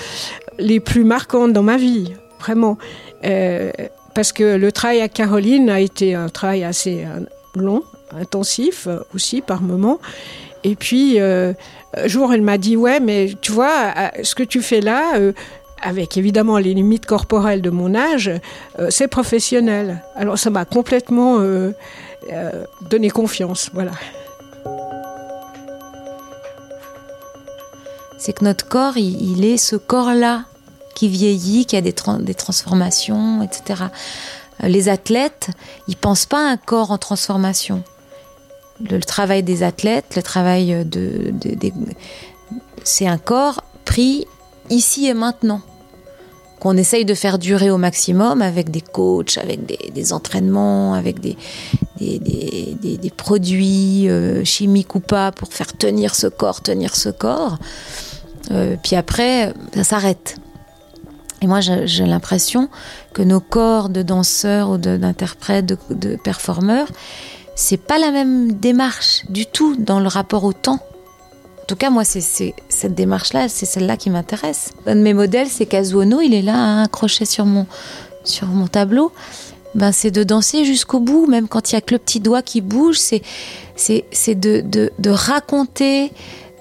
les 0.59 0.81
plus 0.81 1.05
marquants 1.05 1.49
dans 1.49 1.63
ma 1.63 1.77
vie, 1.77 2.13
vraiment. 2.39 2.79
Euh, 3.25 3.71
parce 4.17 4.33
que 4.33 4.57
le 4.57 4.73
travail 4.73 5.03
à 5.03 5.11
Caroline 5.11 5.69
a 5.69 5.79
été 5.79 6.15
un 6.15 6.31
travail 6.31 6.65
assez 6.65 7.05
euh, 7.05 7.21
long, 7.55 7.83
intensif 8.19 8.87
euh, 8.87 9.01
aussi 9.15 9.43
par 9.43 9.61
moments. 9.61 9.99
Et 10.65 10.75
puis, 10.75 11.21
euh, 11.21 11.53
un 11.95 12.07
jour, 12.07 12.33
elle 12.33 12.41
m'a 12.41 12.57
dit, 12.57 12.79
ouais, 12.79 12.99
mais 12.99 13.33
tu 13.43 13.53
vois, 13.53 13.93
ce 14.23 14.35
que 14.35 14.43
tu 14.43 14.63
fais 14.63 14.81
là, 14.81 15.13
avec 15.83 16.17
évidemment 16.17 16.57
les 16.57 16.73
limites 16.73 17.05
corporelles 17.05 17.61
de 17.61 17.69
mon 17.69 17.95
âge, 17.95 18.31
c'est 18.89 19.07
professionnel. 19.07 20.03
Alors 20.17 20.39
ça 20.39 20.51
m'a 20.51 20.65
complètement 20.65 21.39
donné 22.91 23.11
confiance, 23.11 23.71
voilà. 23.73 23.93
c'est 28.19 28.33
que 28.33 28.45
notre 28.45 28.67
corps, 28.67 28.97
il 28.97 29.45
est 29.45 29.59
ce 29.59 29.77
corps-là 29.77 30.47
qui 30.97 31.09
vieillit, 31.09 31.67
qui 31.67 31.77
a 31.77 31.81
des, 31.83 31.95
des 32.21 32.35
transformations, 32.35 33.43
etc. 33.43 33.85
Euh, 34.65 34.69
Les 34.69 34.89
athlètes, 34.89 35.49
ils 35.87 35.97
pensent 35.97 36.27
pas 36.27 36.39
à 36.49 36.51
un 36.53 36.57
corps 36.57 36.91
en 36.91 36.99
transformation. 36.99 37.85
Le, 38.91 38.99
travail 39.01 39.43
des 39.43 39.63
athlètes, 39.63 40.17
le 40.17 40.23
travail 40.23 40.85
de, 40.85 41.33
c'est 42.83 43.07
un 43.07 43.19
corps 43.19 43.63
pris 43.85 44.27
ici 44.71 45.07
et 45.07 45.15
maintenant 45.15 45.61
qu'on 46.61 46.77
essaye 46.79 47.05
de 47.05 47.15
faire 47.15 47.39
durer 47.39 47.71
au 47.71 47.77
maximum 47.79 48.41
avec 48.43 48.71
des 48.71 48.81
coachs, 48.81 49.37
avec 49.39 49.61
des, 49.93 50.13
entraînements, 50.15 50.95
avec 50.95 51.21
des- 51.21 51.37
des- 52.01 52.97
des 52.97 53.11
produits 53.11 54.09
euh, 54.09 54.45
chimiques 54.45 54.95
ou 54.95 55.01
pas 55.01 55.33
pour 55.33 55.53
faire 55.53 55.77
tenir 55.77 56.15
ce 56.15 56.27
corps, 56.27 56.63
tenir 56.63 56.97
ce 56.97 57.11
corps. 57.11 57.59
Euh, 58.51 58.77
puis 58.83 58.97
après, 58.97 59.53
ça 59.75 59.85
s'arrête. 59.85 60.37
Et 61.43 61.47
moi, 61.47 61.61
j'ai 61.61 62.07
l'impression 62.07 62.69
que 63.13 63.23
nos 63.23 63.41
corps 63.41 63.89
de 63.89 64.03
danseurs 64.03 64.71
ou 64.71 64.79
de- 64.79 64.97
d'interprètes, 64.97 65.67
de, 65.67 65.77
de 65.91 66.17
performeurs, 66.17 66.89
c'est 67.55 67.77
pas 67.77 67.99
la 67.99 68.11
même 68.11 68.53
démarche 68.53 69.25
du 69.29 69.47
tout 69.47 69.77
dans 69.79 70.01
le 70.01 70.09
rapport 70.09 70.45
au 70.45 70.53
temps. 70.53 70.81
En 71.63 71.67
tout 71.67 71.77
cas, 71.77 71.91
moi, 71.91 72.05
c'est 72.05 72.21
cette 72.69 72.95
démarche-là, 72.95 73.49
c'est 73.49 73.67
celle-là 73.67 73.97
qui 73.97 74.09
m'intéresse. 74.09 74.71
Un 74.87 74.97
de 74.97 75.01
mes 75.01 75.15
modèles, 75.15 75.49
c'est 75.49 75.67
Kazuono, 75.67 76.21
il 76.21 76.33
est 76.33 76.43
là, 76.43 76.55
hein, 76.55 76.83
accroché 76.85 77.25
sur 77.25 77.45
mon, 77.45 77.67
sur 78.25 78.47
mon 78.47 78.67
tableau. 78.69 79.13
ben 79.75 79.93
c'est 79.93 80.11
de 80.11 80.23
danser 80.23 80.65
jusqu'au 80.65 81.01
bout, 81.01 81.27
même 81.27 81.49
quand 81.49 81.71
il 81.71 81.75
y 81.75 81.77
a 81.77 81.81
que 81.81 81.93
le 81.95 81.99
petit 81.99 82.21
doigt 82.21 82.41
qui 82.43 82.61
bouge, 82.61 82.99
c'est 82.99 83.21
de, 84.35 84.63
de, 84.63 84.91
de 84.99 85.11
raconter 85.11 86.13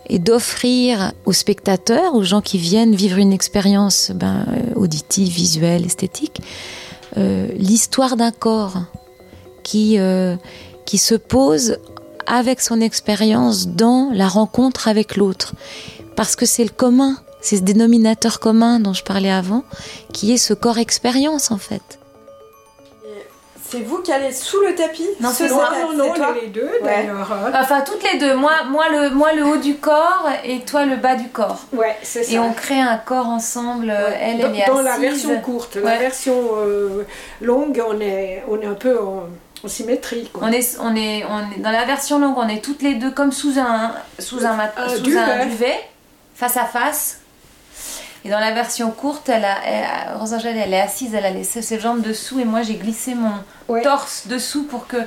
et 0.07 0.19
d'offrir 0.19 1.11
aux 1.25 1.33
spectateurs, 1.33 2.15
aux 2.15 2.23
gens 2.23 2.41
qui 2.41 2.57
viennent 2.57 2.95
vivre 2.95 3.17
une 3.17 3.33
expérience 3.33 4.11
ben, 4.13 4.45
euh, 4.47 4.73
auditive, 4.75 5.31
visuelle, 5.31 5.85
esthétique, 5.85 6.41
euh, 7.17 7.47
l'histoire 7.55 8.15
d'un 8.17 8.31
corps 8.31 8.83
qui, 9.63 9.97
euh, 9.97 10.35
qui 10.85 10.97
se 10.97 11.15
pose 11.15 11.77
avec 12.27 12.61
son 12.61 12.81
expérience 12.81 13.67
dans 13.67 14.09
la 14.13 14.27
rencontre 14.27 14.87
avec 14.87 15.15
l'autre. 15.15 15.53
Parce 16.15 16.35
que 16.35 16.45
c'est 16.45 16.63
le 16.63 16.69
commun, 16.69 17.17
c'est 17.41 17.57
ce 17.57 17.61
dénominateur 17.61 18.39
commun 18.39 18.79
dont 18.79 18.93
je 18.93 19.03
parlais 19.03 19.31
avant, 19.31 19.63
qui 20.13 20.31
est 20.31 20.37
ce 20.37 20.53
corps 20.53 20.77
expérience 20.77 21.51
en 21.51 21.57
fait. 21.57 21.99
C'est 23.67 23.81
vous 23.81 23.97
qui 23.99 24.11
allez 24.11 24.31
sous 24.31 24.61
le 24.61 24.75
tapis 24.75 25.07
Non, 25.19 25.29
Ce 25.29 25.47
c'est 25.47 25.49
moi. 25.53 25.69
Non, 25.81 25.93
non, 26.05 26.13
toi 26.13 26.35
les 26.39 26.47
deux 26.49 26.61
Ouais. 26.65 26.79
d'ailleurs. 26.83 27.31
hein. 27.31 27.51
Enfin, 27.59 27.81
toutes 27.81 28.03
les 28.03 28.19
deux. 28.19 28.35
Moi, 28.35 28.51
moi, 28.69 28.85
le, 28.89 29.09
moi, 29.09 29.33
le 29.33 29.43
haut 29.43 29.57
du 29.57 29.75
corps 29.77 30.29
et 30.43 30.59
toi, 30.61 30.85
le 30.85 30.97
bas 30.97 31.15
du 31.15 31.29
corps. 31.29 31.65
Ouais, 31.73 31.97
c'est 32.03 32.23
ça. 32.23 32.31
Et 32.33 32.39
on 32.39 32.53
crée 32.53 32.79
un 32.79 32.97
corps 32.97 33.27
ensemble. 33.27 33.89
euh, 33.89 34.11
Elle, 34.21 34.39
dans, 34.39 34.49
elle 34.53 34.59
est 34.61 34.65
dans 34.67 34.81
la 34.81 34.97
version 34.97 35.39
courte. 35.41 35.75
La 35.77 35.81
Ouais. 35.81 35.97
version 35.97 36.35
euh, 36.57 37.05
longue, 37.41 37.81
on 37.87 37.99
est, 37.99 38.43
on 38.47 38.61
est 38.61 38.67
un 38.67 38.75
peu 38.75 38.99
en, 38.99 39.23
en 39.63 39.67
symétrie. 39.67 40.29
Quoi. 40.31 40.43
On 40.47 40.51
est, 40.51 40.77
on, 40.79 40.95
est, 40.95 41.25
on 41.25 41.39
est 41.57 41.59
dans 41.59 41.71
la 41.71 41.85
version 41.85 42.19
longue, 42.19 42.37
on 42.37 42.47
est 42.47 42.63
toutes 42.63 42.83
les 42.83 42.93
deux 42.95 43.11
comme 43.11 43.31
sous 43.31 43.57
un, 43.59 43.93
sous 44.19 44.45
un, 44.45 44.53
mat- 44.53 44.73
Un 44.77 44.89
sous 44.89 45.01
duvet. 45.01 45.19
un 45.19 45.45
duvet, 45.47 45.79
face 46.35 46.55
à 46.57 46.65
face. 46.65 47.19
Et 48.25 48.29
dans 48.29 48.39
la 48.39 48.51
version 48.51 48.89
courte, 48.91 49.29
elle 49.29 49.45
a, 49.45 49.55
elle- 49.65 50.17
Rosangèle, 50.17 50.57
elle 50.57 50.73
est 50.73 50.81
assise, 50.81 51.13
elle 51.13 51.25
a 51.25 51.29
laissé 51.29 51.61
ses 51.61 51.79
jambes 51.79 52.01
dessous 52.01 52.39
et 52.39 52.45
moi 52.45 52.63
j'ai 52.63 52.73
glissé 52.73 53.13
mon 53.15 53.79
torse 53.81 54.27
dessous 54.27 54.63
pour 54.63 54.87
que 54.87 54.97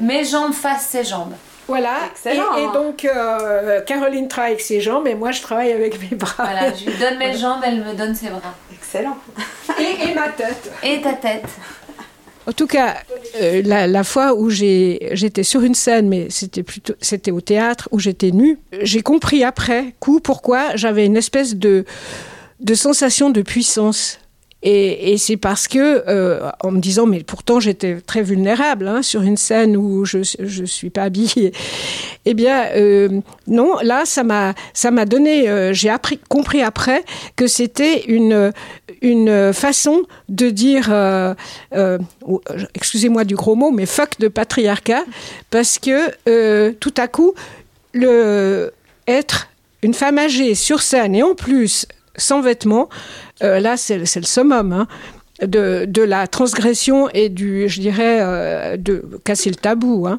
mes 0.00 0.24
jambes 0.24 0.54
fassent 0.54 0.86
ses 0.88 1.04
jambes. 1.04 1.34
Voilà. 1.68 1.94
Excellent. 2.12 2.56
Et, 2.56 2.62
et 2.62 2.66
donc, 2.72 3.04
euh, 3.04 3.80
Caroline 3.82 4.28
travaille 4.28 4.52
avec 4.52 4.62
ses 4.62 4.80
jambes 4.80 5.06
et 5.08 5.16
moi, 5.16 5.32
je 5.32 5.42
travaille 5.42 5.72
avec 5.72 6.00
mes 6.00 6.16
bras. 6.16 6.44
Voilà, 6.44 6.72
je 6.72 6.84
lui 6.88 6.96
donne 6.96 7.18
mes 7.18 7.36
jambes, 7.36 7.60
elle 7.64 7.82
me 7.84 7.92
donne 7.92 8.14
ses 8.14 8.28
bras. 8.28 8.54
Excellent. 8.72 9.16
Et, 9.80 10.10
et 10.10 10.14
ma 10.14 10.28
tête. 10.28 10.70
Et 10.84 11.00
ta 11.02 11.12
tête. 11.14 11.44
En 12.48 12.52
tout 12.52 12.68
cas, 12.68 12.94
euh, 13.42 13.60
la, 13.64 13.88
la 13.88 14.04
fois 14.04 14.32
où 14.34 14.48
j'étais 14.48 15.42
sur 15.42 15.62
une 15.62 15.74
scène, 15.74 16.08
mais 16.08 16.28
c'était 16.30 16.62
plutôt 16.62 16.94
c'était 17.00 17.32
au 17.32 17.40
théâtre 17.40 17.88
où 17.90 17.98
j'étais 17.98 18.30
nue, 18.30 18.58
j'ai 18.80 19.02
compris 19.02 19.42
après 19.42 19.94
coup 19.98 20.20
pourquoi 20.20 20.76
j'avais 20.76 21.04
une 21.04 21.16
espèce 21.16 21.56
de 21.56 21.84
de 22.60 22.74
sensation 22.74 23.30
de 23.30 23.42
puissance. 23.42 24.18
Et, 24.62 25.16
c'est 25.18 25.36
parce 25.36 25.68
que, 25.68 26.02
euh, 26.08 26.50
en 26.60 26.72
me 26.72 26.80
disant, 26.80 27.06
mais 27.06 27.22
pourtant 27.22 27.60
j'étais 27.60 28.00
très 28.00 28.22
vulnérable 28.22 28.88
hein, 28.88 29.00
sur 29.00 29.22
une 29.22 29.36
scène 29.36 29.76
où 29.76 30.04
je 30.04 30.18
je 30.40 30.64
suis 30.64 30.90
pas 30.90 31.04
habillée. 31.04 31.52
Eh 32.24 32.34
bien, 32.34 32.70
euh, 32.74 33.20
non, 33.46 33.76
là, 33.82 34.04
ça 34.06 34.24
m'a 34.24 35.04
donné. 35.04 35.48
euh, 35.48 35.72
j'ai 35.72 35.94
compris 36.28 36.62
après 36.62 37.04
que 37.36 37.46
c'était 37.46 38.06
une 38.06 38.52
une 39.02 39.52
façon 39.52 40.02
de 40.28 40.50
dire, 40.50 40.92
excusez-moi 42.74 43.22
du 43.24 43.36
gros 43.36 43.54
mot, 43.54 43.70
mais 43.70 43.86
fuck 43.86 44.18
de 44.18 44.26
patriarcat, 44.26 45.04
parce 45.50 45.78
que 45.78 46.72
tout 46.72 46.94
à 46.96 47.06
coup, 47.06 47.34
le 47.92 48.72
être 49.06 49.48
une 49.82 49.94
femme 49.94 50.18
âgée 50.18 50.56
sur 50.56 50.82
scène 50.82 51.14
et 51.14 51.22
en 51.22 51.36
plus 51.36 51.86
sans 52.16 52.40
vêtements, 52.40 52.88
euh, 53.42 53.60
là 53.60 53.76
c'est 53.76 53.98
le 53.98 54.04
summum. 54.24 54.72
hein, 54.72 54.86
de, 55.42 55.84
de 55.86 56.00
la 56.02 56.26
transgression 56.26 57.10
et 57.12 57.28
du, 57.28 57.68
je 57.68 57.80
dirais, 57.80 58.18
euh, 58.22 58.76
de 58.78 59.04
casser 59.22 59.50
le 59.50 59.56
tabou 59.56 60.06
hein, 60.06 60.18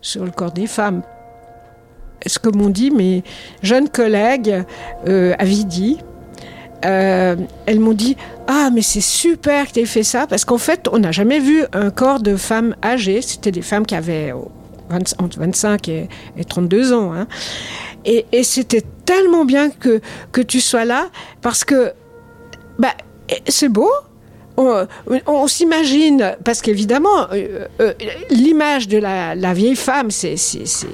sur 0.00 0.24
le 0.24 0.32
corps 0.32 0.50
des 0.50 0.66
femmes. 0.66 1.02
Ce 2.26 2.40
que 2.40 2.48
m'ont 2.48 2.68
dit 2.70 2.90
mes 2.90 3.22
jeunes 3.62 3.88
collègues 3.88 4.64
euh, 5.06 5.34
à 5.38 5.44
Vidi, 5.44 5.98
elles 6.82 7.78
m'ont 7.80 7.92
dit 7.92 8.16
Ah, 8.48 8.70
mais 8.72 8.82
c'est 8.82 9.00
super 9.00 9.68
que 9.68 9.72
tu 9.74 9.80
aies 9.80 9.84
fait 9.86 10.02
ça, 10.02 10.26
parce 10.26 10.44
qu'en 10.44 10.58
fait, 10.58 10.88
on 10.92 10.98
n'a 10.98 11.12
jamais 11.12 11.38
vu 11.38 11.62
un 11.72 11.90
corps 11.90 12.20
de 12.20 12.34
femmes 12.36 12.74
âgées. 12.84 13.22
C'était 13.22 13.52
des 13.52 13.62
femmes 13.62 13.86
qui 13.86 13.94
avaient 13.94 14.32
oh, 14.32 14.50
20 14.90 15.14
entre 15.20 15.38
25 15.38 15.88
et, 15.88 16.08
et 16.36 16.44
32 16.44 16.92
ans. 16.92 17.12
hein. 17.12 17.26
Et 18.04 18.24
c'était 18.42 18.82
tellement 19.08 19.46
bien 19.46 19.70
que, 19.70 20.02
que 20.32 20.42
tu 20.42 20.60
sois 20.60 20.84
là, 20.84 21.08
parce 21.40 21.64
que 21.64 21.92
bah, 22.78 22.92
c'est 23.48 23.70
beau. 23.70 23.90
On, 24.58 25.46
s'imagine, 25.46 26.36
parce 26.44 26.60
qu'évidemment, 26.62 27.30
euh, 27.32 27.68
euh, 27.80 27.92
l'image 28.28 28.88
de 28.88 28.98
la, 28.98 29.54
vieille 29.54 29.76
femme, 29.76 30.10
c'est 30.10 30.34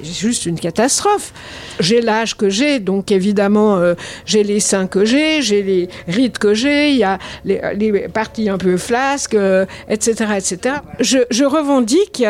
juste 0.03 0.45
une 0.45 0.59
catastrophe. 0.59 1.33
J'ai 1.79 1.99
l'âge 1.99 2.37
que 2.37 2.47
j'ai, 2.47 2.79
donc 2.79 3.11
évidemment, 3.11 3.77
euh, 3.77 3.95
j'ai 4.27 4.43
les 4.43 4.59
seins 4.59 4.85
que 4.85 5.03
j'ai, 5.03 5.41
j'ai 5.41 5.63
les 5.63 5.89
rides 6.07 6.37
que 6.37 6.53
j'ai, 6.53 6.91
il 6.91 6.97
y 6.97 7.03
a 7.03 7.17
les, 7.43 7.59
les 7.73 8.07
parties 8.07 8.49
un 8.49 8.59
peu 8.59 8.77
flasques, 8.77 9.37
etc., 9.89 10.11
etc. 10.37 10.75
Je, 10.99 11.17
je 11.31 11.43
revendique 11.43 12.23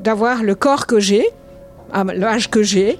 d'avoir 0.00 0.44
le 0.44 0.54
corps 0.54 0.86
que 0.86 1.00
j'ai, 1.00 1.28
l'âge 2.14 2.48
que 2.48 2.62
j'ai, 2.62 2.96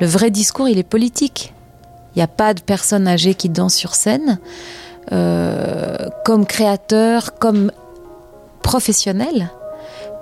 Le 0.00 0.06
vrai 0.06 0.30
discours, 0.30 0.68
il 0.68 0.78
est 0.78 0.82
politique. 0.82 1.54
Il 2.14 2.18
n'y 2.18 2.22
a 2.22 2.28
pas 2.28 2.52
de 2.52 2.60
personne 2.60 3.08
âgée 3.08 3.34
qui 3.34 3.48
danse 3.48 3.74
sur 3.74 3.94
scène. 3.94 4.38
Euh, 5.12 6.08
comme 6.24 6.44
créateur, 6.44 7.38
comme 7.38 7.70
professionnel, 8.62 9.50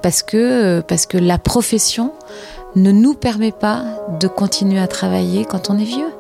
parce 0.02 0.22
que, 0.22 0.80
parce 0.80 1.06
que 1.06 1.16
la 1.16 1.38
profession 1.38 2.12
ne 2.76 2.92
nous 2.92 3.14
permet 3.14 3.52
pas 3.52 3.84
de 4.20 4.28
continuer 4.28 4.78
à 4.78 4.86
travailler 4.86 5.46
quand 5.46 5.70
on 5.70 5.78
est 5.78 5.84
vieux. 5.84 6.12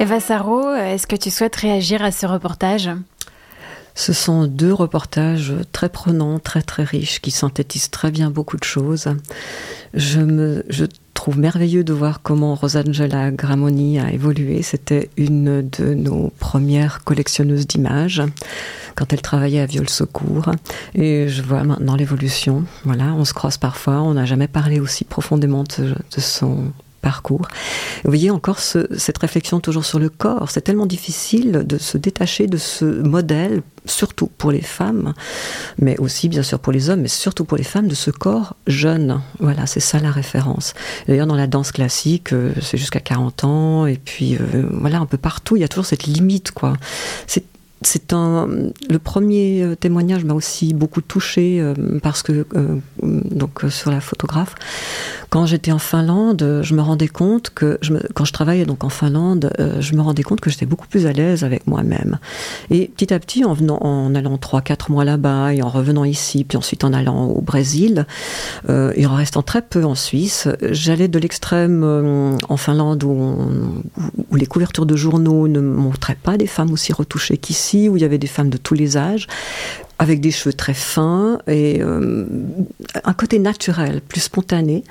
Eva 0.00 0.20
Saro, 0.20 0.74
est-ce 0.74 1.06
que 1.06 1.16
tu 1.16 1.30
souhaites 1.30 1.56
réagir 1.56 2.02
à 2.04 2.10
ce 2.10 2.26
reportage? 2.26 2.90
Ce 3.94 4.12
sont 4.12 4.46
deux 4.46 4.72
reportages 4.72 5.54
très 5.72 5.88
prenants, 5.88 6.38
très 6.38 6.62
très 6.62 6.84
riches, 6.84 7.20
qui 7.20 7.30
synthétisent 7.30 7.90
très 7.90 8.10
bien 8.10 8.30
beaucoup 8.30 8.56
de 8.56 8.64
choses. 8.64 9.08
Je, 9.94 10.20
me, 10.20 10.64
je 10.68 10.84
trouve 11.14 11.38
merveilleux 11.38 11.84
de 11.84 11.92
voir 11.92 12.20
comment 12.20 12.54
Rosangela 12.56 13.30
Gramoni 13.30 14.00
a 14.00 14.12
évolué. 14.12 14.62
C'était 14.62 15.10
une 15.16 15.68
de 15.70 15.94
nos 15.94 16.32
premières 16.40 17.04
collectionneuses 17.04 17.66
d'images 17.68 18.22
quand 18.96 19.12
elle 19.12 19.22
travaillait 19.22 19.60
à 19.60 19.66
Viol 19.66 19.88
Secours. 19.88 20.50
Et 20.94 21.28
je 21.28 21.42
vois 21.42 21.62
maintenant 21.62 21.94
l'évolution. 21.94 22.64
Voilà, 22.84 23.14
on 23.14 23.24
se 23.24 23.32
croise 23.32 23.58
parfois. 23.58 24.02
On 24.02 24.14
n'a 24.14 24.24
jamais 24.24 24.48
parlé 24.48 24.80
aussi 24.80 25.04
profondément 25.04 25.62
de, 25.78 25.94
de 25.94 26.20
son 26.20 26.72
parcours. 27.04 27.46
Vous 28.04 28.10
voyez 28.10 28.30
encore 28.30 28.58
ce, 28.60 28.86
cette 28.96 29.18
réflexion 29.18 29.60
toujours 29.60 29.84
sur 29.84 29.98
le 29.98 30.08
corps. 30.08 30.50
C'est 30.50 30.62
tellement 30.62 30.86
difficile 30.86 31.52
de 31.66 31.76
se 31.76 31.98
détacher 31.98 32.46
de 32.46 32.56
ce 32.56 32.86
modèle, 32.86 33.60
surtout 33.84 34.26
pour 34.38 34.50
les 34.50 34.62
femmes, 34.62 35.12
mais 35.78 35.98
aussi 35.98 36.30
bien 36.30 36.42
sûr 36.42 36.58
pour 36.58 36.72
les 36.72 36.88
hommes, 36.88 37.02
mais 37.02 37.08
surtout 37.08 37.44
pour 37.44 37.58
les 37.58 37.64
femmes, 37.64 37.88
de 37.88 37.94
ce 37.94 38.10
corps 38.10 38.56
jeune. 38.66 39.20
Voilà, 39.38 39.66
c'est 39.66 39.80
ça 39.80 39.98
la 39.98 40.10
référence. 40.10 40.72
D'ailleurs, 41.06 41.26
dans 41.26 41.36
la 41.36 41.46
danse 41.46 41.72
classique, 41.72 42.32
euh, 42.32 42.54
c'est 42.62 42.78
jusqu'à 42.78 43.00
40 43.00 43.44
ans, 43.44 43.86
et 43.86 44.00
puis 44.02 44.36
euh, 44.36 44.66
voilà, 44.72 44.98
un 44.98 45.06
peu 45.06 45.18
partout, 45.18 45.56
il 45.56 45.60
y 45.60 45.64
a 45.64 45.68
toujours 45.68 45.84
cette 45.84 46.04
limite, 46.04 46.52
quoi. 46.52 46.72
C'est 47.26 47.44
c'est 47.86 48.12
un 48.12 48.48
le 48.88 48.98
premier 48.98 49.62
euh, 49.62 49.74
témoignage 49.74 50.24
m'a 50.24 50.34
aussi 50.34 50.74
beaucoup 50.74 51.00
touché 51.00 51.60
euh, 51.60 51.74
parce 52.02 52.22
que 52.22 52.46
euh, 52.54 52.76
donc 53.02 53.64
euh, 53.64 53.70
sur 53.70 53.90
la 53.90 54.00
photographe. 54.00 54.54
Quand 55.30 55.46
j'étais 55.46 55.72
en 55.72 55.78
Finlande 55.78 56.60
je 56.62 56.74
me 56.74 56.82
rendais 56.82 57.08
compte 57.08 57.50
que 57.50 57.78
quand 58.14 58.24
je 58.24 58.32
travaillais 58.32 58.66
donc 58.66 58.84
en 58.84 58.88
Finlande 58.88 59.50
je 59.80 59.94
me 59.94 60.00
rendais 60.00 60.22
compte 60.22 60.40
que 60.40 60.48
j'étais 60.48 60.66
beaucoup 60.66 60.86
plus 60.86 61.06
à 61.06 61.12
l'aise 61.12 61.42
avec 61.42 61.66
moi-même. 61.66 62.18
Et 62.70 62.86
petit 62.86 63.12
à 63.12 63.18
petit 63.18 63.44
en 63.44 63.52
venant 63.52 63.78
en 63.80 64.14
allant 64.14 64.38
trois 64.38 64.60
quatre 64.60 64.90
mois 64.90 65.04
là-bas 65.04 65.54
et 65.54 65.62
en 65.62 65.68
revenant 65.68 66.04
ici 66.04 66.44
puis 66.44 66.56
ensuite 66.56 66.84
en 66.84 66.92
allant 66.92 67.26
au 67.26 67.40
Brésil 67.40 68.06
et 68.68 69.06
en 69.06 69.14
restant 69.14 69.42
très 69.42 69.62
peu 69.62 69.84
en 69.84 69.96
Suisse 69.96 70.46
j'allais 70.62 71.08
de 71.08 71.18
l'extrême 71.18 71.82
en 72.48 72.56
Finlande 72.56 73.02
où 73.02 74.36
les 74.36 74.46
couvertures 74.46 74.86
de 74.86 74.94
journaux 74.94 75.48
ne 75.48 75.60
montraient 75.60 76.18
pas 76.22 76.36
des 76.36 76.46
femmes 76.46 76.72
aussi 76.72 76.92
retouchées 76.92 77.38
qu'ici 77.38 77.73
où 77.88 77.96
il 77.96 78.02
y 78.02 78.04
avait 78.04 78.18
des 78.18 78.26
femmes 78.26 78.50
de 78.50 78.56
tous 78.58 78.74
les 78.74 78.96
âges 78.96 79.26
avec 80.00 80.20
des 80.20 80.32
cheveux 80.32 80.52
très 80.52 80.74
fins 80.74 81.38
et 81.46 81.80
euh, 81.80 82.26
un 83.04 83.12
côté 83.12 83.38
naturel, 83.38 84.00
plus 84.00 84.20
spontané. 84.22 84.82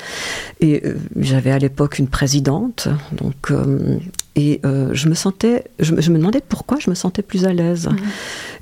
Et 0.61 0.81
euh, 0.86 0.95
j'avais 1.19 1.51
à 1.51 1.59
l'époque 1.59 1.99
une 1.99 2.07
présidente, 2.07 2.88
donc 3.11 3.51
euh, 3.51 3.97
et 4.36 4.61
je 4.93 5.09
me 5.09 5.13
sentais, 5.13 5.65
je, 5.79 5.93
me- 5.93 6.01
je 6.01 6.09
me 6.09 6.17
demandais 6.17 6.41
pourquoi 6.47 6.77
je 6.79 6.89
me 6.89 6.95
sentais 6.95 7.21
plus 7.21 7.45
à 7.45 7.53
l'aise. 7.53 7.88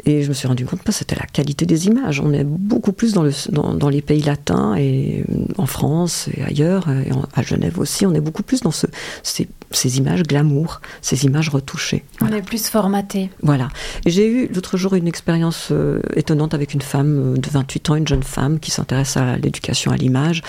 Et 0.06 0.24
je 0.24 0.30
me 0.30 0.34
suis 0.34 0.48
rendu 0.48 0.66
compte 0.66 0.82
que 0.84 0.92
c'était 0.92 1.16
la 1.16 1.26
qualité 1.26 1.66
des 1.66 1.88
images. 1.88 2.20
On 2.20 2.34
est 2.34 2.44
beaucoup 2.44 2.92
plus 2.92 3.14
dans, 3.14 3.24
le, 3.24 3.32
dans, 3.50 3.74
dans 3.74 3.90
les 3.90 4.02
pays 4.02 4.22
latins 4.24 4.76
et 4.76 5.24
euh, 5.30 5.36
en 5.58 5.66
France 5.68 6.28
et 6.36 6.42
ailleurs, 6.44 6.88
et 6.90 7.12
en- 7.12 7.26
à 7.36 7.44
Genève 7.44 7.78
aussi, 7.80 8.06
on 8.06 8.14
est 8.14 8.20
beaucoup 8.22 8.44
plus 8.44 8.62
dans 8.62 8.72
ce, 8.72 8.88
ces, 9.24 9.48
ces 9.72 9.98
images 10.00 10.24
glamour, 10.24 10.82
ces 11.02 11.26
images 11.26 11.50
retouchées. 11.50 12.04
On 12.22 12.28
est 12.34 12.42
plus 12.42 12.68
formaté. 12.68 13.30
Voilà. 13.44 13.70
Et 14.06 14.10
j'ai 14.10 14.28
eu 14.28 14.48
l'autre 14.48 14.76
jour 14.78 14.96
une 14.96 15.08
expérience 15.08 15.70
euh, 15.72 16.02
étonnante 16.16 16.54
avec 16.54 16.74
une 16.74 16.82
femme 16.82 17.36
euh, 17.36 17.38
de 17.38 17.50
28 17.50 17.90
ans, 17.92 17.96
une 17.96 18.08
jeune 18.08 18.24
femme 18.24 18.60
qui 18.60 18.72
s'intéresse 18.72 19.18
à 19.18 19.38
l'éducation 19.38 19.92
à 19.92 19.98
l'image 19.98 20.42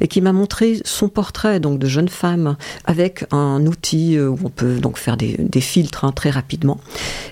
et 0.00 0.08
qui 0.08 0.20
m'a 0.20 0.32
montré 0.32 0.80
son 0.84 1.08
portrait 1.08 1.60
donc 1.60 1.78
de 1.78 1.86
jeune 1.86 2.08
femme 2.08 2.56
avec 2.84 3.24
un 3.32 3.64
outil 3.66 4.16
euh, 4.16 4.28
où 4.28 4.38
on 4.44 4.50
peut 4.50 4.76
donc 4.80 4.98
faire 4.98 5.16
des, 5.16 5.36
des 5.38 5.60
filtres 5.60 6.04
hein, 6.04 6.12
très 6.12 6.30
rapidement. 6.30 6.78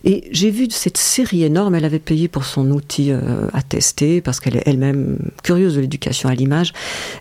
Et 0.05 0.29
j'ai 0.31 0.51
vu 0.51 0.69
cette 0.71 0.97
série 0.99 1.43
énorme. 1.43 1.56
Elle 1.75 1.85
avait 1.85 1.99
payé 1.99 2.29
pour 2.29 2.45
son 2.45 2.71
outil 2.71 3.13
euh, 3.13 3.49
à 3.53 3.63
tester 3.63 4.21
parce 4.21 4.41
qu'elle 4.41 4.57
est 4.57 4.63
elle-même 4.67 5.19
curieuse 5.43 5.75
de 5.77 5.81
l'éducation 5.81 6.29
à 6.29 6.35
l'image. 6.35 6.73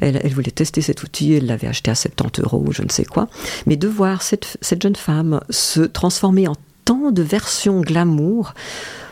Elle, 0.01 0.33
voulait 0.33 0.51
tester 0.51 0.81
cet 0.81 1.03
outil. 1.03 1.33
Elle 1.33 1.45
l'avait 1.45 1.67
acheté 1.67 1.91
à 1.91 1.95
70 1.95 2.41
euros 2.41 2.63
ou 2.67 2.73
je 2.73 2.81
ne 2.81 2.89
sais 2.89 3.05
quoi. 3.05 3.27
Mais 3.65 3.77
de 3.77 3.87
voir 3.87 4.21
cette, 4.21 4.57
cette 4.61 4.81
jeune 4.81 4.95
femme 4.95 5.39
se 5.49 5.81
transformer 5.81 6.47
en 6.47 6.55
tant 6.83 7.11
de 7.11 7.21
versions 7.21 7.81
glamour. 7.81 8.53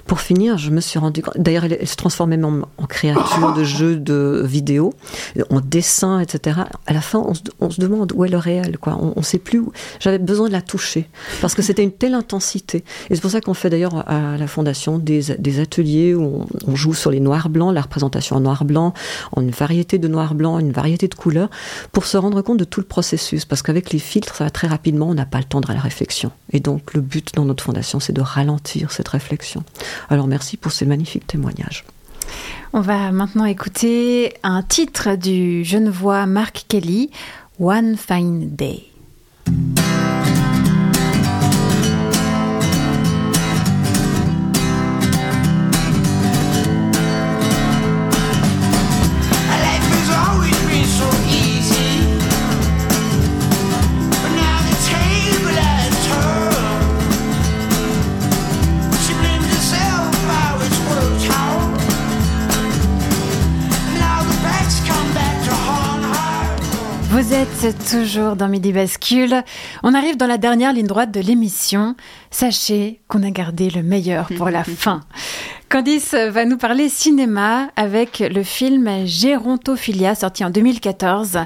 Pour 0.05 0.19
finir, 0.19 0.57
je 0.57 0.69
me 0.69 0.81
suis 0.81 0.99
rendu 0.99 1.21
compte. 1.21 1.37
D'ailleurs, 1.37 1.63
elle, 1.65 1.87
se 1.87 1.95
transformait 1.95 2.37
même 2.37 2.65
en, 2.77 2.85
créature 2.85 3.53
de 3.53 3.63
jeux 3.63 3.95
de 3.95 4.41
vidéo, 4.45 4.93
en 5.49 5.61
dessin, 5.61 6.19
etc. 6.19 6.61
À 6.85 6.93
la 6.93 7.01
fin, 7.01 7.23
on 7.59 7.69
se, 7.69 7.79
demande 7.79 8.11
où 8.13 8.25
est 8.25 8.29
le 8.29 8.37
réel, 8.37 8.77
quoi. 8.77 8.97
On, 8.99 9.13
ne 9.15 9.23
sait 9.23 9.39
plus 9.39 9.59
où. 9.59 9.71
J'avais 9.99 10.19
besoin 10.19 10.47
de 10.47 10.53
la 10.53 10.61
toucher 10.61 11.09
parce 11.41 11.55
que 11.55 11.61
c'était 11.61 11.83
une 11.83 11.91
telle 11.91 12.13
intensité. 12.13 12.83
Et 13.09 13.15
c'est 13.15 13.21
pour 13.21 13.31
ça 13.31 13.41
qu'on 13.41 13.53
fait 13.53 13.69
d'ailleurs 13.69 14.07
à 14.09 14.37
la 14.37 14.47
fondation 14.47 14.97
des, 14.97 15.59
ateliers 15.59 16.13
où 16.13 16.23
on, 16.23 16.47
on 16.67 16.75
joue 16.75 16.93
sur 16.93 17.11
les 17.11 17.19
noirs 17.19 17.49
blancs, 17.49 17.73
la 17.73 17.81
représentation 17.81 18.35
en 18.35 18.41
noir 18.41 18.65
blanc, 18.65 18.93
en 19.31 19.41
une 19.41 19.51
variété 19.51 19.97
de 19.97 20.07
noir 20.07 20.35
blanc, 20.35 20.59
une 20.59 20.71
variété 20.71 21.07
de 21.07 21.15
couleurs, 21.15 21.49
pour 21.91 22.05
se 22.05 22.17
rendre 22.17 22.41
compte 22.41 22.57
de 22.57 22.63
tout 22.65 22.79
le 22.79 22.85
processus. 22.85 23.45
Parce 23.45 23.61
qu'avec 23.61 23.91
les 23.91 23.99
filtres, 23.99 24.35
ça 24.35 24.43
va 24.43 24.49
très 24.49 24.67
rapidement, 24.67 25.09
on 25.09 25.13
n'a 25.13 25.25
pas 25.25 25.39
le 25.39 25.43
temps 25.45 25.61
de 25.61 25.71
la 25.71 25.79
réflexion. 25.79 26.31
Et 26.51 26.59
donc, 26.59 26.93
le 26.93 27.01
but 27.01 27.33
dans 27.35 27.45
notre 27.45 27.63
fondation, 27.63 27.99
c'est 27.99 28.13
de 28.13 28.21
ralentir 28.21 28.91
cette 28.91 29.07
réflexion. 29.07 29.63
Alors 30.09 30.27
merci 30.27 30.57
pour 30.57 30.71
ces 30.71 30.85
magnifiques 30.85 31.27
témoignages. 31.27 31.85
On 32.73 32.81
va 32.81 33.11
maintenant 33.11 33.45
écouter 33.45 34.33
un 34.41 34.63
titre 34.63 35.15
du 35.15 35.63
genevois 35.63 36.25
Mark 36.25 36.65
Kelly, 36.67 37.11
One 37.59 37.95
Fine 37.97 38.55
Day. 38.55 38.85
Vous 67.13 67.31
êtes 67.31 67.91
toujours 67.91 68.35
dans 68.35 68.47
Midi 68.47 68.73
Bascule. 68.73 69.43
On 69.83 69.93
arrive 69.93 70.17
dans 70.17 70.25
la 70.25 70.39
dernière 70.39 70.73
ligne 70.73 70.87
droite 70.87 71.11
de 71.11 71.19
l'émission. 71.19 71.95
Sachez 72.31 73.01
qu'on 73.07 73.21
a 73.21 73.29
gardé 73.29 73.69
le 73.69 73.83
meilleur 73.83 74.29
pour 74.35 74.49
la 74.49 74.63
fin. 74.63 75.01
Candice 75.69 76.15
va 76.15 76.45
nous 76.45 76.57
parler 76.57 76.89
cinéma 76.89 77.69
avec 77.75 78.17
le 78.17 78.41
film 78.41 79.05
Gérontophilia 79.05 80.15
sorti 80.15 80.43
en 80.43 80.49
2014. 80.49 81.41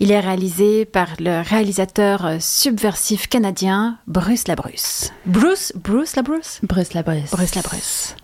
Il 0.00 0.10
est 0.10 0.20
réalisé 0.20 0.86
par 0.86 1.08
le 1.18 1.46
réalisateur 1.46 2.36
subversif 2.40 3.28
canadien 3.28 3.98
Bruce 4.06 4.48
Labrusse. 4.48 5.12
Bruce, 5.26 5.74
Bruce 5.76 6.16
Labrusse 6.16 6.60
Bruce 6.62 6.94
Labrusse. 6.94 7.32
Bruce 7.32 7.54
Labrusse. 7.54 8.16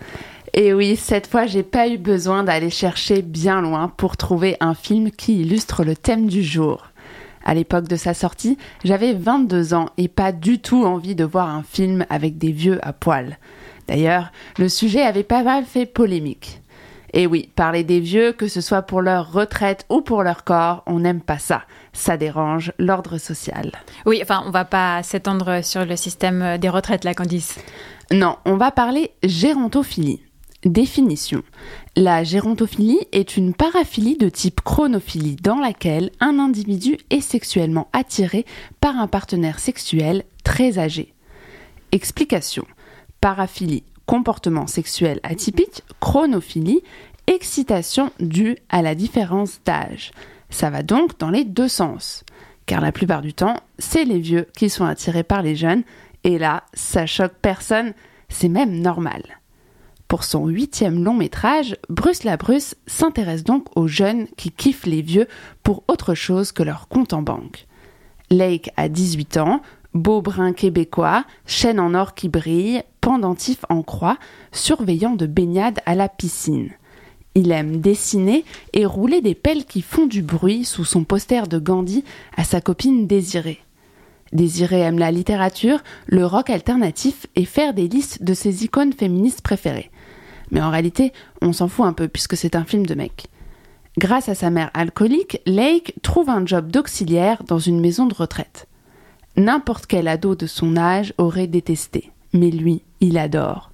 Et 0.53 0.73
oui, 0.73 0.95
cette 0.95 1.27
fois, 1.27 1.45
j'ai 1.45 1.63
pas 1.63 1.87
eu 1.87 1.97
besoin 1.97 2.43
d'aller 2.43 2.69
chercher 2.69 3.21
bien 3.21 3.61
loin 3.61 3.87
pour 3.87 4.17
trouver 4.17 4.57
un 4.59 4.73
film 4.73 5.11
qui 5.11 5.41
illustre 5.41 5.83
le 5.83 5.95
thème 5.95 6.27
du 6.27 6.43
jour. 6.43 6.87
À 7.45 7.53
l'époque 7.53 7.87
de 7.87 7.95
sa 7.95 8.13
sortie, 8.13 8.57
j'avais 8.83 9.13
22 9.13 9.73
ans 9.73 9.89
et 9.97 10.07
pas 10.07 10.31
du 10.31 10.59
tout 10.59 10.85
envie 10.85 11.15
de 11.15 11.23
voir 11.23 11.49
un 11.49 11.63
film 11.63 12.05
avec 12.09 12.37
des 12.37 12.51
vieux 12.51 12.79
à 12.85 12.93
poil. 12.93 13.37
D'ailleurs, 13.87 14.31
le 14.57 14.69
sujet 14.69 15.01
avait 15.01 15.23
pas 15.23 15.43
mal 15.43 15.65
fait 15.65 15.85
polémique. 15.85 16.61
Et 17.13 17.25
oui, 17.25 17.49
parler 17.55 17.83
des 17.83 17.99
vieux, 17.99 18.33
que 18.33 18.47
ce 18.47 18.61
soit 18.61 18.83
pour 18.83 19.01
leur 19.01 19.31
retraite 19.31 19.85
ou 19.89 20.01
pour 20.01 20.21
leur 20.21 20.43
corps, 20.43 20.83
on 20.85 20.99
n'aime 20.99 21.21
pas 21.21 21.39
ça. 21.39 21.63
Ça 21.91 22.17
dérange 22.17 22.71
l'ordre 22.77 23.17
social. 23.17 23.71
Oui, 24.05 24.19
enfin, 24.21 24.43
on 24.45 24.51
va 24.51 24.65
pas 24.65 25.01
s'étendre 25.01 25.63
sur 25.63 25.85
le 25.85 25.95
système 25.95 26.59
des 26.59 26.69
retraites 26.69 27.03
là, 27.03 27.15
Candice. 27.15 27.57
Non, 28.11 28.37
on 28.45 28.57
va 28.57 28.69
parler 28.69 29.11
gérontophilie. 29.23 30.21
Définition. 30.65 31.43
La 31.95 32.25
gérontophilie 32.25 32.99
est 33.13 33.37
une 33.37 33.53
paraphilie 33.53 34.17
de 34.17 34.27
type 34.27 34.59
chronophilie 34.59 35.37
dans 35.37 35.55
laquelle 35.55 36.11
un 36.19 36.37
individu 36.37 36.97
est 37.09 37.21
sexuellement 37.21 37.87
attiré 37.93 38.45
par 38.81 38.97
un 38.97 39.07
partenaire 39.07 39.59
sexuel 39.59 40.25
très 40.43 40.77
âgé. 40.77 41.13
Explication. 41.93 42.65
Paraphilie, 43.21 43.83
comportement 44.05 44.67
sexuel 44.67 45.21
atypique, 45.23 45.83
chronophilie, 46.01 46.81
excitation 47.27 48.11
due 48.19 48.57
à 48.67 48.81
la 48.81 48.95
différence 48.95 49.61
d'âge. 49.63 50.11
Ça 50.49 50.69
va 50.69 50.83
donc 50.83 51.17
dans 51.19 51.29
les 51.29 51.45
deux 51.45 51.69
sens. 51.69 52.25
Car 52.65 52.81
la 52.81 52.91
plupart 52.91 53.21
du 53.21 53.33
temps, 53.33 53.55
c'est 53.77 54.03
les 54.03 54.19
vieux 54.19 54.45
qui 54.57 54.69
sont 54.69 54.83
attirés 54.83 55.23
par 55.23 55.41
les 55.41 55.55
jeunes, 55.55 55.83
et 56.25 56.37
là, 56.37 56.63
ça 56.73 57.05
choque 57.05 57.35
personne, 57.41 57.93
c'est 58.27 58.49
même 58.49 58.81
normal. 58.81 59.38
Pour 60.09 60.23
son 60.23 60.47
huitième 60.47 61.03
long 61.03 61.13
métrage, 61.13 61.77
Bruce 61.87 62.23
Labrusse 62.23 62.73
s'intéresse 62.87 63.43
donc 63.43 63.67
aux 63.77 63.87
jeunes 63.87 64.25
qui 64.37 64.49
kiffent 64.49 64.87
les 64.87 65.03
vieux 65.03 65.27
pour 65.61 65.83
autre 65.87 66.15
chose 66.15 66.51
que 66.51 66.63
leur 66.63 66.87
compte 66.87 67.13
en 67.13 67.21
banque. 67.21 67.67
Lake 68.31 68.71
a 68.75 68.89
18 68.89 69.37
ans, 69.37 69.61
beau 69.93 70.23
brun 70.23 70.51
québécois, 70.51 71.25
chaîne 71.45 71.79
en 71.79 71.93
or 71.93 72.15
qui 72.15 72.27
brille, 72.27 72.81
pendentif 73.01 73.59
en 73.69 73.83
croix, 73.83 74.17
surveillant 74.51 75.15
de 75.15 75.27
baignade 75.27 75.79
à 75.85 75.93
la 75.93 76.09
piscine. 76.09 76.71
Il 77.35 77.51
aime 77.51 77.77
dessiner 77.77 78.45
et 78.73 78.87
rouler 78.87 79.21
des 79.21 79.35
pelles 79.35 79.65
qui 79.65 79.83
font 79.83 80.07
du 80.07 80.23
bruit 80.23 80.65
sous 80.65 80.85
son 80.85 81.03
poster 81.03 81.47
de 81.47 81.59
Gandhi 81.59 82.03
à 82.35 82.43
sa 82.43 82.61
copine 82.61 83.05
Désirée. 83.05 83.59
Désirée 84.33 84.81
aime 84.81 84.97
la 84.97 85.11
littérature, 85.11 85.83
le 86.07 86.25
rock 86.25 86.49
alternatif 86.49 87.27
et 87.35 87.45
faire 87.45 87.75
des 87.75 87.87
listes 87.87 88.23
de 88.23 88.33
ses 88.33 88.63
icônes 88.63 88.93
féministes 88.93 89.41
préférées. 89.41 89.91
Mais 90.51 90.61
en 90.61 90.69
réalité, 90.69 91.13
on 91.41 91.53
s'en 91.53 91.67
fout 91.67 91.85
un 91.85 91.93
peu 91.93 92.07
puisque 92.07 92.37
c'est 92.37 92.55
un 92.55 92.65
film 92.65 92.85
de 92.85 92.95
mec. 92.95 93.27
Grâce 93.97 94.29
à 94.29 94.35
sa 94.35 94.49
mère 94.49 94.71
alcoolique, 94.73 95.41
Lake 95.45 95.95
trouve 96.01 96.29
un 96.29 96.45
job 96.45 96.71
d'auxiliaire 96.71 97.43
dans 97.43 97.59
une 97.59 97.79
maison 97.79 98.05
de 98.05 98.13
retraite. 98.13 98.67
N'importe 99.35 99.87
quel 99.87 100.07
ado 100.07 100.35
de 100.35 100.47
son 100.47 100.77
âge 100.77 101.13
aurait 101.17 101.47
détesté, 101.47 102.11
mais 102.33 102.49
lui, 102.49 102.81
il 103.01 103.17
adore. 103.17 103.71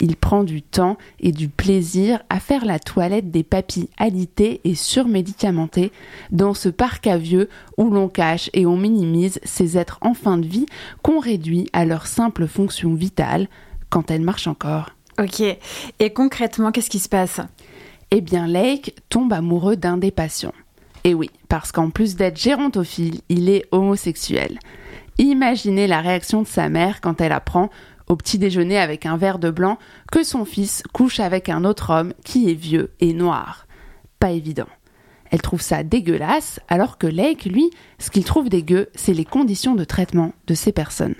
Il 0.00 0.16
prend 0.16 0.44
du 0.44 0.62
temps 0.62 0.98
et 1.20 1.32
du 1.32 1.48
plaisir 1.48 2.22
à 2.28 2.38
faire 2.38 2.64
la 2.64 2.78
toilette 2.78 3.30
des 3.30 3.42
papilles 3.42 3.88
alités 3.96 4.60
et 4.64 4.74
surmédicamentés 4.74 5.90
dans 6.30 6.54
ce 6.54 6.68
parc 6.68 7.06
à 7.06 7.16
vieux 7.16 7.48
où 7.78 7.90
l'on 7.90 8.08
cache 8.08 8.50
et 8.52 8.66
on 8.66 8.76
minimise 8.76 9.40
ces 9.42 9.78
êtres 9.78 9.98
en 10.02 10.14
fin 10.14 10.38
de 10.38 10.46
vie 10.46 10.66
qu'on 11.02 11.18
réduit 11.18 11.68
à 11.72 11.84
leur 11.84 12.06
simple 12.06 12.46
fonction 12.46 12.94
vitale 12.94 13.48
quand 13.88 14.10
elles 14.10 14.20
marchent 14.22 14.48
encore. 14.48 14.90
Ok. 15.18 15.40
Et 15.98 16.12
concrètement, 16.12 16.72
qu'est-ce 16.72 16.90
qui 16.90 16.98
se 16.98 17.08
passe? 17.08 17.40
Eh 18.10 18.20
bien, 18.20 18.46
Lake 18.46 18.94
tombe 19.08 19.32
amoureux 19.32 19.76
d'un 19.76 19.96
des 19.96 20.10
patients. 20.10 20.54
Et 21.04 21.14
oui, 21.14 21.30
parce 21.48 21.72
qu'en 21.72 21.90
plus 21.90 22.16
d'être 22.16 22.38
gérontophile, 22.38 23.20
il 23.28 23.48
est 23.48 23.66
homosexuel. 23.70 24.58
Imaginez 25.18 25.86
la 25.86 26.00
réaction 26.00 26.42
de 26.42 26.46
sa 26.46 26.68
mère 26.68 27.00
quand 27.00 27.20
elle 27.20 27.32
apprend, 27.32 27.70
au 28.08 28.16
petit 28.16 28.38
déjeuner 28.38 28.78
avec 28.78 29.06
un 29.06 29.16
verre 29.16 29.38
de 29.38 29.50
blanc, 29.50 29.78
que 30.12 30.22
son 30.22 30.44
fils 30.44 30.82
couche 30.92 31.20
avec 31.20 31.48
un 31.48 31.64
autre 31.64 31.90
homme 31.90 32.12
qui 32.24 32.50
est 32.50 32.54
vieux 32.54 32.92
et 33.00 33.12
noir. 33.12 33.66
Pas 34.20 34.30
évident. 34.30 34.68
Elle 35.30 35.42
trouve 35.42 35.60
ça 35.60 35.82
dégueulasse, 35.82 36.60
alors 36.68 36.98
que 36.98 37.06
Lake, 37.06 37.44
lui, 37.44 37.70
ce 37.98 38.10
qu'il 38.10 38.24
trouve 38.24 38.48
dégueu, 38.48 38.88
c'est 38.94 39.14
les 39.14 39.24
conditions 39.24 39.74
de 39.74 39.84
traitement 39.84 40.32
de 40.46 40.54
ces 40.54 40.72
personnes. 40.72 41.16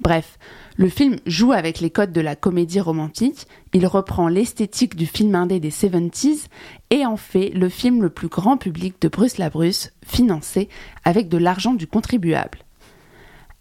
Bref, 0.00 0.38
le 0.76 0.88
film 0.90 1.16
joue 1.24 1.52
avec 1.52 1.80
les 1.80 1.90
codes 1.90 2.12
de 2.12 2.20
la 2.20 2.36
comédie 2.36 2.80
romantique, 2.80 3.46
il 3.72 3.86
reprend 3.86 4.28
l'esthétique 4.28 4.94
du 4.94 5.06
film 5.06 5.34
indé 5.34 5.58
des 5.58 5.70
70s 5.70 6.46
et 6.90 7.06
en 7.06 7.16
fait 7.16 7.50
le 7.50 7.68
film 7.68 8.02
le 8.02 8.10
plus 8.10 8.28
grand 8.28 8.58
public 8.58 9.00
de 9.00 9.08
Bruce 9.08 9.38
Labrusse, 9.38 9.92
financé 10.04 10.68
avec 11.04 11.28
de 11.28 11.38
l'argent 11.38 11.72
du 11.72 11.86
contribuable. 11.86 12.58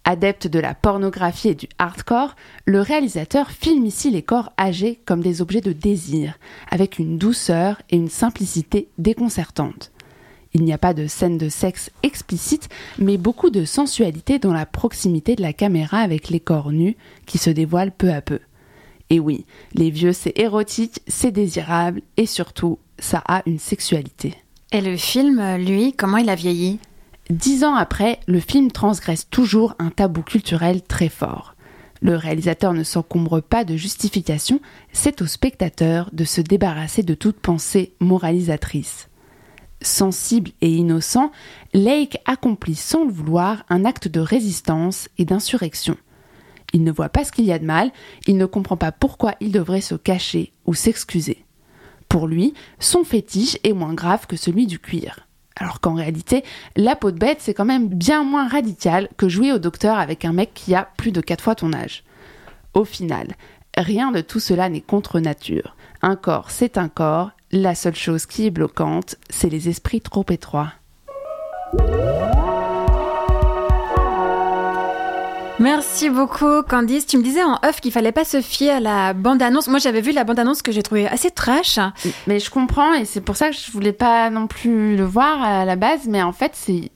Adepte 0.04 0.48
de 0.48 0.60
la 0.60 0.76
pornographie 0.76 1.50
et 1.50 1.56
du 1.56 1.68
hardcore, 1.80 2.36
le 2.66 2.82
réalisateur 2.82 3.50
filme 3.50 3.86
ici 3.86 4.12
les 4.12 4.22
corps 4.22 4.52
âgés 4.60 5.00
comme 5.06 5.22
des 5.22 5.42
objets 5.42 5.62
de 5.62 5.72
désir, 5.72 6.38
avec 6.70 7.00
une 7.00 7.18
douceur 7.18 7.82
et 7.90 7.96
une 7.96 8.10
simplicité 8.10 8.90
déconcertantes. 8.98 9.92
Il 10.56 10.64
n'y 10.64 10.72
a 10.72 10.78
pas 10.78 10.94
de 10.94 11.06
scène 11.06 11.38
de 11.38 11.50
sexe 11.50 11.92
explicite, 12.02 12.70
mais 12.98 13.18
beaucoup 13.18 13.50
de 13.50 13.66
sensualité 13.66 14.40
dans 14.40 14.54
la 14.54 14.66
proximité 14.66 15.36
de 15.36 15.42
la 15.42 15.52
caméra 15.52 15.98
avec 15.98 16.30
les 16.30 16.40
corps 16.40 16.72
nus 16.72 16.96
qui 17.26 17.38
se 17.38 17.50
dévoilent 17.50 17.92
peu 17.92 18.10
à 18.14 18.22
peu. 18.22 18.40
Et 19.10 19.20
oui, 19.20 19.46
les 19.74 19.90
vieux 19.90 20.14
c'est 20.14 20.40
érotique, 20.40 21.02
c'est 21.10 21.32
désirable 21.32 22.02
et 22.16 22.26
surtout, 22.26 22.80
ça 23.00 23.22
a 23.28 23.44
une 23.46 23.60
sexualité. 23.60 24.34
Et 24.72 24.80
le 24.80 24.96
film, 24.96 25.58
lui, 25.58 25.92
comment 25.92 26.20
il 26.20 26.30
a 26.30 26.36
vieilli? 26.36 26.80
Dix 27.30 27.66
ans 27.66 27.76
après, 27.76 28.22
le 28.26 28.40
film 28.40 28.72
transgresse 28.72 29.30
toujours 29.30 29.76
un 29.78 29.90
tabou 29.90 30.22
culturel 30.22 30.82
très 30.82 31.10
fort. 31.10 31.56
Le 32.02 32.16
réalisateur 32.16 32.72
ne 32.72 32.84
s'encombre 32.84 33.42
pas 33.42 33.66
de 33.66 33.76
justification, 33.76 34.62
c'est 34.94 35.22
au 35.22 35.26
spectateur 35.26 36.10
de 36.14 36.24
se 36.24 36.40
débarrasser 36.40 37.04
de 37.04 37.14
toute 37.14 37.42
pensée 37.42 37.92
moralisatrice. 38.00 39.10
Sensible 39.82 40.52
et 40.62 40.72
innocent, 40.72 41.32
Lake 41.74 42.18
accomplit 42.26 42.76
sans 42.76 43.04
le 43.04 43.12
vouloir 43.12 43.64
un 43.70 43.86
acte 43.86 44.08
de 44.08 44.20
résistance 44.20 45.10
et 45.18 45.26
d'insurrection. 45.26 45.98
Il 46.74 46.84
ne 46.84 46.92
voit 46.92 47.10
pas 47.10 47.24
ce 47.24 47.32
qu'il 47.32 47.46
y 47.46 47.52
a 47.52 47.60
de 47.60 47.66
mal, 47.66 47.92
il 48.28 48.38
ne 48.38 48.46
comprend 48.46 48.78
pas 48.78 48.92
pourquoi 48.92 49.36
il 49.40 49.52
devrait 49.52 49.82
se 49.82 49.96
cacher 49.96 50.52
ou 50.66 50.74
s'excuser. 50.74 51.46
Pour 52.10 52.28
lui, 52.28 52.54
son 52.80 53.04
fétiche 53.04 53.58
est 53.64 53.74
moins 53.74 53.94
grave 53.94 54.28
que 54.28 54.38
celui 54.38 54.68
du 54.68 54.80
cuir. 54.80 55.28
Alors 55.58 55.80
qu'en 55.80 55.94
réalité, 55.94 56.44
la 56.76 56.96
peau 56.96 57.12
de 57.12 57.18
bête, 57.18 57.40
c'est 57.40 57.54
quand 57.54 57.66
même 57.66 57.88
bien 57.88 58.24
moins 58.24 58.48
radical 58.48 59.10
que 59.18 59.30
jouer 59.30 59.54
au 59.54 59.60
docteur 59.60 59.98
avec 59.98 60.26
un 60.26 60.34
mec 60.34 60.52
qui 60.54 60.76
a 60.76 60.90
plus 60.98 61.12
de 61.12 61.22
4 61.22 61.42
fois 61.42 61.56
ton 61.56 61.72
âge. 61.72 62.04
Au 62.74 62.84
final, 62.84 63.36
rien 63.78 64.12
de 64.12 64.22
tout 64.22 64.40
cela 64.40 64.68
n'est 64.68 64.82
contre 64.82 65.20
nature. 65.20 65.76
Un 66.02 66.16
corps, 66.16 66.52
c'est 66.52 66.78
un 66.78 66.90
corps. 66.90 67.32
La 67.58 67.74
seule 67.74 67.96
chose 67.96 68.26
qui 68.26 68.46
est 68.46 68.52
bloquante, 68.52 69.16
c'est 69.30 69.50
les 69.50 69.70
esprits 69.70 70.02
trop 70.02 70.26
étroits. 70.30 70.74
Merci 75.58 76.10
beaucoup, 76.10 76.64
Candice. 76.64 77.08
Tu 77.08 77.18
me 77.18 77.24
disais 77.24 77.46
en 77.46 77.54
off 77.64 77.80
qu'il 77.80 77.94
fallait 77.94 78.12
pas 78.12 78.26
se 78.26 78.42
fier 78.42 78.72
à 78.72 78.80
la 78.82 79.14
bande-annonce. 79.14 79.70
Moi, 79.70 79.80
j'avais 79.80 80.02
vu 80.02 80.12
la 80.12 80.26
bande-annonce 80.26 80.62
que 80.62 80.74
j'ai 80.74 80.84
trouvée 80.84 81.08
assez 81.08 81.32
trash. 81.32 81.80
Mais 82.28 82.42
je 82.42 82.50
comprends 82.50 82.94
et 82.94 83.06
c'est 83.06 83.22
pour 83.22 83.38
ça 83.38 83.52
que 83.52 83.56
je 83.56 83.72
voulais 83.72 83.94
pas 83.94 84.30
non 84.30 84.48
plus 84.48 84.98
le 84.98 85.06
voir 85.06 85.42
à 85.42 85.64
la 85.64 85.78
base. 85.78 86.10
Mais 86.10 86.22
en 86.22 86.34
fait, 86.34 86.52
c'est 86.56 86.92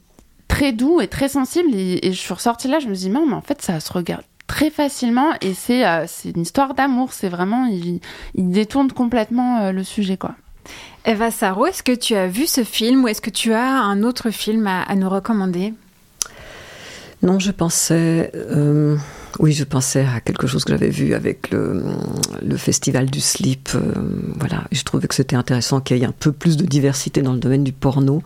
très 0.50 0.74
doux 0.74 1.00
et 1.00 1.08
très 1.08 1.30
sensible. 1.30 1.70
Et, 1.74 2.06
et 2.06 2.12
je 2.12 2.20
suis 2.20 2.34
ressortie 2.34 2.68
là, 2.68 2.80
je 2.80 2.90
me 2.90 2.96
dis, 2.96 3.10
non, 3.10 3.26
mais 3.26 3.36
en 3.36 3.42
fait, 3.42 3.62
ça 3.62 3.80
se 3.80 3.94
regarde 3.94 4.24
très 4.46 4.72
facilement 4.72 5.30
et 5.40 5.54
c'est 5.54 5.88
euh, 5.88 6.06
une 6.26 6.42
histoire 6.42 6.74
d'amour. 6.74 7.14
C'est 7.14 7.30
vraiment, 7.30 7.66
il, 7.68 8.02
il 8.36 8.50
détourne 8.50 8.92
complètement 8.92 9.60
euh, 9.60 9.72
le 9.72 9.86
sujet, 9.86 10.18
quoi. 10.18 10.36
Eva 11.06 11.32
Saro, 11.32 11.66
est-ce 11.66 11.82
que 11.82 11.96
tu 11.96 12.16
as 12.16 12.28
vu 12.28 12.46
ce 12.46 12.64
film 12.64 13.04
ou 13.04 13.08
est-ce 13.08 13.22
que 13.22 13.30
tu 13.30 13.54
as 13.54 13.68
un 13.68 14.04
autre 14.04 14.30
film 14.32 14.68
à, 14.68 14.94
nous 14.96 15.10
recommander? 15.10 15.74
Non, 17.22 17.40
je 17.40 17.52
pensais. 17.52 18.32
euh, 18.36 18.98
oui, 19.40 19.54
je 19.54 19.64
pensais 19.64 20.02
à 20.06 20.20
quelque 20.20 20.48
chose 20.48 20.64
que 20.66 20.74
j'avais 20.74 20.90
vu 20.90 21.14
avec 21.14 21.50
le, 21.52 21.82
le 22.46 22.58
festival 22.58 23.10
du 23.10 23.22
slip. 23.22 23.70
euh, 23.74 23.80
voilà, 24.38 24.66
je 24.72 24.84
trouvais 24.84 25.08
que 25.08 25.16
c'était 25.16 25.36
intéressant 25.36 25.80
qu'il 25.80 25.98
y 25.98 26.02
ait 26.02 26.06
un 26.06 26.12
peu 26.12 26.32
plus 26.32 26.58
de 26.58 26.66
diversité 26.66 27.22
dans 27.22 27.34
le 27.34 27.40
domaine 27.40 27.64
du 27.64 27.72
porno. 27.72 28.22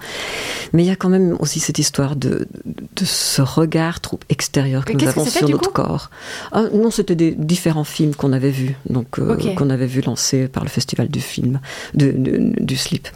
Mais 0.74 0.84
il 0.84 0.88
y 0.88 0.92
a 0.92 0.96
quand 0.96 1.10
même 1.10 1.36
aussi 1.40 1.60
cette 1.60 1.78
histoire 1.80 2.16
de, 2.16 2.48
de 2.66 3.06
ce 3.06 3.42
regard 3.42 4.02
trop 4.02 4.20
extérieur 4.30 4.86
que 4.86 4.94
Mais 4.94 4.98
nous 5.00 5.06
que 5.06 5.10
avons 5.20 5.26
sur 5.26 5.48
notre 5.50 5.72
corps. 5.72 6.10
Ah, 6.52 6.64
non, 6.74 6.90
c'était 6.90 7.16
des 7.16 7.32
différents 7.32 7.84
films 7.84 8.16
qu'on 8.16 8.34
avait 8.34 8.50
vus, 8.52 8.76
donc 8.90 9.20
euh, 9.20 9.36
qu'on 9.56 9.70
avait 9.70 9.86
vu 9.88 10.02
lancés 10.02 10.48
par 10.48 10.64
le 10.64 10.70
festival 10.70 11.10
du 11.10 11.22
film, 11.22 11.60
de- 11.94 12.12
de- 12.12 12.54
du 12.60 12.76
slip. 12.76 13.08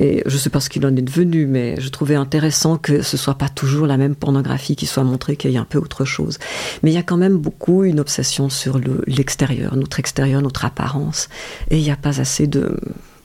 Et 0.00 0.22
je 0.26 0.36
sais 0.36 0.50
pas 0.50 0.60
ce 0.60 0.68
qu'il 0.68 0.84
en 0.86 0.96
est 0.96 1.02
devenu, 1.02 1.46
mais 1.46 1.80
je 1.80 1.88
trouvais 1.88 2.16
intéressant 2.16 2.78
que 2.78 3.02
ce 3.02 3.16
soit 3.16 3.36
pas 3.36 3.48
toujours 3.48 3.86
la 3.86 3.96
même 3.96 4.16
pornographie 4.16 4.74
qui 4.74 4.86
soit 4.86 5.04
montrée, 5.04 5.36
qu'il 5.36 5.50
y 5.52 5.54
ait 5.54 5.58
un 5.58 5.64
peu 5.64 5.78
autre 5.78 6.04
chose. 6.04 6.38
Mais 6.82 6.90
il 6.90 6.94
y 6.94 6.98
a 6.98 7.02
quand 7.02 7.16
même 7.16 7.43
beaucoup 7.44 7.84
une 7.84 8.00
obsession 8.00 8.48
sur 8.48 8.78
le- 8.78 9.04
l'extérieur, 9.06 9.76
notre 9.76 10.00
extérieur, 10.00 10.40
notre 10.42 10.64
apparence. 10.64 11.28
Et 11.70 11.76
il 11.78 11.82
n'y 11.82 11.90
a 11.90 11.96
pas 11.96 12.20
assez 12.20 12.46
de, 12.46 12.76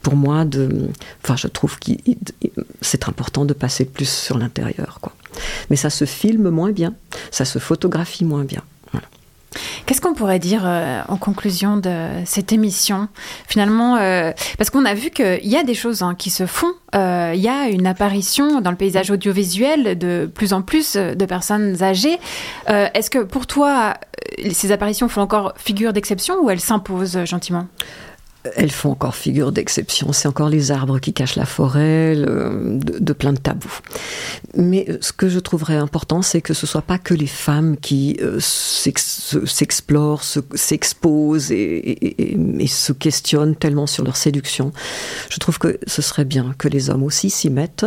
pour 0.01 0.15
moi, 0.15 0.45
de, 0.45 0.89
enfin, 1.23 1.35
je 1.37 1.47
trouve 1.47 1.79
que 1.79 1.91
c'est 2.81 3.07
important 3.07 3.45
de 3.45 3.53
passer 3.53 3.85
plus 3.85 4.09
sur 4.09 4.37
l'intérieur, 4.37 4.99
quoi. 5.01 5.13
Mais 5.69 5.75
ça 5.77 5.89
se 5.89 6.05
filme 6.05 6.49
moins 6.49 6.71
bien, 6.71 6.93
ça 7.31 7.45
se 7.45 7.59
photographie 7.59 8.25
moins 8.25 8.43
bien. 8.43 8.63
Qu'est-ce 9.85 10.01
qu'on 10.01 10.13
pourrait 10.13 10.39
dire 10.39 10.61
euh, 10.65 11.01
en 11.07 11.17
conclusion 11.17 11.77
de 11.77 12.07
cette 12.25 12.53
émission? 12.53 13.07
Finalement, 13.47 13.97
euh, 13.97 14.31
parce 14.57 14.69
qu'on 14.69 14.85
a 14.85 14.93
vu 14.93 15.09
qu'il 15.09 15.47
y 15.47 15.57
a 15.57 15.63
des 15.63 15.73
choses 15.73 16.01
hein, 16.01 16.15
qui 16.15 16.29
se 16.29 16.45
font. 16.45 16.71
Euh, 16.95 17.33
Il 17.35 17.41
y 17.41 17.49
a 17.49 17.69
une 17.69 17.87
apparition 17.87 18.61
dans 18.61 18.71
le 18.71 18.77
paysage 18.77 19.11
audiovisuel 19.11 19.97
de 19.97 20.29
plus 20.33 20.53
en 20.53 20.61
plus 20.61 20.95
de 20.95 21.25
personnes 21.25 21.81
âgées. 21.83 22.19
Est-ce 22.67 23.09
que 23.09 23.19
pour 23.19 23.47
toi, 23.47 23.95
ces 24.51 24.71
apparitions 24.71 25.07
font 25.07 25.21
encore 25.21 25.53
figure 25.55 25.93
d'exception 25.93 26.35
ou 26.41 26.49
elles 26.49 26.59
s'imposent 26.59 27.25
gentiment? 27.25 27.67
Elles 28.55 28.71
font 28.71 28.91
encore 28.91 29.15
figure 29.15 29.51
d'exception. 29.51 30.13
C'est 30.13 30.27
encore 30.29 30.47
les 30.47 30.71
arbres 30.71 30.99
qui 30.99 31.11
cachent 31.11 31.35
la 31.35 31.45
forêt, 31.45 32.15
de, 32.15 33.13
plein 33.13 33.33
de 33.33 33.37
tabous. 33.37 33.79
Mais 34.55 34.85
euh, 34.87 34.97
ce 35.01 35.11
que 35.11 35.27
je 35.27 35.39
trouverais 35.39 35.75
important, 35.75 36.21
c'est 36.21 36.39
que 36.41 36.53
ce 36.53 36.65
soit 36.65 36.81
pas 36.81 36.97
que 36.97 37.13
les 37.13 37.27
femmes 37.27 37.75
qui 37.75 38.17
euh, 38.21 38.37
s'ex- 38.39 39.37
s'explorent, 39.45 40.23
se- 40.23 40.39
s'exposent 40.55 41.51
et, 41.51 42.65
se 42.67 42.93
questionnent 42.93 43.55
tellement 43.55 43.87
sur 43.87 44.05
leur 44.05 44.15
séduction. 44.15 44.71
Je 45.29 45.37
trouve 45.39 45.59
que 45.59 45.77
ce 45.85 46.01
serait 46.01 46.25
bien 46.25 46.55
que 46.57 46.69
les 46.69 46.89
hommes 46.89 47.03
aussi 47.03 47.29
s'y 47.29 47.49
mettent. 47.49 47.85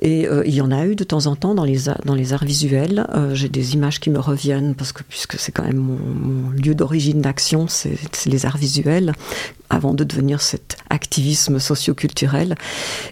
Et 0.00 0.26
euh, 0.26 0.42
il 0.46 0.54
y 0.54 0.60
en 0.60 0.72
a 0.72 0.84
eu 0.86 0.96
de 0.96 1.04
temps 1.04 1.26
en 1.26 1.36
temps 1.36 1.54
dans 1.54 1.64
les, 1.64 1.88
arts 1.88 2.44
visuels. 2.44 3.06
J'ai 3.34 3.48
des 3.48 3.74
images 3.74 4.00
qui 4.00 4.10
me 4.10 4.18
reviennent 4.18 4.74
parce 4.74 4.90
que 4.92 5.04
puisque 5.04 5.38
c'est 5.38 5.52
quand 5.52 5.64
même 5.64 5.76
mon, 5.76 5.98
mon 5.98 6.50
lieu 6.50 6.74
d'origine 6.74 7.20
d'action, 7.20 7.68
c'est 7.68 7.96
les 8.26 8.46
arts 8.46 8.56
visuels 8.58 9.12
avant 9.70 9.91
de 9.94 10.04
devenir 10.04 10.40
cet 10.40 10.76
activisme 10.90 11.58
socioculturel. 11.58 12.54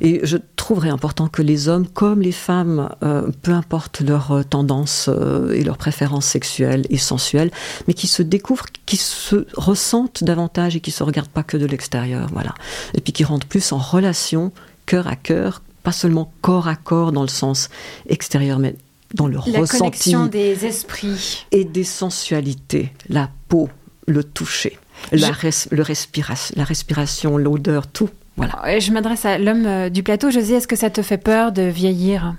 Et 0.00 0.20
je 0.22 0.36
trouverais 0.56 0.90
important 0.90 1.28
que 1.28 1.42
les 1.42 1.68
hommes 1.68 1.86
comme 1.86 2.20
les 2.22 2.32
femmes, 2.32 2.90
euh, 3.02 3.30
peu 3.42 3.52
importe 3.52 4.00
leurs 4.00 4.32
euh, 4.32 4.42
tendances 4.42 5.08
euh, 5.08 5.52
et 5.52 5.64
leurs 5.64 5.78
préférences 5.78 6.26
sexuelles 6.26 6.86
et 6.90 6.98
sensuelles, 6.98 7.50
mais 7.88 7.94
qui 7.94 8.06
se 8.06 8.22
découvrent, 8.22 8.66
qui 8.86 8.96
se 8.96 9.46
ressentent 9.56 10.24
davantage 10.24 10.76
et 10.76 10.80
qui 10.80 10.90
se 10.90 11.02
regardent 11.02 11.28
pas 11.28 11.42
que 11.42 11.56
de 11.56 11.66
l'extérieur, 11.66 12.28
voilà. 12.32 12.54
Et 12.94 13.00
puis 13.00 13.12
qui 13.12 13.24
rentrent 13.24 13.46
plus 13.46 13.72
en 13.72 13.78
relation, 13.78 14.52
cœur 14.86 15.06
à 15.06 15.16
cœur, 15.16 15.62
pas 15.82 15.92
seulement 15.92 16.32
corps 16.40 16.68
à 16.68 16.76
corps 16.76 17.12
dans 17.12 17.22
le 17.22 17.28
sens 17.28 17.68
extérieur, 18.08 18.58
mais 18.58 18.76
dans 19.14 19.26
le 19.26 19.34
La 19.34 19.60
ressenti 19.60 19.78
connexion 19.78 20.26
des 20.26 20.66
esprits. 20.66 21.46
et 21.50 21.64
des 21.64 21.84
sensualités, 21.84 22.92
la 23.08 23.28
peau, 23.48 23.68
le 24.06 24.22
toucher, 24.22 24.78
la, 25.12 25.30
res- 25.30 25.68
le 25.70 25.82
respiration, 25.82 26.54
la 26.56 26.64
respiration, 26.64 27.36
l'odeur, 27.36 27.86
tout. 27.86 28.10
Voilà. 28.36 28.62
Ouais, 28.64 28.80
Je 28.80 28.92
m'adresse 28.92 29.24
à 29.24 29.38
l'homme 29.38 29.66
euh, 29.66 29.88
du 29.90 30.02
plateau. 30.02 30.30
José, 30.30 30.54
est-ce 30.54 30.68
que 30.68 30.76
ça 30.76 30.90
te 30.90 31.02
fait 31.02 31.18
peur 31.18 31.52
de 31.52 31.62
vieillir? 31.62 32.34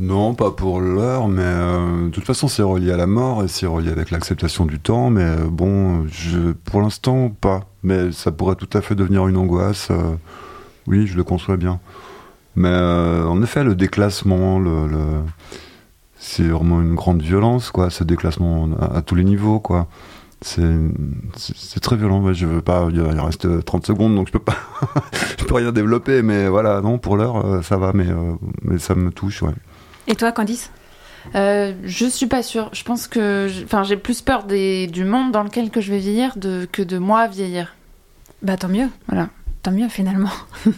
Non, 0.00 0.34
pas 0.34 0.50
pour 0.50 0.80
l'heure, 0.80 1.28
mais 1.28 1.42
euh, 1.44 2.06
de 2.06 2.10
toute 2.10 2.24
façon, 2.24 2.48
c'est 2.48 2.62
relié 2.62 2.92
à 2.92 2.96
la 2.96 3.06
mort 3.06 3.44
et 3.44 3.48
c'est 3.48 3.66
relié 3.66 3.90
avec 3.90 4.10
l'acceptation 4.10 4.66
du 4.66 4.80
temps. 4.80 5.10
Mais 5.10 5.22
euh, 5.22 5.46
bon, 5.48 6.06
je, 6.08 6.52
pour 6.52 6.80
l'instant, 6.80 7.28
pas. 7.30 7.60
Mais 7.82 8.10
ça 8.12 8.32
pourrait 8.32 8.56
tout 8.56 8.68
à 8.76 8.80
fait 8.80 8.94
devenir 8.94 9.28
une 9.28 9.36
angoisse. 9.36 9.88
euh, 9.90 10.14
oui, 10.86 11.06
je 11.06 11.16
le 11.16 11.24
conçois 11.24 11.56
bien. 11.56 11.78
Mais 12.56 12.68
euh, 12.68 13.24
en 13.26 13.42
effet, 13.42 13.62
le 13.64 13.74
déclassement, 13.74 14.58
le, 14.58 14.86
le- 14.88 15.22
c'est 16.18 16.48
vraiment 16.48 16.80
une 16.80 16.94
grande 16.94 17.22
violence, 17.22 17.70
quoi. 17.70 17.88
Ce 17.90 18.02
déclassement 18.04 18.68
à, 18.80 18.96
à 18.98 19.02
tous 19.02 19.14
les 19.14 19.24
niveaux, 19.24 19.60
quoi. 19.60 19.86
C'est 20.42 21.80
très 21.80 21.96
violent. 21.96 22.20
Ouais, 22.20 22.34
je 22.34 22.46
veux 22.46 22.62
pas. 22.62 22.88
Il 22.92 23.00
reste 23.00 23.64
30 23.64 23.86
secondes, 23.86 24.14
donc 24.14 24.26
je 24.28 24.32
peux 24.32 24.38
pas. 24.38 24.56
je 25.38 25.44
peux 25.44 25.54
rien 25.54 25.72
développer. 25.72 26.22
Mais 26.22 26.48
voilà, 26.48 26.80
non, 26.80 26.98
pour 26.98 27.16
l'heure, 27.16 27.44
euh, 27.46 27.62
ça 27.62 27.76
va. 27.76 27.92
Mais, 27.94 28.08
euh, 28.08 28.34
mais 28.62 28.78
ça 28.78 28.94
me 28.94 29.10
touche, 29.10 29.42
ouais. 29.42 29.54
Et 30.06 30.14
toi, 30.14 30.32
Candice? 30.32 30.70
Euh, 31.34 31.72
je 31.84 32.06
suis 32.06 32.26
pas 32.26 32.42
sûre. 32.42 32.70
Je 32.72 32.82
pense 32.82 33.06
que, 33.06 33.48
enfin, 33.64 33.84
j'ai 33.84 33.96
plus 33.96 34.22
peur 34.22 34.44
des, 34.44 34.86
du 34.88 35.04
monde 35.04 35.32
dans 35.32 35.42
lequel 35.42 35.70
que 35.70 35.80
je 35.80 35.92
vais 35.92 35.98
vieillir 35.98 36.36
de, 36.36 36.66
que 36.70 36.82
de 36.82 36.98
moi 36.98 37.28
vieillir. 37.28 37.74
Bah 38.42 38.56
tant 38.56 38.68
mieux. 38.68 38.88
Voilà. 39.06 39.28
Tant 39.62 39.70
mieux 39.70 39.88
finalement. 39.88 40.32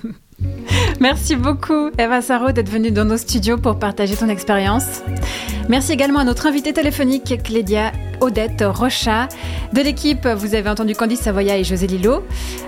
Merci 1.00 1.36
beaucoup 1.36 1.90
Eva 1.98 2.22
Saro 2.22 2.52
d'être 2.52 2.68
venue 2.68 2.90
dans 2.90 3.04
nos 3.04 3.16
studios 3.16 3.58
pour 3.58 3.78
partager 3.78 4.16
ton 4.16 4.28
expérience. 4.28 5.02
Merci 5.68 5.92
également 5.92 6.20
à 6.20 6.24
notre 6.24 6.46
invité 6.46 6.72
téléphonique 6.72 7.42
Clédia 7.42 7.92
Odette 8.20 8.62
Rocha. 8.66 9.28
De 9.72 9.80
l'équipe, 9.80 10.26
vous 10.26 10.54
avez 10.54 10.68
entendu 10.68 10.94
Candice 10.94 11.20
Savoya 11.20 11.58
et 11.58 11.64
José 11.64 11.86
Lillo. 11.86 12.22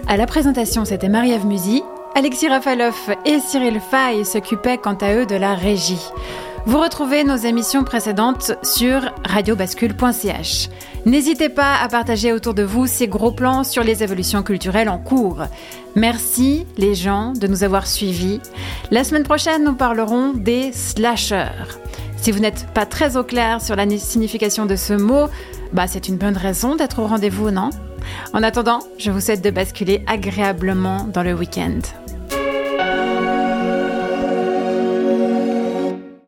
À 0.07 0.17
la 0.17 0.27
présentation, 0.27 0.85
c'était 0.85 1.09
Marie-Ève 1.09 1.47
Musy. 1.47 1.83
Alexis 2.15 2.49
Rafaloff 2.49 3.11
et 3.25 3.39
Cyril 3.41 3.81
Fay 3.81 4.25
s'occupaient 4.25 4.79
quant 4.79 4.95
à 4.95 5.15
eux 5.15 5.27
de 5.27 5.35
la 5.35 5.55
régie. 5.55 6.01
Vous 6.65 6.81
retrouvez 6.81 7.23
nos 7.23 7.37
émissions 7.37 7.85
précédentes 7.85 8.53
sur 8.63 9.13
radiobascule.ch. 9.25 10.69
N'hésitez 11.07 11.49
pas 11.49 11.77
à 11.77 11.89
partager 11.89 12.33
autour 12.33 12.53
de 12.53 12.65
vous 12.65 12.89
ces 12.89 13.07
gros 13.07 13.31
plans 13.31 13.63
sur 13.63 13.85
les 13.85 14.03
évolutions 14.03 14.43
culturelles 14.43 14.89
en 14.89 14.99
cours. 14.99 15.45
Merci 15.95 16.67
les 16.79 16.97
gens 16.97 17.33
de 17.33 17.47
nous 17.47 17.63
avoir 17.63 17.87
suivis. 17.87 18.41
La 18.91 19.05
semaine 19.05 19.23
prochaine, 19.23 19.63
nous 19.63 19.77
parlerons 19.77 20.33
des 20.33 20.73
slashers. 20.73 21.79
Si 22.17 22.33
vous 22.33 22.41
n'êtes 22.41 22.67
pas 22.75 22.87
très 22.87 23.17
au 23.17 23.23
clair 23.23 23.63
sur 23.63 23.77
la 23.77 23.89
signification 23.99 24.67
de 24.67 24.75
ce 24.75 24.95
mot, 24.95 25.29
bah 25.73 25.87
c'est 25.87 26.09
une 26.09 26.17
bonne 26.17 26.37
raison 26.37 26.75
d'être 26.75 26.99
au 26.99 27.07
rendez-vous, 27.07 27.53
non? 27.53 27.71
En 28.33 28.43
attendant, 28.43 28.81
je 28.99 29.13
vous 29.13 29.21
souhaite 29.21 29.43
de 29.43 29.51
basculer 29.51 30.03
agréablement 30.09 31.05
dans 31.05 31.23
le 31.23 31.35
week-end. 31.35 31.79